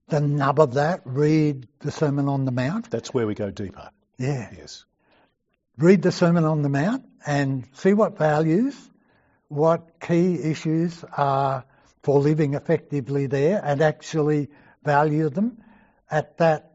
the 0.08 0.20
nub 0.20 0.60
of 0.60 0.74
that, 0.74 1.02
read 1.04 1.68
the 1.80 1.90
Sermon 1.90 2.28
on 2.28 2.44
the 2.44 2.52
Mount. 2.52 2.90
That's 2.90 3.12
where 3.12 3.26
we 3.26 3.34
go 3.34 3.50
deeper. 3.50 3.90
Yeah. 4.18 4.50
Yes. 4.56 4.84
Read 5.78 6.02
the 6.02 6.12
Sermon 6.12 6.44
on 6.44 6.62
the 6.62 6.68
Mount 6.68 7.04
and 7.26 7.66
see 7.74 7.92
what 7.92 8.16
values, 8.16 8.74
what 9.48 10.00
key 10.00 10.40
issues 10.40 11.04
are 11.16 11.64
for 12.02 12.20
living 12.20 12.54
effectively 12.54 13.26
there 13.26 13.60
and 13.62 13.82
actually 13.82 14.48
value 14.84 15.28
them 15.28 15.58
at 16.10 16.38
that 16.38 16.72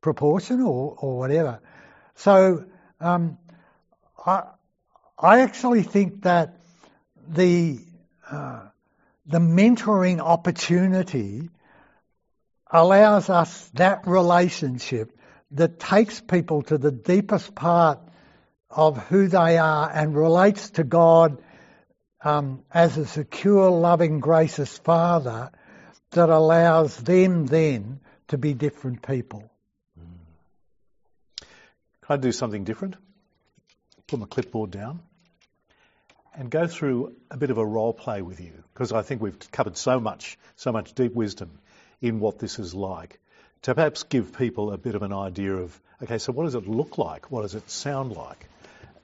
proportion 0.00 0.60
or, 0.60 0.94
or 0.98 1.18
whatever. 1.18 1.60
So 2.16 2.66
um, 3.00 3.38
I, 4.24 4.44
I 5.18 5.40
actually 5.40 5.82
think 5.82 6.22
that 6.22 6.58
the 7.28 7.80
uh, 8.30 8.66
the 9.26 9.38
mentoring 9.38 10.20
opportunity 10.20 11.50
allows 12.70 13.30
us 13.30 13.68
that 13.74 14.06
relationship 14.06 15.16
that 15.52 15.78
takes 15.80 16.20
people 16.20 16.62
to 16.62 16.78
the 16.78 16.92
deepest 16.92 17.54
part 17.54 18.00
of 18.70 18.98
who 19.08 19.28
they 19.28 19.58
are 19.58 19.90
and 19.90 20.14
relates 20.14 20.70
to 20.70 20.84
God 20.84 21.42
um, 22.22 22.62
as 22.72 22.98
a 22.98 23.06
secure, 23.06 23.70
loving, 23.70 24.20
gracious 24.20 24.78
Father 24.78 25.50
that 26.10 26.28
allows 26.28 26.96
them 26.96 27.46
then 27.46 28.00
to 28.28 28.38
be 28.38 28.54
different 28.54 29.02
people. 29.02 29.50
Can 31.40 31.46
I 32.08 32.16
do 32.16 32.32
something 32.32 32.64
different? 32.64 32.96
Put 34.06 34.20
my 34.20 34.26
clipboard 34.26 34.70
down 34.70 35.00
and 36.34 36.50
go 36.50 36.66
through 36.66 37.14
a 37.30 37.36
bit 37.36 37.50
of 37.50 37.58
a 37.58 37.64
role 37.64 37.92
play 37.92 38.22
with 38.22 38.40
you 38.40 38.52
because 38.72 38.92
I 38.92 39.02
think 39.02 39.22
we've 39.22 39.38
covered 39.50 39.76
so 39.76 39.98
much, 39.98 40.38
so 40.56 40.70
much 40.70 40.94
deep 40.94 41.14
wisdom 41.14 41.58
in 42.00 42.20
what 42.20 42.38
this 42.38 42.58
is 42.58 42.74
like 42.74 43.18
to 43.62 43.74
perhaps 43.74 44.04
give 44.04 44.36
people 44.36 44.70
a 44.72 44.78
bit 44.78 44.94
of 44.94 45.02
an 45.02 45.12
idea 45.12 45.54
of, 45.54 45.80
okay, 46.02 46.18
so 46.18 46.32
what 46.32 46.44
does 46.44 46.54
it 46.54 46.68
look 46.68 46.98
like? 46.98 47.30
What 47.30 47.42
does 47.42 47.54
it 47.54 47.68
sound 47.70 48.12
like? 48.12 48.46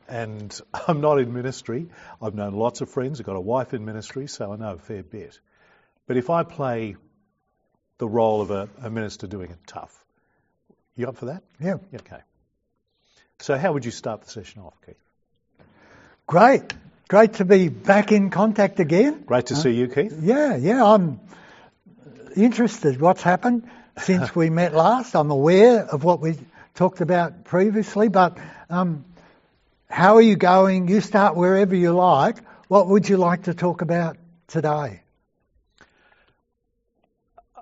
And 0.09 0.59
I'm 0.89 1.01
not 1.01 1.19
in 1.19 1.33
ministry. 1.33 1.89
I've 2.21 2.35
known 2.35 2.55
lots 2.55 2.81
of 2.81 2.91
friends. 2.91 3.19
I've 3.19 3.27
got 3.27 3.37
a 3.37 3.41
wife 3.41 3.75
in 3.75 3.85
ministry, 3.85 4.27
so 4.27 4.53
I 4.53 4.57
know 4.57 4.75
a 4.75 4.79
fair 4.79 5.03
bit. 5.03 5.39
But 6.07 6.17
if 6.17 6.31
I 6.31 6.43
play 6.43 6.97
the 7.99 8.09
role 8.09 8.41
of 8.41 8.51
a, 8.51 8.69
a 8.83 8.91
minister 8.91 9.27
doing 9.27 9.51
it 9.51 9.59
tough, 9.67 10.05
you 10.97 11.09
up 11.09 11.17
for 11.17 11.27
that? 11.27 11.43
Yeah. 11.59 11.79
Okay. 11.95 12.21
So 13.43 13.59
how 13.59 13.73
would 13.73 13.85
you 13.85 13.91
start 13.91 14.23
the 14.23 14.31
session 14.31 14.63
off, 14.63 14.75
Keith? 14.87 14.95
Great. 16.29 16.73
Great 17.09 17.35
to 17.35 17.45
be 17.45 17.69
back 17.69 18.13
in 18.13 18.31
contact 18.31 18.79
again. 18.79 19.25
Great 19.27 19.47
to 19.47 19.57
see 19.57 19.71
you, 19.71 19.89
Keith. 19.89 20.17
Yeah, 20.23 20.55
yeah, 20.57 20.85
I'm 20.85 21.19
interested 22.37 23.01
what's 23.01 23.21
happened 23.21 23.69
since 23.99 24.33
we 24.37 24.49
met 24.61 24.75
last. 24.75 25.17
I'm 25.17 25.33
aware 25.33 25.85
of 25.85 26.05
what 26.05 26.21
we 26.21 26.39
talked 26.77 27.01
about 27.01 27.43
previously, 27.45 28.09
but 28.09 28.39
um, 28.71 29.05
how 29.91 30.15
are 30.15 30.23
you 30.23 30.37
going? 30.37 30.87
You 30.87 31.01
start 31.01 31.35
wherever 31.35 31.75
you 31.75 31.93
like. 31.93 32.37
What 32.69 32.87
would 32.87 33.09
you 33.09 33.17
like 33.17 33.43
to 33.45 33.55
talk 33.55 33.83
about 33.83 34.19
today? 34.47 35.03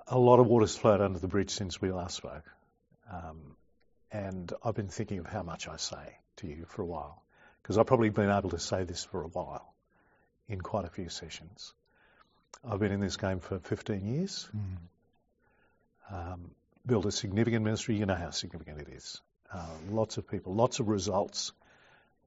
A 0.07 0.19
lot 0.19 0.39
of 0.39 0.45
water's 0.45 0.77
flowed 0.77 1.01
under 1.01 1.17
the 1.17 1.27
bridge 1.27 1.49
since 1.49 1.81
we 1.81 1.91
last 1.91 2.17
spoke. 2.17 2.45
Um, 3.11 3.50
and 4.11 4.51
I've 4.63 4.75
been 4.75 4.87
thinking 4.89 5.19
of 5.19 5.25
how 5.27 5.43
much 5.43 5.67
I 5.67 5.77
say 5.77 6.17
to 6.37 6.47
you 6.47 6.65
for 6.67 6.81
a 6.81 6.85
while, 6.85 7.21
because 7.61 7.77
I've 7.77 7.85
probably 7.87 8.09
been 8.09 8.29
able 8.29 8.49
to 8.49 8.59
say 8.59 8.83
this 8.83 9.03
for 9.05 9.23
a 9.23 9.27
while 9.27 9.73
in 10.49 10.61
quite 10.61 10.85
a 10.85 10.89
few 10.89 11.09
sessions. 11.09 11.73
I've 12.63 12.79
been 12.79 12.91
in 12.91 12.99
this 12.99 13.17
game 13.17 13.39
for 13.39 13.59
15 13.59 14.05
years, 14.05 14.49
Mm. 14.55 14.77
um, 16.15 16.51
built 16.85 17.05
a 17.05 17.11
significant 17.11 17.63
ministry. 17.63 17.95
You 17.95 18.05
know 18.05 18.15
how 18.15 18.31
significant 18.31 18.81
it 18.81 18.89
is. 18.89 19.21
Uh, 19.53 19.65
lots 19.89 20.17
of 20.17 20.27
people, 20.27 20.53
lots 20.55 20.79
of 20.79 20.87
results, 20.87 21.51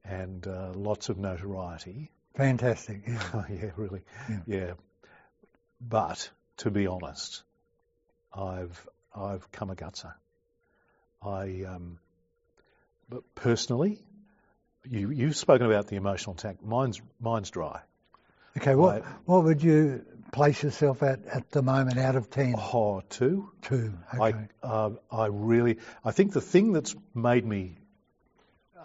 and 0.03 0.45
uh, 0.47 0.71
lots 0.73 1.09
of 1.09 1.17
notoriety. 1.17 2.11
Fantastic. 2.35 3.03
Yeah. 3.07 3.21
Oh, 3.33 3.45
yeah, 3.49 3.71
really. 3.77 4.01
Yeah. 4.29 4.39
Yeah. 4.47 4.73
But 5.81 6.29
to 6.57 6.71
be 6.71 6.87
honest, 6.87 7.43
I've 8.33 8.87
I've 9.15 9.49
come 9.51 9.69
a 9.69 9.75
gutser. 9.75 10.13
I 11.25 11.65
um, 11.67 11.99
but 13.09 13.23
personally, 13.35 13.99
you 14.83 15.09
you've 15.11 15.35
spoken 15.35 15.65
about 15.65 15.87
the 15.87 15.95
emotional 15.95 16.35
tank. 16.35 16.63
Mine's 16.63 17.01
mine's 17.19 17.49
dry. 17.51 17.81
Okay, 18.57 18.75
what 18.75 19.01
Right. 19.01 19.11
what 19.25 19.43
would 19.43 19.63
you 19.63 20.05
place 20.31 20.61
yourself 20.63 21.03
at 21.03 21.25
at 21.25 21.49
the 21.51 21.61
moment 21.61 21.97
out 21.97 22.15
of 22.15 22.29
ten? 22.29 22.55
Oh, 22.57 23.01
two. 23.09 23.51
Two. 23.61 23.93
Okay. 24.13 24.47
I 24.63 24.65
uh, 24.65 24.91
I 25.11 25.25
really 25.27 25.77
I 26.03 26.11
think 26.11 26.33
the 26.33 26.41
thing 26.41 26.71
that's 26.73 26.95
made 27.13 27.45
me 27.45 27.77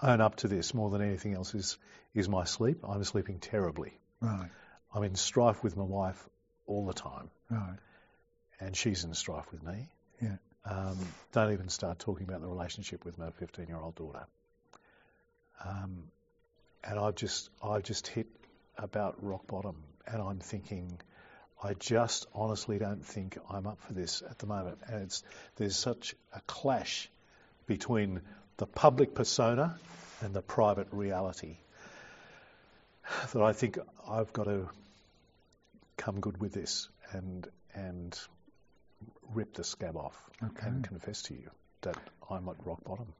own 0.02 0.20
up 0.20 0.36
to 0.36 0.48
this 0.48 0.72
more 0.74 0.90
than 0.90 1.02
anything 1.02 1.34
else 1.34 1.54
is 1.54 1.78
is 2.14 2.28
my 2.28 2.44
sleep. 2.44 2.78
I'm 2.88 3.04
sleeping 3.04 3.38
terribly. 3.38 3.92
right. 4.20 4.48
I'm 4.92 5.04
in 5.04 5.14
strife 5.14 5.62
with 5.62 5.76
my 5.76 5.84
wife 5.84 6.28
all 6.66 6.84
the 6.84 6.92
time, 6.92 7.30
Right. 7.48 7.76
and 8.58 8.76
she's 8.76 9.04
in 9.04 9.14
strife 9.14 9.50
with 9.52 9.62
me. 9.62 9.88
Yeah. 10.20 10.36
Um, 10.64 10.98
don't 11.32 11.52
even 11.52 11.68
start 11.68 11.98
talking 11.98 12.28
about 12.28 12.42
the 12.42 12.48
relationship 12.48 13.04
with 13.04 13.18
my 13.18 13.30
15 13.30 13.66
year 13.66 13.78
old 13.78 13.94
daughter. 13.94 14.26
Um, 15.64 16.04
and 16.84 16.98
I've 16.98 17.14
just, 17.14 17.50
I've 17.62 17.82
just 17.82 18.06
hit 18.06 18.26
about 18.78 19.16
rock 19.22 19.46
bottom. 19.46 19.76
And 20.06 20.20
I'm 20.20 20.38
thinking, 20.38 20.98
I 21.62 21.74
just 21.74 22.26
honestly 22.34 22.78
don't 22.78 23.04
think 23.04 23.38
I'm 23.50 23.66
up 23.66 23.80
for 23.80 23.92
this 23.92 24.22
at 24.28 24.38
the 24.38 24.46
moment. 24.46 24.78
And 24.86 25.02
it's, 25.02 25.22
there's 25.56 25.76
such 25.76 26.14
a 26.34 26.40
clash 26.46 27.10
between 27.66 28.20
the 28.56 28.66
public 28.66 29.14
persona 29.14 29.78
and 30.22 30.34
the 30.34 30.42
private 30.42 30.88
reality 30.90 31.56
that 33.32 33.42
I 33.42 33.52
think 33.52 33.78
I've 34.08 34.32
got 34.32 34.44
to 34.44 34.68
come 35.96 36.20
good 36.20 36.40
with 36.40 36.52
this 36.52 36.88
and, 37.12 37.46
and 37.74 38.18
rip 39.34 39.54
the 39.54 39.64
scab 39.64 39.96
off 39.96 40.16
Okay. 40.42 40.66
and 40.66 40.86
confess 40.86 41.22
to 41.22 41.34
you 41.34 41.50
that 41.82 41.96
I'm 42.28 42.48
at 42.48 42.56
rock 42.66 42.82
bottom. 42.84 43.12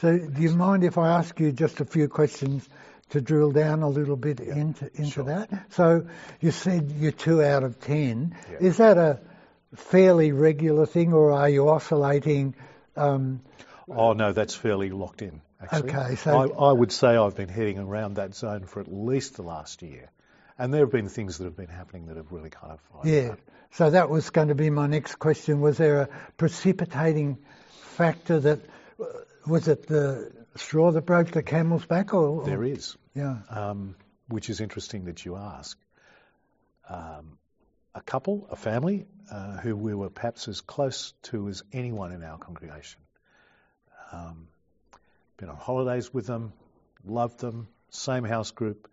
So, 0.00 0.16
do 0.18 0.42
you 0.42 0.50
mind 0.50 0.84
if 0.84 0.98
I 0.98 1.08
ask 1.18 1.38
you 1.38 1.52
just 1.52 1.80
a 1.80 1.84
few 1.84 2.08
questions 2.08 2.68
to 3.10 3.20
drill 3.20 3.52
down 3.52 3.82
a 3.82 3.88
little 3.88 4.16
bit 4.16 4.40
into 4.40 4.90
into 4.96 5.10
sure. 5.10 5.24
that? 5.24 5.72
So, 5.72 6.06
you 6.40 6.50
said 6.50 6.90
you're 6.98 7.12
two 7.12 7.42
out 7.42 7.62
of 7.62 7.80
ten. 7.80 8.34
Yeah. 8.50 8.58
Is 8.68 8.76
that 8.78 8.98
a 8.98 9.20
fairly 9.76 10.32
regular 10.32 10.86
thing, 10.86 11.12
or 11.12 11.32
are 11.32 11.48
you 11.48 11.68
oscillating? 11.68 12.54
Um, 12.96 13.40
Oh 13.88 14.14
no, 14.14 14.32
that's 14.32 14.54
fairly 14.54 14.90
locked 14.90 15.20
in. 15.22 15.42
Actually. 15.60 15.90
Okay, 15.92 16.14
so- 16.16 16.54
I, 16.54 16.70
I 16.70 16.72
would 16.72 16.90
say 16.92 17.16
I've 17.16 17.36
been 17.36 17.48
heading 17.48 17.78
around 17.78 18.14
that 18.14 18.34
zone 18.34 18.64
for 18.64 18.80
at 18.80 18.92
least 18.92 19.36
the 19.36 19.42
last 19.42 19.82
year, 19.82 20.10
and 20.58 20.72
there 20.72 20.80
have 20.82 20.92
been 20.92 21.08
things 21.08 21.38
that 21.38 21.44
have 21.44 21.56
been 21.56 21.68
happening 21.68 22.06
that 22.06 22.16
have 22.16 22.30
really 22.32 22.50
kind 22.50 22.72
of 22.72 22.80
yeah. 23.06 23.34
So 23.72 23.90
that 23.90 24.08
was 24.08 24.30
going 24.30 24.48
to 24.48 24.54
be 24.54 24.70
my 24.70 24.86
next 24.86 25.16
question. 25.16 25.60
Was 25.60 25.76
there 25.78 26.02
a 26.02 26.08
precipitating 26.36 27.38
factor 27.96 28.38
that 28.40 28.60
was 29.46 29.66
it 29.68 29.86
the 29.88 30.30
straw 30.56 30.92
that 30.92 31.02
broke 31.02 31.30
the 31.32 31.42
camel's 31.42 31.84
back, 31.84 32.14
or, 32.14 32.26
or- 32.42 32.44
There 32.44 32.62
is, 32.64 32.96
Yeah. 33.14 33.38
um, 33.50 33.96
which 34.28 34.48
is 34.48 34.60
interesting 34.60 35.06
that 35.06 35.24
you 35.24 35.36
ask. 35.36 35.76
Um, 36.88 37.38
a 37.94 38.00
couple, 38.00 38.46
a 38.50 38.56
family, 38.56 39.06
uh, 39.30 39.56
who 39.58 39.74
we 39.76 39.94
were 39.94 40.10
perhaps 40.10 40.48
as 40.48 40.60
close 40.60 41.12
to 41.24 41.48
as 41.48 41.62
anyone 41.72 42.12
in 42.12 42.22
our 42.22 42.38
congregation. 42.38 43.00
Um, 44.12 44.48
been 45.36 45.48
on 45.48 45.56
holidays 45.56 46.12
with 46.14 46.26
them, 46.26 46.52
loved 47.04 47.40
them, 47.40 47.68
same 47.90 48.24
house 48.24 48.50
group, 48.52 48.88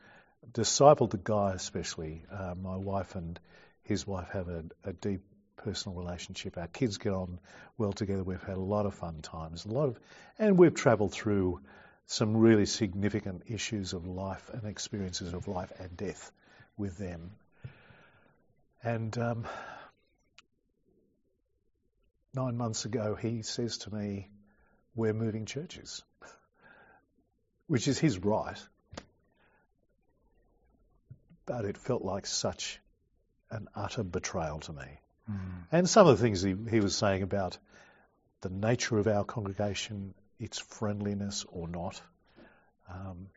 discipled 0.50 1.12
the 1.12 1.18
guy 1.18 1.54
especially. 1.54 2.24
Uh, 2.32 2.56
my 2.62 2.76
wife 2.76 3.16
and 3.16 3.40
his 3.84 4.06
wife 4.06 4.30
have 4.30 4.48
a, 4.48 4.64
a 4.84 4.94
deep 4.94 5.22
personal 5.58 5.98
relationship. 5.98 6.58
Our 6.58 6.68
kids 6.68 6.98
get 6.98 7.14
on 7.14 7.40
well 7.78 7.94
together. 7.94 8.24
We've 8.24 8.42
had 8.42 8.58
a 8.58 8.62
lot 8.62 8.86
of 8.86 8.96
fun 8.96 9.22
times, 9.22 9.66
a 9.66 9.70
lot 9.70 9.90
of, 9.90 10.00
and 10.40 10.58
we've 10.58 10.74
travelled 10.74 11.12
through 11.12 11.62
some 12.08 12.36
really 12.36 12.66
significant 12.66 13.44
issues 13.48 13.94
of 13.94 14.06
life 14.06 14.50
and 14.52 14.66
experiences 14.66 15.34
of 15.34 15.48
life 15.48 15.72
and 15.80 15.96
death 15.96 16.32
with 16.78 16.98
them. 16.98 17.32
And 18.84 19.16
um, 19.18 19.48
nine 22.34 22.58
months 22.58 22.86
ago, 22.86 23.16
he 23.16 23.44
says 23.44 23.78
to 23.80 23.94
me, 23.94 24.30
We're 24.96 25.14
moving 25.14 25.46
churches, 25.46 26.04
which 27.68 27.88
is 27.88 28.00
his 28.00 28.18
right. 28.20 28.58
But 31.46 31.66
it 31.66 31.78
felt 31.78 32.04
like 32.04 32.26
such 32.26 32.80
an 33.50 33.68
utter 33.76 34.04
betrayal 34.04 34.60
to 34.62 34.74
me. 34.74 35.00
Mm. 35.30 35.40
And 35.72 35.90
some 35.90 36.08
of 36.08 36.18
the 36.18 36.24
things 36.24 36.42
he, 36.42 36.56
he 36.70 36.80
was 36.80 36.96
saying 36.96 37.24
about 37.24 37.58
the 38.42 38.50
nature 38.50 38.98
of 38.98 39.08
our 39.08 39.24
congregation, 39.24 40.14
its 40.40 40.60
friendliness 40.60 41.46
or 41.50 41.68
not, 41.68 42.02
um, 42.90 43.28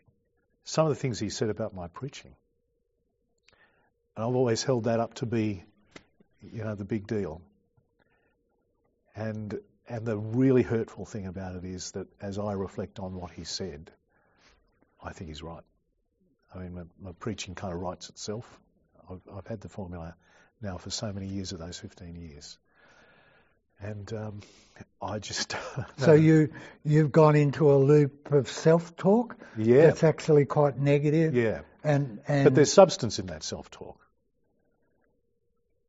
some 0.64 0.86
of 0.86 0.90
the 0.90 1.00
things 1.00 1.18
he 1.18 1.30
said 1.30 1.50
about 1.50 1.74
my 1.74 1.88
preaching. 1.88 2.34
And 4.16 4.24
I've 4.24 4.34
always 4.34 4.62
held 4.62 4.84
that 4.84 5.00
up 5.00 5.14
to 5.14 5.26
be, 5.26 5.64
you 6.40 6.64
know, 6.64 6.74
the 6.74 6.84
big 6.84 7.06
deal. 7.06 7.42
And 9.16 9.58
and 9.86 10.06
the 10.06 10.16
really 10.16 10.62
hurtful 10.62 11.04
thing 11.04 11.26
about 11.26 11.56
it 11.56 11.64
is 11.64 11.90
that 11.90 12.06
as 12.20 12.38
I 12.38 12.52
reflect 12.52 12.98
on 12.98 13.14
what 13.14 13.30
he 13.30 13.44
said, 13.44 13.90
I 15.02 15.12
think 15.12 15.28
he's 15.28 15.42
right. 15.42 15.62
I 16.54 16.58
mean, 16.58 16.74
my, 16.74 16.82
my 17.02 17.12
preaching 17.18 17.54
kind 17.54 17.72
of 17.72 17.80
writes 17.80 18.08
itself. 18.08 18.60
I've, 19.10 19.20
I've, 19.34 19.46
had 19.46 19.60
the 19.60 19.68
formula 19.68 20.14
now 20.62 20.78
for 20.78 20.90
so 20.90 21.12
many 21.12 21.26
years 21.26 21.52
of 21.52 21.58
those 21.58 21.78
15 21.78 22.16
years. 22.16 22.58
And 23.80 24.12
um, 24.12 24.40
I 25.02 25.18
just. 25.18 25.56
so 25.98 26.12
you 26.12 26.50
you've 26.84 27.12
gone 27.12 27.36
into 27.36 27.72
a 27.72 27.76
loop 27.76 28.32
of 28.32 28.48
self-talk. 28.48 29.36
Yeah. 29.56 29.86
That's 29.86 30.04
actually 30.04 30.46
quite 30.46 30.78
negative. 30.78 31.34
Yeah. 31.34 31.60
And 31.82 32.20
and 32.26 32.44
but 32.44 32.54
there's 32.54 32.72
substance 32.72 33.18
in 33.18 33.26
that 33.26 33.42
self-talk. 33.42 34.00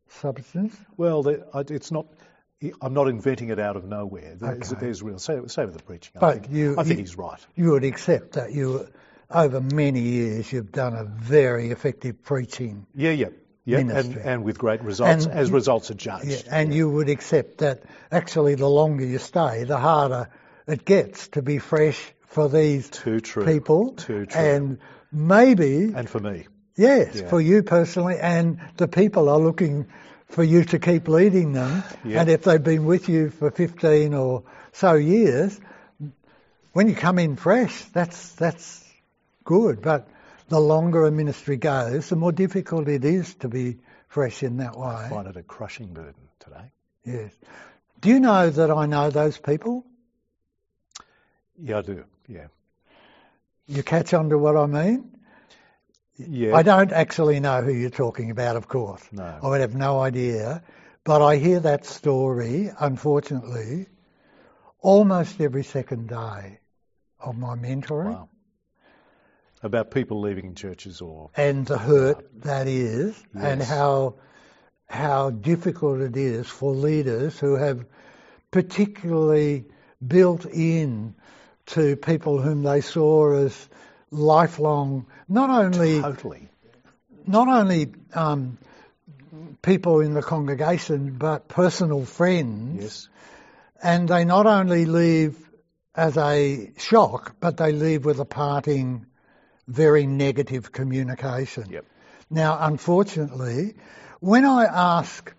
Substance. 0.10 0.76
Well, 0.98 1.28
it's 1.70 1.92
not. 1.92 2.08
I'm 2.82 2.94
not 2.94 3.10
inventing 3.10 3.50
it 3.50 3.60
out 3.60 3.76
of 3.76 3.84
nowhere. 3.86 4.36
There's, 4.36 4.72
okay. 4.72 4.82
there's 4.82 5.04
real. 5.04 5.20
Say, 5.20 5.40
say 5.48 5.66
with 5.66 5.78
the 5.78 5.84
preaching. 5.84 6.14
But 6.20 6.24
I 6.24 6.34
think, 6.40 6.52
you, 6.52 6.76
I 6.78 6.84
think 6.84 6.98
you, 6.98 7.04
he's 7.04 7.18
right. 7.18 7.40
You 7.56 7.72
would 7.72 7.84
accept 7.84 8.34
that 8.34 8.54
you, 8.54 8.88
over 9.30 9.62
many 9.62 10.02
years, 10.02 10.52
you've 10.52 10.72
done 10.72 10.94
a 10.94 11.04
very 11.04 11.72
effective 11.72 12.24
preaching. 12.24 12.86
Yeah, 12.96 13.12
yeah. 13.12 13.30
Yeah, 13.68 13.80
and, 13.80 14.16
and, 14.18 14.44
with 14.44 14.60
great 14.60 14.84
results, 14.84 15.26
and, 15.26 15.34
as 15.34 15.50
results 15.50 15.90
are 15.90 15.96
judged. 15.96 16.28
Yeah, 16.28 16.38
and 16.52 16.70
yeah. 16.70 16.78
you 16.78 16.90
would 16.90 17.10
accept 17.10 17.58
that 17.60 17.82
actually 18.12 18.54
the 18.54 18.70
longer 18.70 19.04
you 19.04 19.18
stay, 19.18 19.64
the 19.64 19.80
harder 19.80 20.30
it 20.68 20.86
gets 20.86 21.30
to 21.30 21.42
be 21.42 21.58
fresh 21.58 22.00
for 22.28 22.48
these 22.48 22.88
Too 22.92 23.20
true. 23.22 23.44
people. 23.44 23.94
Too 23.94 24.28
true. 24.28 24.40
And 24.40 24.78
maybe. 25.12 25.92
And 25.96 26.08
for 26.08 26.20
me. 26.20 26.46
Yes, 26.76 27.16
yeah. 27.16 27.28
for 27.28 27.42
you 27.42 27.64
personally, 27.64 28.18
and 28.22 28.60
the 28.78 28.88
people 28.88 29.30
are 29.30 29.40
looking 29.40 29.88
for 30.28 30.44
you 30.44 30.64
to 30.66 30.78
keep 30.78 31.08
leading 31.08 31.54
them. 31.54 31.84
Yeah. 32.04 32.22
And 32.22 32.30
if 32.30 32.44
they've 32.44 32.64
been 32.64 32.86
with 32.86 33.10
you 33.10 33.32
for 33.32 33.50
15 33.50 34.14
or 34.14 34.44
so 34.74 34.94
years, 34.94 35.60
when 36.74 36.90
you 36.90 36.96
come 36.96 37.18
in 37.18 37.36
fresh, 37.38 37.82
that's 37.86 38.34
that's 38.34 38.85
good. 39.46 39.82
But 39.82 40.10
the 40.50 40.60
longer 40.60 41.06
a 41.06 41.12
ministry 41.12 41.56
goes, 41.56 42.10
the 42.10 42.18
more 42.18 42.34
difficult 42.34 42.90
it 42.90 43.06
is 43.06 43.34
to 43.36 43.48
be 43.48 43.78
fresh 44.10 44.44
in 44.44 44.58
that 44.58 44.78
way. 44.78 44.88
I 44.88 45.10
find 45.10 45.28
it 45.28 45.38
a 45.38 45.44
crushing 45.44 45.94
burden 45.94 46.28
today. 46.40 46.72
Yes. 47.06 47.32
Do 48.02 48.10
you 48.10 48.20
know 48.20 48.50
that 48.50 48.70
I 48.70 48.86
know 48.86 49.10
those 49.10 49.38
people? 49.38 49.86
Yeah, 51.58 51.78
I 51.78 51.82
do. 51.82 52.04
Yeah. 52.28 52.48
You 53.68 53.82
catch 53.82 54.14
on 54.14 54.30
to 54.30 54.38
what 54.38 54.58
I 54.58 54.66
mean? 54.66 55.12
Yeah. 56.18 56.56
I 56.56 56.64
don't 56.64 56.92
actually 56.92 57.40
know 57.40 57.62
who 57.62 57.74
you're 57.74 57.90
talking 57.90 58.32
about, 58.32 58.56
of 58.56 58.68
course. 58.68 59.02
No. 59.12 59.40
I 59.42 59.48
would 59.48 59.62
have 59.62 59.76
no 59.76 60.00
idea. 60.00 60.64
But 61.04 61.22
I 61.22 61.38
hear 61.38 61.60
that 61.60 61.86
story, 61.86 62.72
unfortunately, 62.80 63.88
almost 64.80 65.40
every 65.40 65.64
second 65.64 66.10
day 66.10 66.60
of 67.20 67.38
my 67.38 67.56
mentoring. 67.56 68.14
Wow. 68.14 68.30
About 69.64 69.92
people 69.92 70.22
leaving 70.22 70.54
churches 70.54 71.02
or 71.02 71.32
and 71.36 71.66
the 71.66 71.78
hurt 71.78 72.42
that 72.42 72.68
is, 72.68 73.16
yes. 73.34 73.44
and 73.44 73.62
how 73.64 74.16
how 74.88 75.32
difficult 75.32 76.02
it 76.02 76.16
is 76.16 76.48
for 76.48 76.74
leaders 76.74 77.40
who 77.40 77.56
have 77.56 77.86
particularly 78.52 79.66
built 80.06 80.46
in 80.46 81.16
to 81.68 81.96
people 81.96 82.40
whom 82.40 82.64
they 82.64 82.82
saw 82.82 83.34
as 83.34 83.70
lifelong, 84.12 85.08
not 85.28 85.50
only 85.50 86.00
totally, 86.00 86.48
not 87.26 87.48
only 87.48 87.92
um, 88.14 88.58
people 89.62 90.02
in 90.02 90.14
the 90.14 90.22
congregation, 90.22 91.16
but 91.18 91.48
personal 91.48 92.06
friends. 92.06 92.84
Yes. 92.84 93.10
And 93.84 94.08
they 94.08 94.26
not 94.26 94.46
only 94.46 94.86
leave 94.86 95.38
as 95.94 96.18
a 96.18 96.72
shock, 96.78 97.36
but 97.40 97.58
they 97.58 97.72
leave 97.72 98.06
with 98.06 98.20
a 98.20 98.26
parting, 98.26 99.06
very 99.68 100.06
negative 100.06 100.72
communication. 100.72 101.70
Yep. 101.70 101.86
Now, 102.30 102.58
unfortunately, 102.60 103.76
when 104.20 104.46
I 104.46 104.66
ask, 104.66 105.34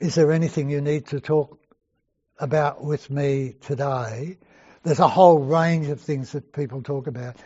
is 0.00 0.14
there 0.14 0.32
anything 0.32 0.70
you 0.70 0.80
need 0.80 1.06
to 1.08 1.20
talk 1.20 1.58
about 2.38 2.84
with 2.84 3.10
me 3.10 3.54
today? 3.60 4.36
There's 4.82 5.00
a 5.00 5.08
whole 5.08 5.38
range 5.38 5.88
of 5.88 6.00
things 6.00 6.32
that 6.32 6.52
people 6.52 6.82
talk 6.82 7.06
about. 7.06 7.36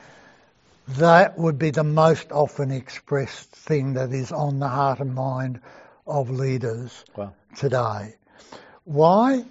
That 0.96 1.38
would 1.38 1.58
be 1.58 1.70
the 1.70 1.84
most 1.84 2.32
often 2.32 2.70
expressed 2.70 3.50
thing 3.50 3.94
that 3.94 4.12
is 4.12 4.32
on 4.32 4.58
the 4.58 4.68
heart 4.68 5.00
and 5.00 5.14
mind 5.14 5.60
of 6.06 6.30
leaders 6.30 7.04
wow. 7.14 7.34
today. 7.56 8.14
Why? 8.84 9.44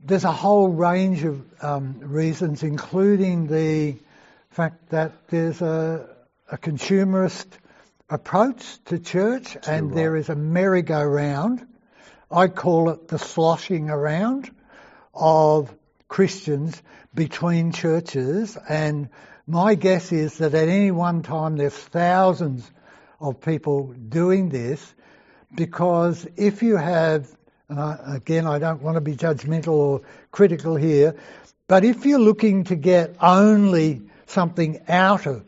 There's 0.00 0.24
a 0.24 0.32
whole 0.32 0.68
range 0.68 1.22
of 1.22 1.44
um, 1.62 1.98
reasons, 2.00 2.62
including 2.62 3.46
the 3.46 3.96
fact 4.54 4.90
that 4.90 5.10
there's 5.30 5.60
a, 5.62 6.08
a 6.48 6.56
consumerist 6.56 7.46
approach 8.08 8.78
to 8.84 9.00
church 9.00 9.54
Too 9.54 9.58
and 9.66 9.88
right. 9.88 9.94
there 9.96 10.16
is 10.16 10.28
a 10.28 10.36
merry-go-round. 10.36 11.66
I 12.30 12.46
call 12.46 12.90
it 12.90 13.08
the 13.08 13.18
sloshing 13.18 13.90
around 13.90 14.48
of 15.12 15.74
Christians 16.06 16.80
between 17.12 17.72
churches 17.72 18.56
and 18.68 19.08
my 19.48 19.74
guess 19.74 20.12
is 20.12 20.38
that 20.38 20.54
at 20.54 20.68
any 20.68 20.92
one 20.92 21.22
time 21.24 21.56
there's 21.56 21.74
thousands 21.74 22.70
of 23.20 23.40
people 23.40 23.92
doing 24.08 24.50
this 24.50 24.94
because 25.52 26.28
if 26.36 26.62
you 26.62 26.76
have, 26.76 27.26
and 27.68 27.80
I, 27.80 27.98
again 28.16 28.46
I 28.46 28.60
don't 28.60 28.82
want 28.82 28.98
to 28.98 29.00
be 29.00 29.16
judgmental 29.16 29.72
or 29.72 30.00
critical 30.30 30.76
here, 30.76 31.16
but 31.66 31.84
if 31.84 32.06
you're 32.06 32.20
looking 32.20 32.62
to 32.64 32.76
get 32.76 33.16
only 33.20 34.02
something 34.34 34.82
out 34.88 35.26
of 35.26 35.44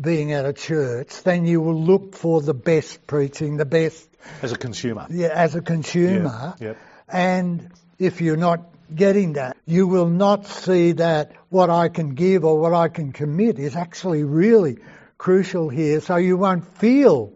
being 0.00 0.32
at 0.32 0.44
a 0.44 0.52
church, 0.52 1.22
then 1.22 1.46
you 1.46 1.60
will 1.60 1.80
look 1.80 2.16
for 2.16 2.40
the 2.40 2.54
best 2.54 3.06
preaching, 3.06 3.56
the 3.56 3.64
best. 3.64 4.08
As 4.42 4.52
a 4.52 4.56
consumer. 4.56 5.06
Yeah, 5.10 5.28
as 5.28 5.54
a 5.54 5.60
consumer. 5.60 6.54
Yeah. 6.58 6.74
And 7.08 7.70
if 7.98 8.20
you're 8.20 8.36
not 8.36 8.62
getting 8.92 9.34
that, 9.34 9.56
you 9.66 9.86
will 9.86 10.08
not 10.08 10.46
see 10.46 10.92
that 10.92 11.32
what 11.48 11.70
I 11.70 11.88
can 11.88 12.14
give 12.14 12.44
or 12.44 12.58
what 12.58 12.72
I 12.72 12.88
can 12.88 13.12
commit 13.12 13.58
is 13.58 13.76
actually 13.76 14.24
really 14.24 14.78
crucial 15.18 15.68
here. 15.68 16.00
So 16.00 16.16
you 16.16 16.36
won't 16.36 16.66
feel 16.78 17.34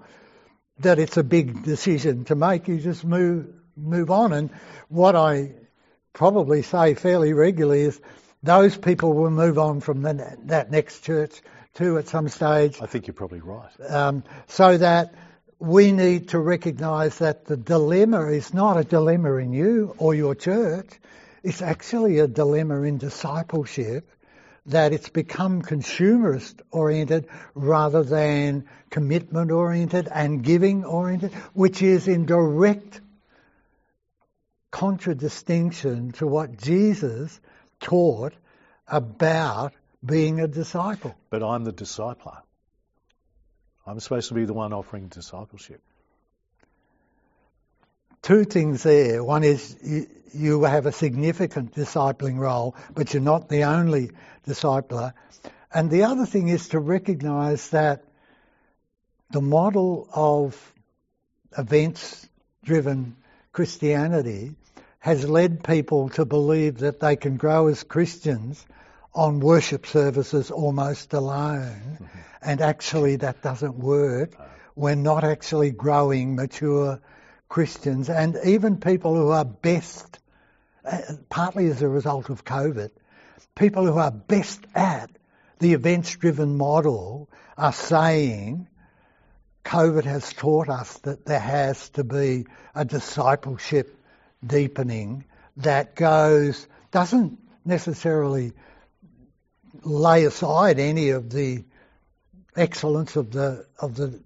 that 0.80 0.98
it's 0.98 1.16
a 1.16 1.24
big 1.24 1.62
decision 1.62 2.24
to 2.24 2.34
make. 2.34 2.68
You 2.68 2.78
just 2.78 3.04
move 3.04 3.54
move 3.76 4.10
on. 4.10 4.32
And 4.32 4.50
what 4.88 5.14
I 5.14 5.52
probably 6.12 6.62
say 6.62 6.94
fairly 6.94 7.32
regularly 7.32 7.82
is 7.82 8.00
those 8.42 8.76
people 8.76 9.12
will 9.12 9.30
move 9.30 9.58
on 9.58 9.80
from 9.80 10.02
the, 10.02 10.36
that 10.44 10.70
next 10.70 11.04
church 11.04 11.40
too 11.74 11.98
at 11.98 12.08
some 12.08 12.28
stage. 12.28 12.78
I 12.80 12.86
think 12.86 13.06
you're 13.06 13.14
probably 13.14 13.40
right. 13.40 13.70
Um, 13.88 14.24
so 14.46 14.78
that 14.78 15.14
we 15.58 15.92
need 15.92 16.28
to 16.30 16.38
recognise 16.38 17.18
that 17.18 17.44
the 17.46 17.56
dilemma 17.56 18.28
is 18.28 18.54
not 18.54 18.76
a 18.76 18.84
dilemma 18.84 19.34
in 19.36 19.52
you 19.52 19.94
or 19.98 20.14
your 20.14 20.34
church. 20.34 20.88
It's 21.42 21.62
actually 21.62 22.18
a 22.18 22.28
dilemma 22.28 22.82
in 22.82 22.98
discipleship 22.98 24.08
that 24.66 24.92
it's 24.92 25.08
become 25.08 25.62
consumerist 25.62 26.60
oriented 26.70 27.26
rather 27.54 28.02
than 28.02 28.66
commitment 28.90 29.50
oriented 29.50 30.08
and 30.12 30.42
giving 30.42 30.84
oriented, 30.84 31.32
which 31.54 31.82
is 31.82 32.06
in 32.06 32.26
direct 32.26 33.00
contradistinction 34.70 36.12
to 36.12 36.26
what 36.26 36.58
Jesus 36.58 37.40
taught 37.80 38.34
about 38.86 39.72
being 40.04 40.40
a 40.40 40.48
disciple. 40.48 41.14
But 41.30 41.42
I'm 41.42 41.64
the 41.64 41.72
discipler. 41.72 42.38
I'm 43.86 44.00
supposed 44.00 44.28
to 44.28 44.34
be 44.34 44.44
the 44.44 44.52
one 44.52 44.72
offering 44.72 45.08
discipleship. 45.08 45.80
two 48.22 48.44
things 48.44 48.82
there. 48.82 49.24
One 49.24 49.44
is 49.44 49.76
you, 49.82 50.06
you 50.34 50.62
have 50.64 50.86
a 50.86 50.92
significant 50.92 51.74
discipling 51.74 52.38
role, 52.38 52.76
but 52.94 53.14
you're 53.14 53.22
not 53.22 53.48
the 53.48 53.64
only 53.64 54.10
discipler. 54.46 55.14
And 55.72 55.90
the 55.90 56.04
other 56.04 56.26
thing 56.26 56.48
is 56.48 56.68
to 56.70 56.78
recognise 56.78 57.70
that 57.70 58.04
the 59.30 59.40
model 59.40 60.08
of 60.12 60.74
events 61.56 62.28
driven 62.64 63.16
Christianity 63.52 64.54
has 64.98 65.28
led 65.28 65.62
people 65.62 66.08
to 66.10 66.24
believe 66.24 66.78
that 66.78 67.00
they 67.00 67.16
can 67.16 67.36
grow 67.36 67.68
as 67.68 67.84
Christians 67.84 68.64
on 69.14 69.40
worship 69.40 69.86
services 69.86 70.50
almost 70.50 71.12
alone, 71.12 71.80
mm-hmm. 71.94 72.18
and 72.42 72.60
actually 72.60 73.16
that 73.16 73.42
doesn't 73.42 73.76
work. 73.76 74.34
We're 74.74 74.94
not 74.94 75.24
actually 75.24 75.70
growing 75.70 76.36
mature 76.36 77.00
Christians, 77.48 78.10
and 78.10 78.38
even 78.44 78.78
people 78.78 79.14
who 79.16 79.30
are 79.30 79.44
best, 79.44 80.18
uh, 80.84 80.98
partly 81.28 81.66
as 81.68 81.82
a 81.82 81.88
result 81.88 82.28
of 82.28 82.44
COVID, 82.44 82.90
people 83.54 83.86
who 83.86 83.98
are 83.98 84.10
best 84.10 84.60
at 84.74 85.10
the 85.58 85.72
events 85.72 86.14
driven 86.16 86.56
model 86.56 87.28
are 87.56 87.72
saying 87.72 88.68
COVID 89.64 90.04
has 90.04 90.32
taught 90.32 90.68
us 90.68 90.96
that 90.98 91.26
there 91.26 91.40
has 91.40 91.90
to 91.90 92.04
be 92.04 92.46
a 92.74 92.84
discipleship 92.84 93.97
deepening 94.46 95.24
that 95.58 95.94
goes, 95.94 96.66
doesn't 96.90 97.38
necessarily 97.64 98.52
lay 99.82 100.24
aside 100.24 100.78
any 100.78 101.10
of 101.10 101.30
the 101.30 101.64
excellence 102.56 103.16
of 103.16 103.30
the 103.30 103.66
of 103.78 103.94
the 103.94 104.20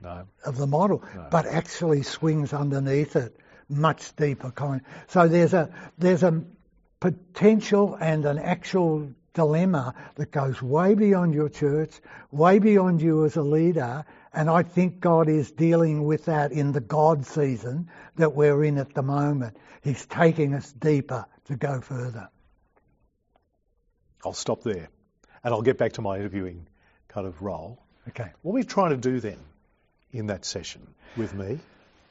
no. 0.00 0.26
of 0.44 0.56
the 0.56 0.66
model, 0.66 1.02
no. 1.14 1.26
but 1.30 1.46
actually 1.46 2.02
swings 2.02 2.52
underneath 2.52 3.16
it 3.16 3.36
much 3.68 4.14
deeper 4.16 4.50
kind. 4.50 4.82
So 5.08 5.28
there's 5.28 5.54
a 5.54 5.70
there's 5.98 6.22
a 6.22 6.44
potential 7.00 7.96
and 8.00 8.24
an 8.24 8.38
actual 8.38 9.10
dilemma 9.34 9.94
that 10.16 10.30
goes 10.30 10.62
way 10.62 10.94
beyond 10.94 11.34
your 11.34 11.48
church, 11.48 11.92
way 12.30 12.58
beyond 12.58 13.02
you 13.02 13.24
as 13.24 13.36
a 13.36 13.42
leader, 13.42 14.04
and 14.36 14.50
I 14.50 14.62
think 14.62 15.00
God 15.00 15.28
is 15.28 15.50
dealing 15.50 16.04
with 16.04 16.26
that 16.26 16.52
in 16.52 16.72
the 16.72 16.80
God 16.80 17.24
season 17.24 17.88
that 18.16 18.34
we're 18.34 18.62
in 18.64 18.76
at 18.76 18.92
the 18.92 19.02
moment. 19.02 19.56
He's 19.82 20.04
taking 20.04 20.52
us 20.52 20.70
deeper 20.72 21.24
to 21.46 21.56
go 21.56 21.80
further. 21.80 22.28
I'll 24.24 24.34
stop 24.34 24.62
there 24.62 24.90
and 25.42 25.54
I'll 25.54 25.62
get 25.62 25.78
back 25.78 25.94
to 25.94 26.02
my 26.02 26.18
interviewing 26.18 26.66
kind 27.08 27.26
of 27.26 27.40
role. 27.40 27.82
Okay. 28.08 28.30
What 28.42 28.52
are 28.52 28.54
we 28.54 28.64
trying 28.64 28.90
to 28.90 28.96
do 28.98 29.20
then 29.20 29.38
in 30.12 30.26
that 30.26 30.44
session 30.44 30.86
with 31.16 31.32
me? 31.32 31.58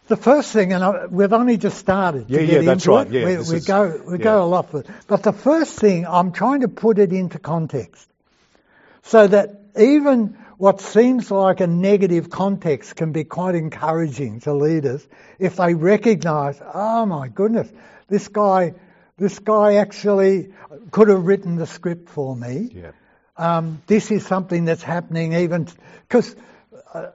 The 0.08 0.18
first 0.18 0.52
thing, 0.52 0.74
and 0.74 0.84
I, 0.84 1.06
we've 1.06 1.34
only 1.34 1.58
just 1.58 1.78
started. 1.78 2.26
Yeah, 2.30 2.42
yeah, 2.42 2.62
that's 2.62 2.86
right. 2.88 3.10
Yeah, 3.10 3.26
we, 3.26 3.38
we 3.38 3.56
is, 3.56 3.66
go 3.66 4.02
we 4.08 4.18
yeah. 4.20 4.24
go 4.24 4.44
a 4.44 4.46
lot 4.46 4.74
it. 4.76 4.88
But 5.08 5.24
the 5.24 5.34
first 5.34 5.80
thing, 5.80 6.06
I'm 6.06 6.32
trying 6.32 6.62
to 6.62 6.68
put 6.68 7.00
it 7.00 7.12
into 7.12 7.40
context, 7.40 8.08
so 9.02 9.26
that 9.26 9.62
even 9.76 10.38
what 10.58 10.82
seems 10.82 11.30
like 11.32 11.60
a 11.60 11.68
negative 11.68 12.30
context 12.30 12.96
can 12.96 13.12
be 13.12 13.24
quite 13.24 13.56
encouraging 13.56 14.40
to 14.42 14.54
leaders 14.54 15.06
if 15.40 15.58
they 15.58 15.74
recognise, 15.74 16.62
oh 16.74 17.06
my 17.06 17.28
goodness, 17.28 17.72
this 18.08 18.28
guy, 18.28 18.74
this 19.18 19.40
guy 19.40 19.76
actually 19.76 20.54
could 20.92 21.10
have 21.10 21.26
written 21.26 21.56
the 21.56 21.68
script 21.68 22.10
for 22.10 22.36
me. 22.36 22.70
Yeah. 22.74 22.92
Um, 23.38 23.82
this 23.88 24.12
is 24.12 24.26
something 24.26 24.66
that's 24.66 24.84
happening 24.84 25.34
even 25.34 25.68
because 26.08 26.36
uh, 26.94 27.12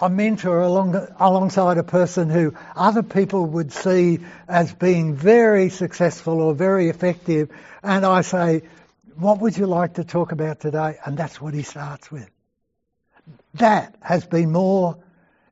I 0.00 0.08
mentor 0.08 0.60
along, 0.60 0.96
alongside 1.20 1.76
a 1.76 1.84
person 1.84 2.30
who 2.30 2.54
other 2.74 3.02
people 3.02 3.44
would 3.46 3.72
see 3.72 4.20
as 4.48 4.72
being 4.72 5.14
very 5.14 5.68
successful 5.68 6.40
or 6.40 6.54
very 6.54 6.88
effective, 6.88 7.50
and 7.82 8.06
I 8.06 8.22
say, 8.22 8.62
"What 9.16 9.40
would 9.40 9.56
you 9.56 9.66
like 9.66 9.94
to 9.94 10.04
talk 10.04 10.32
about 10.32 10.60
today?" 10.60 10.96
And 11.04 11.16
that's 11.16 11.40
what 11.40 11.54
he 11.54 11.62
starts 11.62 12.10
with 12.10 12.28
that 13.54 13.96
has 14.00 14.26
been 14.26 14.52
more 14.52 14.98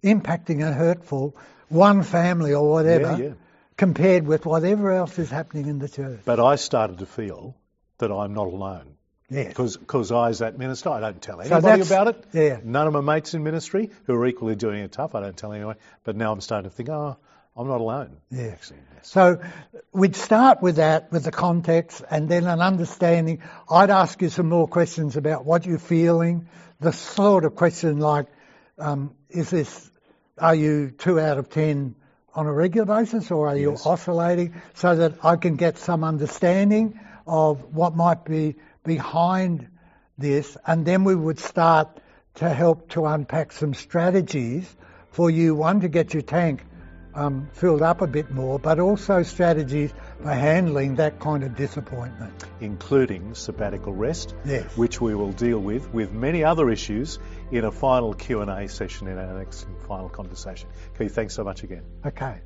impacting 0.03 0.64
and 0.64 0.74
hurtful, 0.74 1.36
one 1.68 2.03
family 2.03 2.55
or 2.55 2.68
whatever, 2.70 3.16
yeah, 3.18 3.28
yeah. 3.28 3.34
compared 3.76 4.26
with 4.26 4.44
whatever 4.44 4.92
else 4.92 5.18
is 5.18 5.30
happening 5.30 5.66
in 5.66 5.78
the 5.78 5.88
church. 5.88 6.20
But 6.24 6.40
I 6.40 6.57
started 6.57 6.98
to 6.98 7.07
feel 7.07 7.57
that 7.98 8.11
I'm 8.11 8.34
not 8.34 8.48
alone. 8.48 8.96
Yeah. 9.30 9.48
Because 9.48 10.12
I 10.12 10.28
as 10.28 10.40
that 10.40 10.59
minister, 10.59 10.90
I 10.90 11.00
don't 11.00 11.22
tell 11.22 11.40
anybody 11.40 11.82
so 11.82 11.94
about 11.94 12.09
it. 12.09 12.24
Yeah. 12.32 12.61
None 12.62 12.86
of 12.86 12.92
my 12.92 13.00
mates 13.00 13.32
in 13.32 13.42
ministry 13.42 13.90
who 14.05 14.14
are 14.14 14.26
equally 14.26 14.57
doing 14.57 14.80
it 14.80 14.92
tough, 14.92 15.14
I 15.14 15.20
don't 15.20 15.36
tell 15.36 15.53
anyone. 15.53 15.76
But 16.05 16.16
now 16.16 16.32
I'm 16.32 16.42
starting 16.42 16.68
to 16.68 16.76
think, 16.76 16.90
oh, 16.90 17.16
I'm 17.57 17.68
not 17.68 17.80
alone. 17.80 18.16
Yes. 18.30 18.72
So 19.03 19.40
we'd 19.92 20.16
start 20.16 20.62
with 20.62 20.76
that, 20.76 21.12
with 21.12 21.24
the 21.24 21.30
context, 21.30 22.03
and 22.11 22.28
then 22.28 22.46
an 22.46 22.61
understanding. 22.61 23.42
I'd 23.70 23.90
ask 23.90 24.22
you 24.22 24.30
some 24.30 24.48
more 24.48 24.66
questions 24.66 25.16
about 25.16 25.44
what 25.44 25.66
you're 25.66 25.78
feeling, 25.78 26.48
the 26.80 26.92
sort 26.92 27.44
of 27.44 27.55
question 27.55 27.98
like, 27.98 28.26
um, 28.78 29.14
is 29.28 29.50
this, 29.50 29.90
are 30.38 30.55
you 30.55 30.90
two 30.90 31.20
out 31.20 31.36
of 31.36 31.50
ten 31.50 31.94
on 32.34 32.46
a 32.46 32.53
regular 32.53 32.86
basis 32.86 33.30
or 33.30 33.48
are 33.48 33.57
you 33.57 33.76
oscillating 33.84 34.55
so 34.74 34.96
that 34.96 35.22
I 35.22 35.36
can 35.36 35.57
get 35.57 35.76
some 35.76 36.05
understanding 36.05 36.98
of 37.26 37.74
what 37.74 37.94
might 37.94 38.24
be 38.24 38.57
behind 38.82 39.68
this 40.16 40.57
and 40.66 40.86
then 40.86 41.05
we 41.05 41.14
would 41.14 41.38
start 41.38 42.00
to 42.36 42.48
help 42.48 42.88
to 42.90 43.05
unpack 43.05 43.53
some 43.53 43.74
strategies 43.74 44.74
for 45.11 45.28
you, 45.28 45.55
one, 45.55 45.80
to 45.80 45.88
get 45.88 46.14
your 46.14 46.22
tank 46.22 46.64
um, 47.14 47.48
filled 47.52 47.82
up 47.82 48.00
a 48.00 48.06
bit 48.06 48.30
more, 48.30 48.58
but 48.58 48.78
also 48.78 49.22
strategies 49.22 49.92
for 50.22 50.30
handling 50.30 50.96
that 50.96 51.20
kind 51.20 51.44
of 51.44 51.56
disappointment. 51.56 52.32
Including 52.60 53.34
sabbatical 53.34 53.92
rest, 53.92 54.34
yes. 54.44 54.76
which 54.76 55.00
we 55.00 55.14
will 55.14 55.32
deal 55.32 55.58
with, 55.58 55.92
with 55.92 56.12
many 56.12 56.44
other 56.44 56.70
issues 56.70 57.18
in 57.50 57.64
a 57.64 57.72
final 57.72 58.14
Q&A 58.14 58.68
session 58.68 59.08
in 59.08 59.18
our 59.18 59.38
next 59.38 59.66
final 59.86 60.08
conversation. 60.08 60.68
Keith, 60.98 61.14
thanks 61.14 61.34
so 61.34 61.44
much 61.44 61.62
again. 61.62 61.84
Okay. 62.06 62.40